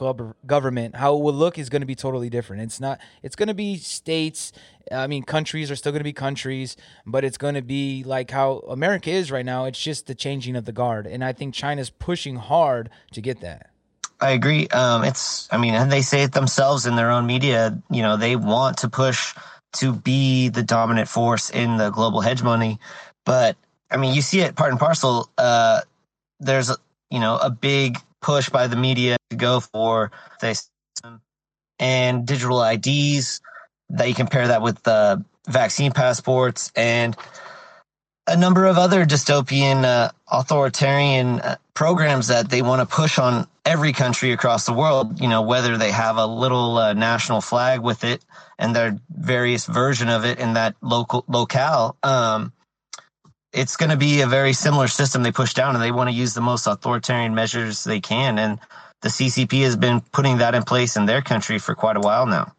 government 0.45 0.95
how 0.95 1.17
it 1.17 1.21
will 1.21 1.33
look 1.33 1.57
is 1.57 1.69
going 1.69 1.81
to 1.81 1.87
be 1.87 1.95
totally 1.95 2.29
different 2.29 2.61
it's 2.61 2.79
not 2.79 2.99
it's 3.23 3.35
going 3.35 3.47
to 3.47 3.53
be 3.53 3.77
states 3.77 4.51
i 4.91 5.07
mean 5.07 5.23
countries 5.23 5.71
are 5.71 5.75
still 5.75 5.91
going 5.91 5.99
to 5.99 6.03
be 6.03 6.13
countries 6.13 6.77
but 7.03 7.23
it's 7.23 7.37
going 7.37 7.55
to 7.55 7.63
be 7.63 8.03
like 8.05 8.29
how 8.29 8.59
america 8.69 9.09
is 9.09 9.31
right 9.31 9.45
now 9.45 9.65
it's 9.65 9.81
just 9.81 10.05
the 10.05 10.13
changing 10.13 10.55
of 10.55 10.65
the 10.65 10.71
guard 10.71 11.07
and 11.07 11.23
i 11.23 11.33
think 11.33 11.51
china's 11.51 11.89
pushing 11.89 12.35
hard 12.35 12.91
to 13.11 13.21
get 13.21 13.41
that 13.41 13.71
I 14.19 14.31
agree. 14.31 14.67
Um, 14.67 15.03
it's, 15.03 15.47
I 15.51 15.57
mean, 15.57 15.75
and 15.75 15.91
they 15.91 16.01
say 16.01 16.23
it 16.23 16.31
themselves 16.31 16.85
in 16.85 16.95
their 16.95 17.11
own 17.11 17.25
media. 17.25 17.77
You 17.89 18.01
know, 18.01 18.17
they 18.17 18.35
want 18.35 18.77
to 18.79 18.89
push 18.89 19.35
to 19.73 19.91
be 19.93 20.49
the 20.49 20.63
dominant 20.63 21.09
force 21.09 21.49
in 21.49 21.77
the 21.77 21.89
global 21.89 22.21
hegemony. 22.21 22.79
But 23.25 23.57
I 23.91 23.97
mean, 23.97 24.13
you 24.13 24.21
see 24.21 24.39
it 24.41 24.55
part 24.55 24.71
and 24.71 24.79
parcel. 24.79 25.29
Uh, 25.37 25.81
there's, 26.39 26.71
you 27.09 27.19
know, 27.19 27.37
a 27.37 27.49
big 27.49 27.97
push 28.21 28.49
by 28.49 28.67
the 28.67 28.75
media 28.75 29.17
to 29.29 29.35
go 29.35 29.59
for 29.59 30.11
this 30.41 30.69
and 31.79 32.25
digital 32.25 32.63
IDs. 32.63 33.41
That 33.89 34.07
you 34.07 34.15
compare 34.15 34.47
that 34.47 34.61
with 34.61 34.81
the 34.83 35.23
vaccine 35.47 35.91
passports 35.91 36.71
and 36.75 37.15
a 38.25 38.37
number 38.37 38.65
of 38.65 38.77
other 38.77 39.05
dystopian 39.05 39.83
uh, 39.83 40.09
authoritarian 40.31 41.41
uh, 41.41 41.57
programs 41.73 42.27
that 42.27 42.49
they 42.49 42.61
want 42.61 42.79
to 42.79 42.95
push 42.95 43.19
on 43.19 43.47
every 43.65 43.93
country 43.93 44.31
across 44.31 44.65
the 44.65 44.73
world 44.73 45.21
you 45.21 45.29
know 45.29 45.41
whether 45.41 45.77
they 45.77 45.91
have 45.91 46.17
a 46.17 46.25
little 46.25 46.77
uh, 46.77 46.93
national 46.93 47.41
flag 47.41 47.79
with 47.79 48.03
it 48.03 48.23
and 48.59 48.75
their 48.75 48.99
various 49.09 49.65
version 49.65 50.09
of 50.09 50.25
it 50.25 50.39
in 50.39 50.53
that 50.53 50.75
local 50.81 51.23
locale 51.27 51.97
um, 52.03 52.51
it's 53.53 53.77
going 53.77 53.91
to 53.91 53.97
be 53.97 54.21
a 54.21 54.27
very 54.27 54.51
similar 54.51 54.87
system 54.87 55.21
they 55.21 55.31
push 55.31 55.53
down, 55.53 55.75
and 55.75 55.83
they 55.83 55.91
want 55.91 56.09
to 56.09 56.15
use 56.15 56.33
the 56.33 56.41
most 56.41 56.65
authoritarian 56.65 57.35
measures 57.35 57.83
they 57.83 58.01
can. 58.01 58.39
And 58.39 58.59
the 59.01 59.09
CCP 59.09 59.63
has 59.63 59.75
been 59.75 60.01
putting 60.01 60.37
that 60.37 60.55
in 60.55 60.63
place 60.63 60.97
in 60.97 61.05
their 61.05 61.21
country 61.21 61.59
for 61.59 61.75
quite 61.75 61.95
a 61.95 61.99
while 61.99 62.25
now. 62.25 62.53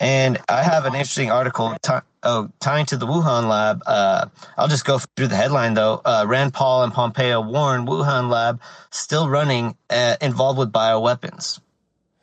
And 0.00 0.38
I 0.48 0.62
have 0.62 0.84
an 0.84 0.94
interesting 0.94 1.30
article 1.30 1.76
t- 1.82 1.92
oh, 2.22 2.50
tying 2.60 2.86
to 2.86 2.96
the 2.96 3.06
Wuhan 3.06 3.48
lab. 3.48 3.82
Uh, 3.86 4.26
I'll 4.56 4.68
just 4.68 4.84
go 4.84 4.98
through 4.98 5.28
the 5.28 5.36
headline 5.36 5.74
though. 5.74 6.00
Uh, 6.04 6.24
Rand 6.28 6.52
Paul 6.52 6.82
and 6.82 6.92
Pompeo 6.92 7.40
warn 7.40 7.86
Wuhan 7.86 8.28
lab 8.28 8.60
still 8.90 9.28
running, 9.28 9.76
uh, 9.88 10.16
involved 10.20 10.58
with 10.58 10.72
bioweapons. 10.72 11.60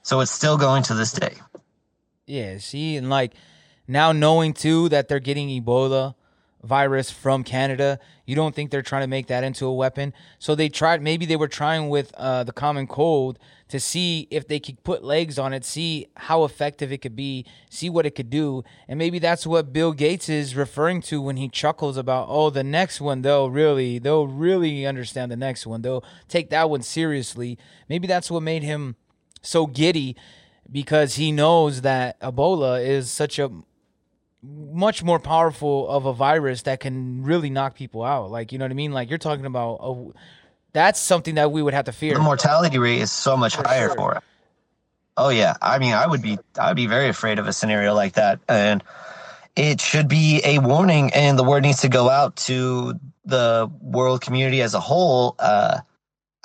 So 0.04 0.20
it's 0.20 0.32
still 0.32 0.58
going 0.58 0.84
to 0.84 0.94
this 0.94 1.12
day. 1.12 1.36
Yeah, 2.26 2.60
see, 2.60 2.96
and 2.96 3.10
like 3.10 3.34
now 3.88 4.12
knowing 4.12 4.54
too 4.54 4.90
that 4.90 5.08
they're 5.08 5.20
getting 5.20 5.50
Ebola 5.50 6.16
virus 6.64 7.10
from 7.10 7.44
Canada. 7.44 8.00
You 8.26 8.36
don't 8.36 8.54
think 8.54 8.70
they're 8.70 8.82
trying 8.82 9.04
to 9.04 9.08
make 9.08 9.28
that 9.28 9.44
into 9.44 9.66
a 9.66 9.74
weapon? 9.74 10.14
So 10.38 10.56
they 10.56 10.70
tried. 10.70 11.02
Maybe 11.02 11.26
they 11.26 11.36
were 11.36 11.48
trying 11.48 11.90
with 11.90 12.14
uh, 12.16 12.44
the 12.44 12.52
common 12.52 12.88
cold 12.88 13.40
to 13.70 13.80
see 13.80 14.28
if 14.30 14.48
they 14.48 14.60
could 14.60 14.84
put 14.84 15.04
legs 15.04 15.40
on 15.40 15.54
it, 15.54 15.64
see 15.64 16.08
how 16.18 16.44
effective 16.44 16.92
it 16.92 16.98
could 16.98 17.16
be, 17.16 17.46
see 17.70 17.90
what 17.90 18.06
it 18.06 18.16
could 18.16 18.30
do, 18.30 18.64
and 18.88 18.98
maybe 18.98 19.20
that's 19.20 19.48
what 19.48 19.72
Bill 19.72 19.94
Gates 19.94 20.28
is 20.28 20.56
referring 20.56 21.02
to 21.04 21.22
when 21.22 21.38
he 21.38 21.48
chuckles 21.48 21.96
about, 21.96 22.28
oh, 22.30 22.50
the 22.50 22.64
next 22.64 23.00
one 23.00 23.22
they'll 23.22 23.50
really, 23.50 24.00
they'll 24.00 24.28
really 24.28 24.86
understand 24.86 25.32
the 25.32 25.38
next 25.38 25.66
one. 25.66 25.82
They'll 25.82 26.04
take 26.28 26.50
that 26.50 26.70
one 26.70 26.82
seriously. 26.82 27.58
Maybe 27.88 28.08
that's 28.08 28.32
what 28.32 28.44
made 28.44 28.64
him 28.64 28.96
so 29.42 29.68
giddy 29.68 30.16
because 30.72 31.16
he 31.16 31.32
knows 31.32 31.82
that 31.82 32.20
Ebola 32.20 32.84
is 32.86 33.10
such 33.12 33.40
a 33.40 33.52
much 34.42 35.04
more 35.04 35.20
powerful 35.20 35.88
of 35.90 36.06
a 36.06 36.14
virus 36.14 36.62
that 36.64 36.80
can 36.80 37.24
really 37.24 37.50
knock 37.50 37.76
people 37.76 38.04
out. 38.04 38.32
Like, 38.32 38.52
you 38.52 38.58
know 38.58 38.66
what 38.66 38.72
I 38.72 38.76
mean? 38.76 38.94
Like 38.94 39.10
you're 39.10 39.18
talking 39.18 39.46
about 39.46 39.80
a, 39.82 40.12
that's 40.74 41.00
something 41.00 41.36
that 41.36 41.52
we 41.52 41.62
would 41.62 41.74
have 41.74 41.86
to 41.86 41.92
fear. 41.92 42.14
The 42.14 42.20
mortality 42.20 42.78
rate 42.78 43.02
is 43.02 43.12
so 43.12 43.36
much 43.36 43.56
for 43.56 43.68
higher 43.68 43.88
sure. 43.88 43.96
for 43.96 44.16
it. 44.16 44.24
Oh 45.18 45.30
yeah. 45.30 45.58
I 45.62 45.80
mean, 45.80 45.94
I 45.94 46.08
would 46.08 46.22
be 46.22 46.38
I 46.58 46.70
would 46.70 46.78
be 46.78 46.88
very 46.88 47.10
afraid 47.10 47.40
of 47.40 47.48
a 47.48 47.54
scenario 47.54 47.94
like 47.94 48.14
that. 48.14 48.40
And 48.48 48.84
it 49.56 49.82
should 49.82 50.08
be 50.08 50.42
a 50.46 50.60
warning 50.60 51.12
and 51.14 51.38
the 51.38 51.44
word 51.44 51.64
needs 51.64 51.82
to 51.82 51.90
go 51.90 52.10
out 52.10 52.38
to 52.38 53.00
the 53.26 53.70
world 53.82 54.22
community 54.22 54.62
as 54.62 54.74
a 54.74 54.80
whole. 54.80 55.36
Uh, 55.38 55.80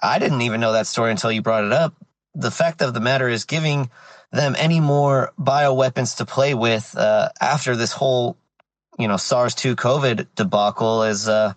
I 0.03 0.19
didn't 0.19 0.43
even 0.43 0.61
know 0.61 0.73
that 0.73 0.87
story 0.87 1.11
until 1.11 1.31
you 1.31 1.41
brought 1.41 1.65
it 1.65 1.73
up. 1.73 1.95
The 2.35 2.51
fact 2.51 2.83
of 2.83 2.95
the 2.95 3.01
matter 3.01 3.29
is 3.29 3.45
giving 3.45 3.91
them 4.33 4.57
any 4.59 4.81
more 4.81 5.33
bioweapons 5.39 6.17
to 6.17 6.27
play 6.27 6.55
with 6.55 6.97
uh, 6.97 7.29
after 7.41 7.77
this 7.77 7.93
whole, 7.93 8.37
you 8.99 9.07
know, 9.07 9.17
SARS-2 9.17 9.77
COVID 9.77 10.27
debacle 10.35 11.05
is 11.05 11.29
uh, 11.29 11.55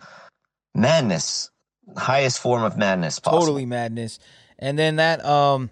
madness, 0.75 1.49
highest 1.95 2.39
form 2.39 2.63
of 2.63 2.77
madness 2.77 3.19
possible. 3.19 3.39
Totally 3.41 3.65
madness. 3.65 4.19
And 4.59 4.77
then 4.77 4.97
that 4.97 5.23
um 5.23 5.69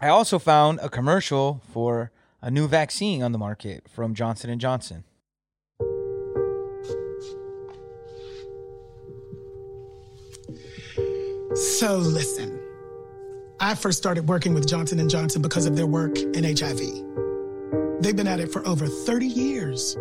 I 0.00 0.08
also 0.08 0.38
found 0.38 0.80
a 0.82 0.88
commercial 0.88 1.62
for 1.72 2.10
a 2.42 2.50
new 2.50 2.68
vaccine 2.68 3.22
on 3.22 3.32
the 3.32 3.38
market 3.38 3.88
from 3.88 4.14
Johnson 4.14 4.50
and 4.50 4.60
Johnson. 4.60 5.04
So 11.54 11.96
listen. 11.96 12.60
I 13.58 13.74
first 13.74 13.96
started 13.96 14.28
working 14.28 14.52
with 14.52 14.68
Johnson 14.68 15.08
& 15.08 15.10
Johnson 15.10 15.40
because 15.40 15.64
of 15.64 15.76
their 15.76 15.86
work 15.86 16.18
in 16.18 16.44
HIV. 16.44 16.78
They've 18.02 18.14
been 18.14 18.28
at 18.28 18.38
it 18.38 18.52
for 18.52 18.66
over 18.66 18.86
30 18.86 19.26
years, 19.26 19.96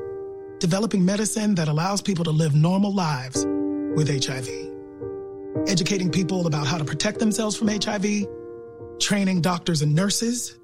developing 0.59 1.05
medicine 1.05 1.55
that 1.55 1.69
allows 1.69 2.01
people 2.01 2.25
to 2.25 2.31
live 2.31 2.53
normal 2.53 2.93
lives 2.93 3.45
with 3.95 4.09
HIV. 4.09 4.74
Educating 5.67 6.11
people 6.11 6.47
about 6.47 6.67
how 6.67 6.77
to 6.77 6.85
protect 6.85 7.19
themselves 7.19 7.55
from 7.57 7.67
HIV, 7.67 8.27
training 8.99 9.41
doctors 9.41 9.81
and 9.81 9.95
nurses, 9.95 10.59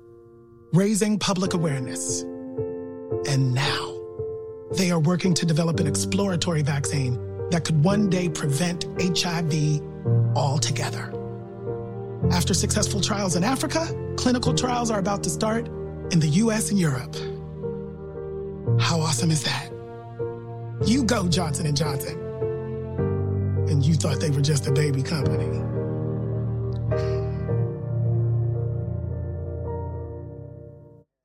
raising 0.74 1.18
public 1.18 1.54
awareness. 1.54 2.22
And 3.28 3.54
now, 3.54 3.98
they 4.74 4.92
are 4.92 5.00
working 5.00 5.34
to 5.34 5.46
develop 5.46 5.80
an 5.80 5.88
exploratory 5.88 6.62
vaccine 6.62 7.20
that 7.50 7.66
could 7.66 7.84
one 7.84 8.10
day 8.10 8.30
prevent 8.30 8.86
HIV 9.00 9.82
altogether. 10.36 11.14
After 12.32 12.54
successful 12.54 13.02
trials 13.02 13.36
in 13.36 13.44
Africa, 13.44 13.88
clinical 14.18 14.54
trials 14.54 14.92
are 14.92 15.00
about 15.00 15.24
to 15.24 15.30
start 15.30 15.68
in 16.12 16.20
the 16.20 16.30
US 16.44 16.70
and 16.70 16.80
Europe. 16.80 17.16
How 18.80 19.02
awesome 19.02 19.32
is 19.32 19.44
that? 19.44 19.70
You 20.86 21.04
go, 21.04 21.28
Johnson 21.28 21.74
& 21.76 21.76
Johnson. 21.76 22.31
And 23.72 23.84
you 23.86 23.96
thought 23.96 24.20
they 24.20 24.30
were 24.30 24.42
just 24.42 24.68
a 24.68 24.72
baby 24.72 25.02
company. 25.02 25.48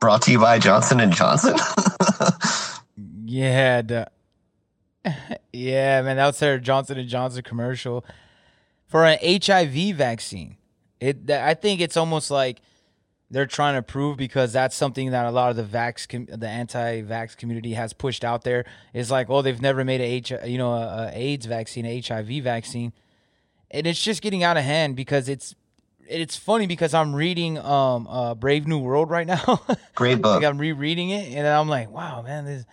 Brought 0.01 0.23
to 0.23 0.33
you 0.33 0.39
by 0.39 0.59
Johnson 0.59 1.01
and 1.01 1.13
Johnson. 1.13 1.57
Yeah, 3.29 3.83
duh. 3.83 4.07
yeah, 5.53 6.01
man, 6.03 6.17
that 6.17 6.27
was 6.27 6.39
their 6.39 6.59
Johnson 6.59 6.99
and 6.99 7.09
Johnson 7.09 7.43
commercial 7.43 8.05
for 8.87 9.05
an 9.05 9.19
HIV 9.23 9.97
vaccine. 9.97 10.57
It, 11.01 11.31
I 11.31 11.55
think 11.55 11.81
it's 11.81 11.97
almost 11.97 12.31
like 12.31 12.63
they're 13.31 13.47
trying 13.47 13.75
to 13.75 13.83
prove 13.83 14.17
because 14.17 14.53
that's 14.53 14.77
something 14.77 15.11
that 15.11 15.27
a 15.27 15.31
lot 15.31 15.51
of 15.51 15.57
the 15.57 15.65
vax, 15.65 16.09
com- 16.09 16.27
the 16.27 16.49
anti-vax 16.49 17.37
community 17.37 17.73
has 17.73 17.93
pushed 17.93 18.25
out 18.25 18.45
there. 18.45 18.65
Is 18.95 19.11
like, 19.11 19.29
oh, 19.29 19.43
they've 19.43 19.61
never 19.61 19.85
made 19.85 20.01
a 20.01 20.05
H, 20.05 20.33
you 20.45 20.59
know, 20.59 20.73
a, 20.73 21.09
a 21.09 21.11
AIDS 21.13 21.47
vaccine, 21.47 21.85
a 21.87 22.01
HIV 22.01 22.45
vaccine, 22.45 22.93
and 23.71 23.87
it's 23.87 24.03
just 24.03 24.23
getting 24.23 24.43
out 24.45 24.57
of 24.57 24.65
hand 24.65 24.97
because 24.97 25.29
it's 25.29 25.55
it's 26.09 26.37
funny 26.37 26.67
because 26.67 26.95
I'm 26.95 27.15
reading 27.15 27.59
um 27.59 28.07
uh 28.07 28.35
Brave 28.35 28.67
New 28.67 28.79
World 28.79 29.11
right 29.11 29.27
now. 29.27 29.61
Great 29.95 30.23
book. 30.23 30.37
like 30.37 30.45
I'm 30.45 30.59
rereading 30.59 31.11
it 31.11 31.33
and 31.33 31.47
I'm 31.47 31.69
like, 31.69 31.91
wow, 31.91 32.23
man, 32.23 32.45
this 32.45 32.65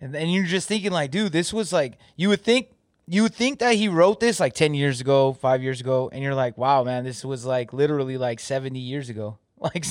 and, 0.00 0.14
and 0.14 0.32
you're 0.32 0.44
just 0.44 0.68
thinking 0.68 0.92
like, 0.92 1.10
dude, 1.10 1.32
this 1.32 1.52
was 1.52 1.72
like 1.72 1.98
you 2.16 2.28
would 2.28 2.42
think 2.42 2.68
you 3.06 3.22
would 3.24 3.34
think 3.34 3.58
that 3.58 3.74
he 3.74 3.88
wrote 3.88 4.20
this 4.20 4.38
like 4.38 4.54
10 4.54 4.74
years 4.74 5.00
ago, 5.00 5.32
5 5.32 5.62
years 5.62 5.80
ago 5.80 6.08
and 6.12 6.22
you're 6.22 6.34
like, 6.34 6.56
wow, 6.56 6.84
man, 6.84 7.04
this 7.04 7.24
was 7.24 7.44
like 7.44 7.72
literally 7.72 8.16
like 8.16 8.38
70 8.38 8.78
years 8.78 9.08
ago. 9.08 9.38
Like 9.74 9.84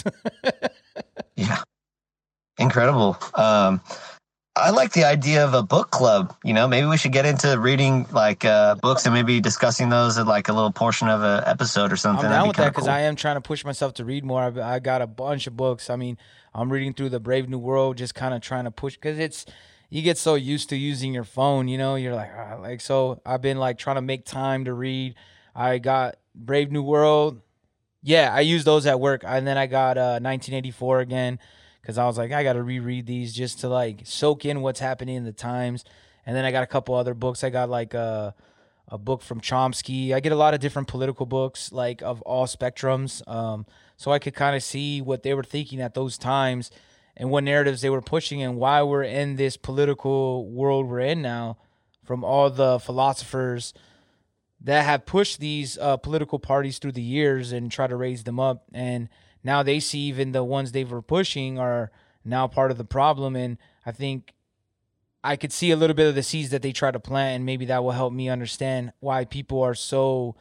yeah. 1.35 1.61
Incredible. 2.57 3.17
Um 3.35 3.81
I 4.57 4.71
like 4.71 4.93
the 4.93 5.03
idea 5.03 5.45
of 5.45 5.53
a 5.53 5.61
book 5.61 5.91
club. 5.91 6.35
You 6.43 6.53
know, 6.53 6.67
maybe 6.67 6.87
we 6.87 6.97
should 6.97 7.11
get 7.11 7.25
into 7.25 7.59
reading 7.59 8.07
like 8.11 8.43
uh, 8.43 8.75
books 8.75 9.05
and 9.05 9.13
maybe 9.13 9.39
discussing 9.39 9.89
those 9.89 10.17
at 10.17 10.25
like 10.25 10.49
a 10.49 10.53
little 10.53 10.71
portion 10.71 11.09
of 11.09 11.21
an 11.21 11.43
episode 11.45 11.91
or 11.91 11.95
something. 11.95 12.25
I'm 12.25 12.31
down 12.31 12.43
be 12.45 12.47
with 12.49 12.57
that 12.57 12.69
because 12.69 12.85
cool. 12.85 12.93
I 12.93 13.01
am 13.01 13.15
trying 13.15 13.35
to 13.35 13.41
push 13.41 13.63
myself 13.63 13.93
to 13.95 14.05
read 14.05 14.25
more. 14.25 14.41
I've, 14.41 14.57
I 14.57 14.79
got 14.79 15.01
a 15.01 15.07
bunch 15.07 15.45
of 15.45 15.55
books. 15.55 15.89
I 15.89 15.95
mean, 15.95 16.17
I'm 16.53 16.71
reading 16.71 16.93
through 16.93 17.09
the 17.09 17.19
Brave 17.19 17.47
New 17.47 17.59
World, 17.59 17.97
just 17.97 18.15
kind 18.15 18.33
of 18.33 18.41
trying 18.41 18.63
to 18.63 18.71
push 18.71 18.95
because 18.95 19.19
it's 19.19 19.45
you 19.89 20.01
get 20.01 20.17
so 20.17 20.35
used 20.35 20.69
to 20.69 20.75
using 20.75 21.13
your 21.13 21.23
phone. 21.23 21.67
You 21.67 21.77
know, 21.77 21.95
you're 21.95 22.15
like, 22.15 22.31
ah, 22.35 22.57
like 22.59 22.81
so. 22.81 23.21
I've 23.25 23.41
been 23.41 23.57
like 23.57 23.77
trying 23.77 23.97
to 23.97 24.01
make 24.01 24.25
time 24.25 24.65
to 24.65 24.73
read. 24.73 25.15
I 25.55 25.77
got 25.77 26.17
Brave 26.33 26.71
New 26.71 26.83
World. 26.83 27.41
Yeah, 28.07 28.33
I 28.33 28.39
use 28.39 28.63
those 28.63 28.85
at 28.85 29.01
work, 29.01 29.23
and 29.27 29.45
then 29.45 29.57
I 29.57 29.67
got 29.67 29.97
uh, 29.97 30.21
1984 30.21 31.01
again 31.01 31.39
because 31.81 31.97
I 31.97 32.05
was 32.05 32.17
like, 32.17 32.31
I 32.31 32.41
got 32.41 32.53
to 32.53 32.63
reread 32.63 33.05
these 33.05 33.33
just 33.33 33.59
to 33.59 33.67
like 33.67 34.03
soak 34.05 34.45
in 34.45 34.61
what's 34.61 34.79
happening 34.79 35.17
in 35.17 35.25
the 35.25 35.33
times. 35.33 35.83
And 36.25 36.33
then 36.33 36.45
I 36.45 36.51
got 36.51 36.63
a 36.63 36.67
couple 36.67 36.95
other 36.95 37.13
books. 37.13 37.43
I 37.43 37.49
got 37.49 37.69
like 37.69 37.93
a 37.93 38.33
a 38.87 38.97
book 38.97 39.21
from 39.21 39.41
Chomsky. 39.41 40.13
I 40.13 40.21
get 40.21 40.31
a 40.31 40.37
lot 40.37 40.53
of 40.53 40.61
different 40.61 40.87
political 40.87 41.25
books, 41.25 41.73
like 41.73 42.01
of 42.01 42.21
all 42.21 42.45
spectrums, 42.45 43.27
um, 43.27 43.65
so 43.97 44.11
I 44.11 44.19
could 44.19 44.33
kind 44.33 44.55
of 44.55 44.63
see 44.63 45.01
what 45.01 45.23
they 45.23 45.33
were 45.33 45.43
thinking 45.43 45.81
at 45.81 45.93
those 45.93 46.17
times 46.17 46.71
and 47.17 47.29
what 47.29 47.43
narratives 47.43 47.81
they 47.81 47.89
were 47.89 48.01
pushing 48.01 48.41
and 48.41 48.55
why 48.55 48.83
we're 48.83 49.03
in 49.03 49.35
this 49.35 49.57
political 49.57 50.49
world 50.49 50.87
we're 50.87 51.01
in 51.01 51.21
now. 51.21 51.57
From 52.05 52.23
all 52.23 52.49
the 52.49 52.79
philosophers 52.79 53.73
that 54.61 54.85
have 54.85 55.05
pushed 55.05 55.39
these 55.39 55.77
uh, 55.77 55.97
political 55.97 56.39
parties 56.39 56.79
through 56.79 56.93
the 56.93 57.01
years 57.01 57.51
and 57.51 57.71
try 57.71 57.87
to 57.87 57.95
raise 57.95 58.23
them 58.23 58.39
up, 58.39 58.63
and 58.73 59.09
now 59.43 59.63
they 59.63 59.79
see 59.79 59.99
even 59.99 60.31
the 60.31 60.43
ones 60.43 60.71
they 60.71 60.83
were 60.83 61.01
pushing 61.01 61.59
are 61.59 61.91
now 62.25 62.47
part 62.47 62.71
of 62.71 62.77
the 62.77 62.83
problem. 62.83 63.35
And 63.35 63.57
I 63.85 63.91
think 63.91 64.33
I 65.23 65.35
could 65.35 65.53
see 65.53 65.71
a 65.71 65.75
little 65.75 65.95
bit 65.95 66.07
of 66.07 66.15
the 66.15 66.23
seeds 66.23 66.49
that 66.49 66.61
they 66.61 66.71
try 66.71 66.91
to 66.91 66.99
plant, 66.99 67.35
and 67.35 67.45
maybe 67.45 67.65
that 67.65 67.83
will 67.83 67.91
help 67.91 68.13
me 68.13 68.29
understand 68.29 68.93
why 68.99 69.25
people 69.25 69.61
are 69.61 69.75
so 69.75 70.35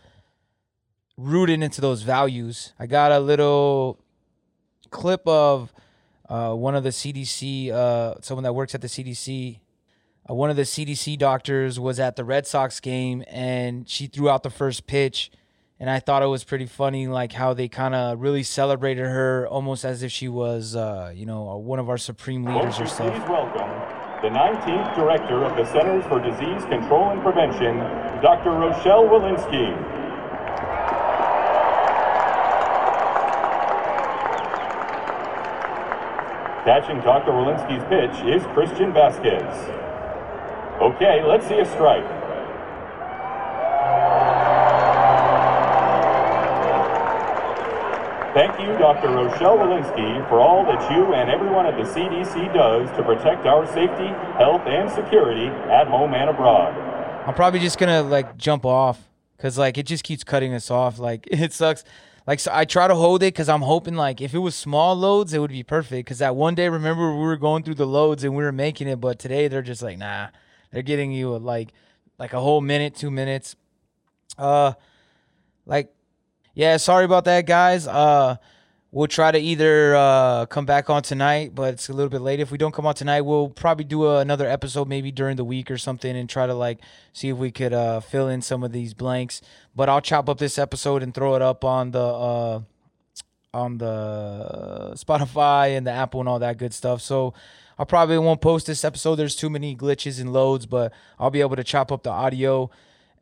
rooted 1.17 1.63
into 1.63 1.81
those 1.81 2.03
values. 2.03 2.73
I 2.79 2.87
got 2.87 3.13
a 3.13 3.19
little 3.21 3.99
clip 4.91 5.27
of 5.27 5.73
uh, 6.29 6.55
one 6.55 6.75
of 6.75 6.83
the 6.83 6.91
CDC, 6.91 7.71
uh, 7.71 8.15
someone 8.21 8.45
that 8.45 8.53
works 8.53 8.75
at 8.75 8.81
the 8.81 8.89
CDC. 8.89 9.61
Uh, 10.29 10.35
one 10.35 10.51
of 10.51 10.57
the 10.57 10.63
CDC 10.63 11.19
doctors 11.19 11.79
was 11.79 12.01
at 12.01 12.17
the 12.17 12.25
Red 12.25 12.47
Sox 12.47 12.81
game, 12.81 13.23
and 13.29 13.89
she 13.89 14.07
threw 14.07 14.29
out 14.29 14.43
the 14.43 14.51
first 14.51 14.87
pitch. 14.87 15.31
And 15.79 15.91
I 15.91 16.01
thought 16.01 16.23
it 16.23 16.27
was 16.27 16.43
pretty 16.43 16.65
funny, 16.65 17.07
like 17.07 17.33
how 17.33 17.53
they 17.53 17.69
kind 17.69 17.95
of 17.95 18.19
really 18.21 18.43
celebrated 18.43 19.05
her, 19.05 19.47
almost 19.47 19.85
as 19.85 20.03
if 20.03 20.11
she 20.11 20.27
was, 20.27 20.75
uh, 20.75 21.13
you 21.15 21.27
know, 21.27 21.57
one 21.59 21.79
of 21.79 21.91
our 21.91 21.99
supreme 21.99 22.45
leaders 22.45 22.81
or 22.81 22.87
stuff. 22.87 23.13
Please 23.13 23.29
welcome 23.29 23.97
the 24.23 24.31
19th 24.31 24.97
Director 24.97 25.45
of 25.45 25.55
the 25.57 25.65
Centers 25.67 26.03
for 26.07 26.19
Disease 26.19 26.65
Control 26.71 27.11
and 27.11 27.23
Prevention, 27.23 27.79
Dr. 28.23 28.53
Rochelle 28.53 29.05
Walensky. 29.05 29.77
Catching 36.65 37.01
Dr. 37.03 37.33
Walensky's 37.33 37.85
pitch 37.91 38.27
is 38.27 38.43
Christian 38.55 38.93
Vazquez. 38.93 39.96
Okay, 40.81 41.25
let's 41.25 41.47
see 41.49 41.59
a 41.59 41.65
strike. 41.65 42.05
Thank 48.35 48.61
you, 48.61 48.67
Dr. 48.77 49.09
Rochelle 49.09 49.57
Walensky, 49.57 50.29
for 50.29 50.43
all 50.43 50.63
that 50.65 50.93
you 50.93 51.15
and 51.15 51.31
everyone 51.31 51.65
at 51.65 51.79
the 51.79 51.85
CDC 51.91 52.53
does 52.53 52.95
to 52.95 53.03
protect 53.03 53.47
our 53.47 53.67
safety, 53.67 54.09
health, 54.37 54.61
and 54.67 54.91
security 54.91 55.47
at 55.47 55.87
home 55.89 56.13
and 56.13 56.29
abroad. 56.29 56.77
I'm 57.27 57.33
probably 57.33 57.61
just 57.61 57.79
gonna 57.79 58.03
like 58.03 58.37
jump 58.37 58.67
off 58.67 59.09
because 59.39 59.57
like 59.57 59.79
it 59.79 59.87
just 59.87 60.05
keeps 60.05 60.23
cutting 60.23 60.53
us 60.53 60.71
off. 60.71 60.99
Like 60.99 61.27
it 61.31 61.55
sucks. 61.55 61.85
Like 62.27 62.39
so 62.39 62.51
I 62.53 62.67
try 62.67 62.87
to 62.87 62.95
hold 62.95 63.23
it 63.23 63.33
because 63.33 63.49
I'm 63.49 63.63
hoping 63.63 63.95
like 63.95 64.21
if 64.21 64.35
it 64.35 64.41
was 64.41 64.55
small 64.55 64.95
loads, 64.95 65.33
it 65.33 65.39
would 65.39 65.51
be 65.51 65.63
perfect. 65.63 66.05
Because 66.05 66.19
that 66.19 66.37
one 66.37 66.55
day, 66.55 66.69
remember 66.69 67.15
we 67.15 67.25
were 67.25 67.39
going 67.39 67.63
through 67.63 67.77
the 67.77 67.87
loads 67.87 68.23
and 68.23 68.37
we 68.37 68.45
were 68.45 68.53
making 68.53 68.89
it, 68.89 69.01
but 69.01 69.19
today 69.19 69.49
they're 69.49 69.63
just 69.63 69.81
like 69.81 69.97
nah. 69.97 70.29
They're 70.71 70.83
getting 70.83 71.13
you 71.13 71.35
a, 71.35 71.39
like 71.39 71.71
like 72.19 72.33
a 72.33 72.41
whole 72.41 72.61
minute, 72.61 72.95
two 72.95 73.11
minutes. 73.11 73.57
Uh, 74.39 74.73
like 75.65 75.93
yeah, 76.55 76.77
sorry 76.79 77.05
about 77.05 77.25
that, 77.27 77.47
guys. 77.47 77.87
Uh, 77.87 78.37
we'll 78.91 79.07
try 79.07 79.31
to 79.31 79.39
either 79.39 79.95
uh, 79.95 80.47
come 80.47 80.65
back 80.65 80.89
on 80.89 81.03
tonight, 81.03 81.55
but 81.55 81.75
it's 81.75 81.91
a 81.91 81.93
little 81.93 82.09
bit 82.09 82.23
late. 82.23 82.41
If 82.41 82.51
we 82.51 82.57
don't 82.57 82.73
come 82.73 82.87
on 82.87 82.95
tonight, 82.95 83.21
we'll 83.21 83.51
probably 83.51 83.85
do 83.85 84.07
a, 84.07 84.21
another 84.21 84.49
episode 84.49 84.89
maybe 84.89 85.13
during 85.13 85.37
the 85.37 85.45
week 85.45 85.71
or 85.71 85.77
something 85.77 86.17
and 86.17 86.31
try 86.31 86.47
to 86.47 86.55
like 86.55 86.79
see 87.13 87.29
if 87.29 87.37
we 87.37 87.51
could 87.51 87.75
uh, 87.75 88.01
fill 88.01 88.29
in 88.29 88.41
some 88.41 88.63
of 88.63 88.73
these 88.73 88.95
blanks. 88.95 89.43
But 89.75 89.91
I'll 89.91 90.01
chop 90.01 90.31
up 90.31 90.39
this 90.39 90.59
episode 90.59 91.03
and 91.03 91.15
throw 91.15 91.35
it 91.35 91.43
up 91.43 91.63
on 91.63 91.91
the 91.91 92.01
uh, 92.01 92.61
on 93.53 93.79
the 93.79 94.93
Spotify 94.95 95.77
and 95.77 95.87
the 95.87 95.91
Apple 95.91 96.21
and 96.21 96.29
all 96.29 96.39
that 96.39 96.57
good 96.57 96.73
stuff. 96.73 97.03
So 97.03 97.35
I 97.79 97.85
probably 97.85 98.19
won't 98.19 98.41
post 98.41 98.67
this 98.67 98.85
episode. 98.85 99.17
There's 99.17 99.37
too 99.37 99.51
many 99.51 99.77
glitches 99.77 100.21
and 100.21 100.33
loads, 100.33 100.67
but 100.67 100.93
I'll 101.19 101.31
be 101.31 101.41
able 101.41 101.57
to 101.57 101.65
chop 101.65 101.93
up 101.93 102.03
the 102.03 102.11
audio 102.11 102.71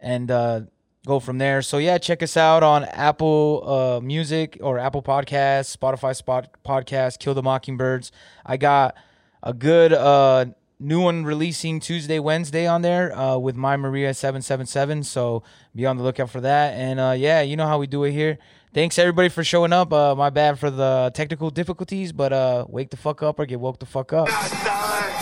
and 0.01 0.31
uh, 0.31 0.61
go 1.07 1.21
from 1.21 1.39
there. 1.39 1.63
So 1.63 1.79
yeah, 1.79 1.99
check 1.99 2.23
us 2.23 2.37
out 2.37 2.63
on 2.63 2.85
Apple 2.85 3.63
uh, 3.67 4.01
Music 4.01 4.59
or 4.61 4.79
Apple 4.79 5.03
Podcasts, 5.03 5.77
Spotify 5.77 6.15
Spot 6.15 6.49
Podcast, 6.65 7.19
Kill 7.19 7.35
the 7.35 7.43
Mockingbirds. 7.43 8.13
I 8.47 8.57
got 8.57 8.95
a 9.43 9.53
good 9.53 9.93
uh, 9.93 10.47
new 10.79 11.01
one 11.01 11.25
releasing 11.25 11.81
Tuesday, 11.81 12.19
Wednesday 12.19 12.67
on 12.67 12.83
there 12.83 13.17
uh, 13.17 13.37
with 13.37 13.57
my 13.57 13.77
Maria 13.77 14.15
seven 14.15 14.41
seven 14.41 14.67
seven. 14.67 15.03
So 15.03 15.43
be 15.75 15.85
on 15.87 15.97
the 15.97 16.03
lookout 16.03 16.31
for 16.31 16.41
that. 16.41 16.75
And 16.75 17.01
uh, 17.01 17.15
yeah, 17.17 17.43
you 17.43 17.57
know 17.57 17.67
how 17.67 17.79
we 17.79 17.87
do 17.87 18.05
it 18.05 18.13
here. 18.13 18.39
Thanks 18.75 18.99
everybody 18.99 19.29
for 19.29 19.45
showing 19.45 19.73
up. 19.73 19.93
Uh, 19.93 20.17
my 20.17 20.31
bad 20.31 20.59
for 20.59 20.69
the 20.69 21.13
technical 21.15 21.49
difficulties, 21.51 22.11
but 22.11 22.33
uh, 22.33 22.65
wake 22.69 22.91
the 22.91 22.97
fuck 22.97 23.23
up 23.23 23.39
or 23.39 23.47
get 23.47 23.61
woke 23.61 23.79
the 23.79 23.87
fuck 23.87 24.13
up. 24.13 24.27
We're 24.27 24.33
not 24.33 24.51
done. 24.51 25.13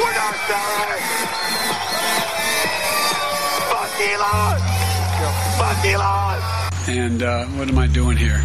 We're 0.00 0.14
not 0.14 0.34
done. 0.48 0.98
Fuck 3.68 4.00
Elon. 4.00 4.60
Fuck 5.58 5.84
Elon. 5.84 6.42
And 6.88 7.22
uh, 7.22 7.44
what 7.58 7.68
am 7.68 7.76
I 7.76 7.86
doing 7.86 8.16
here? 8.16 8.42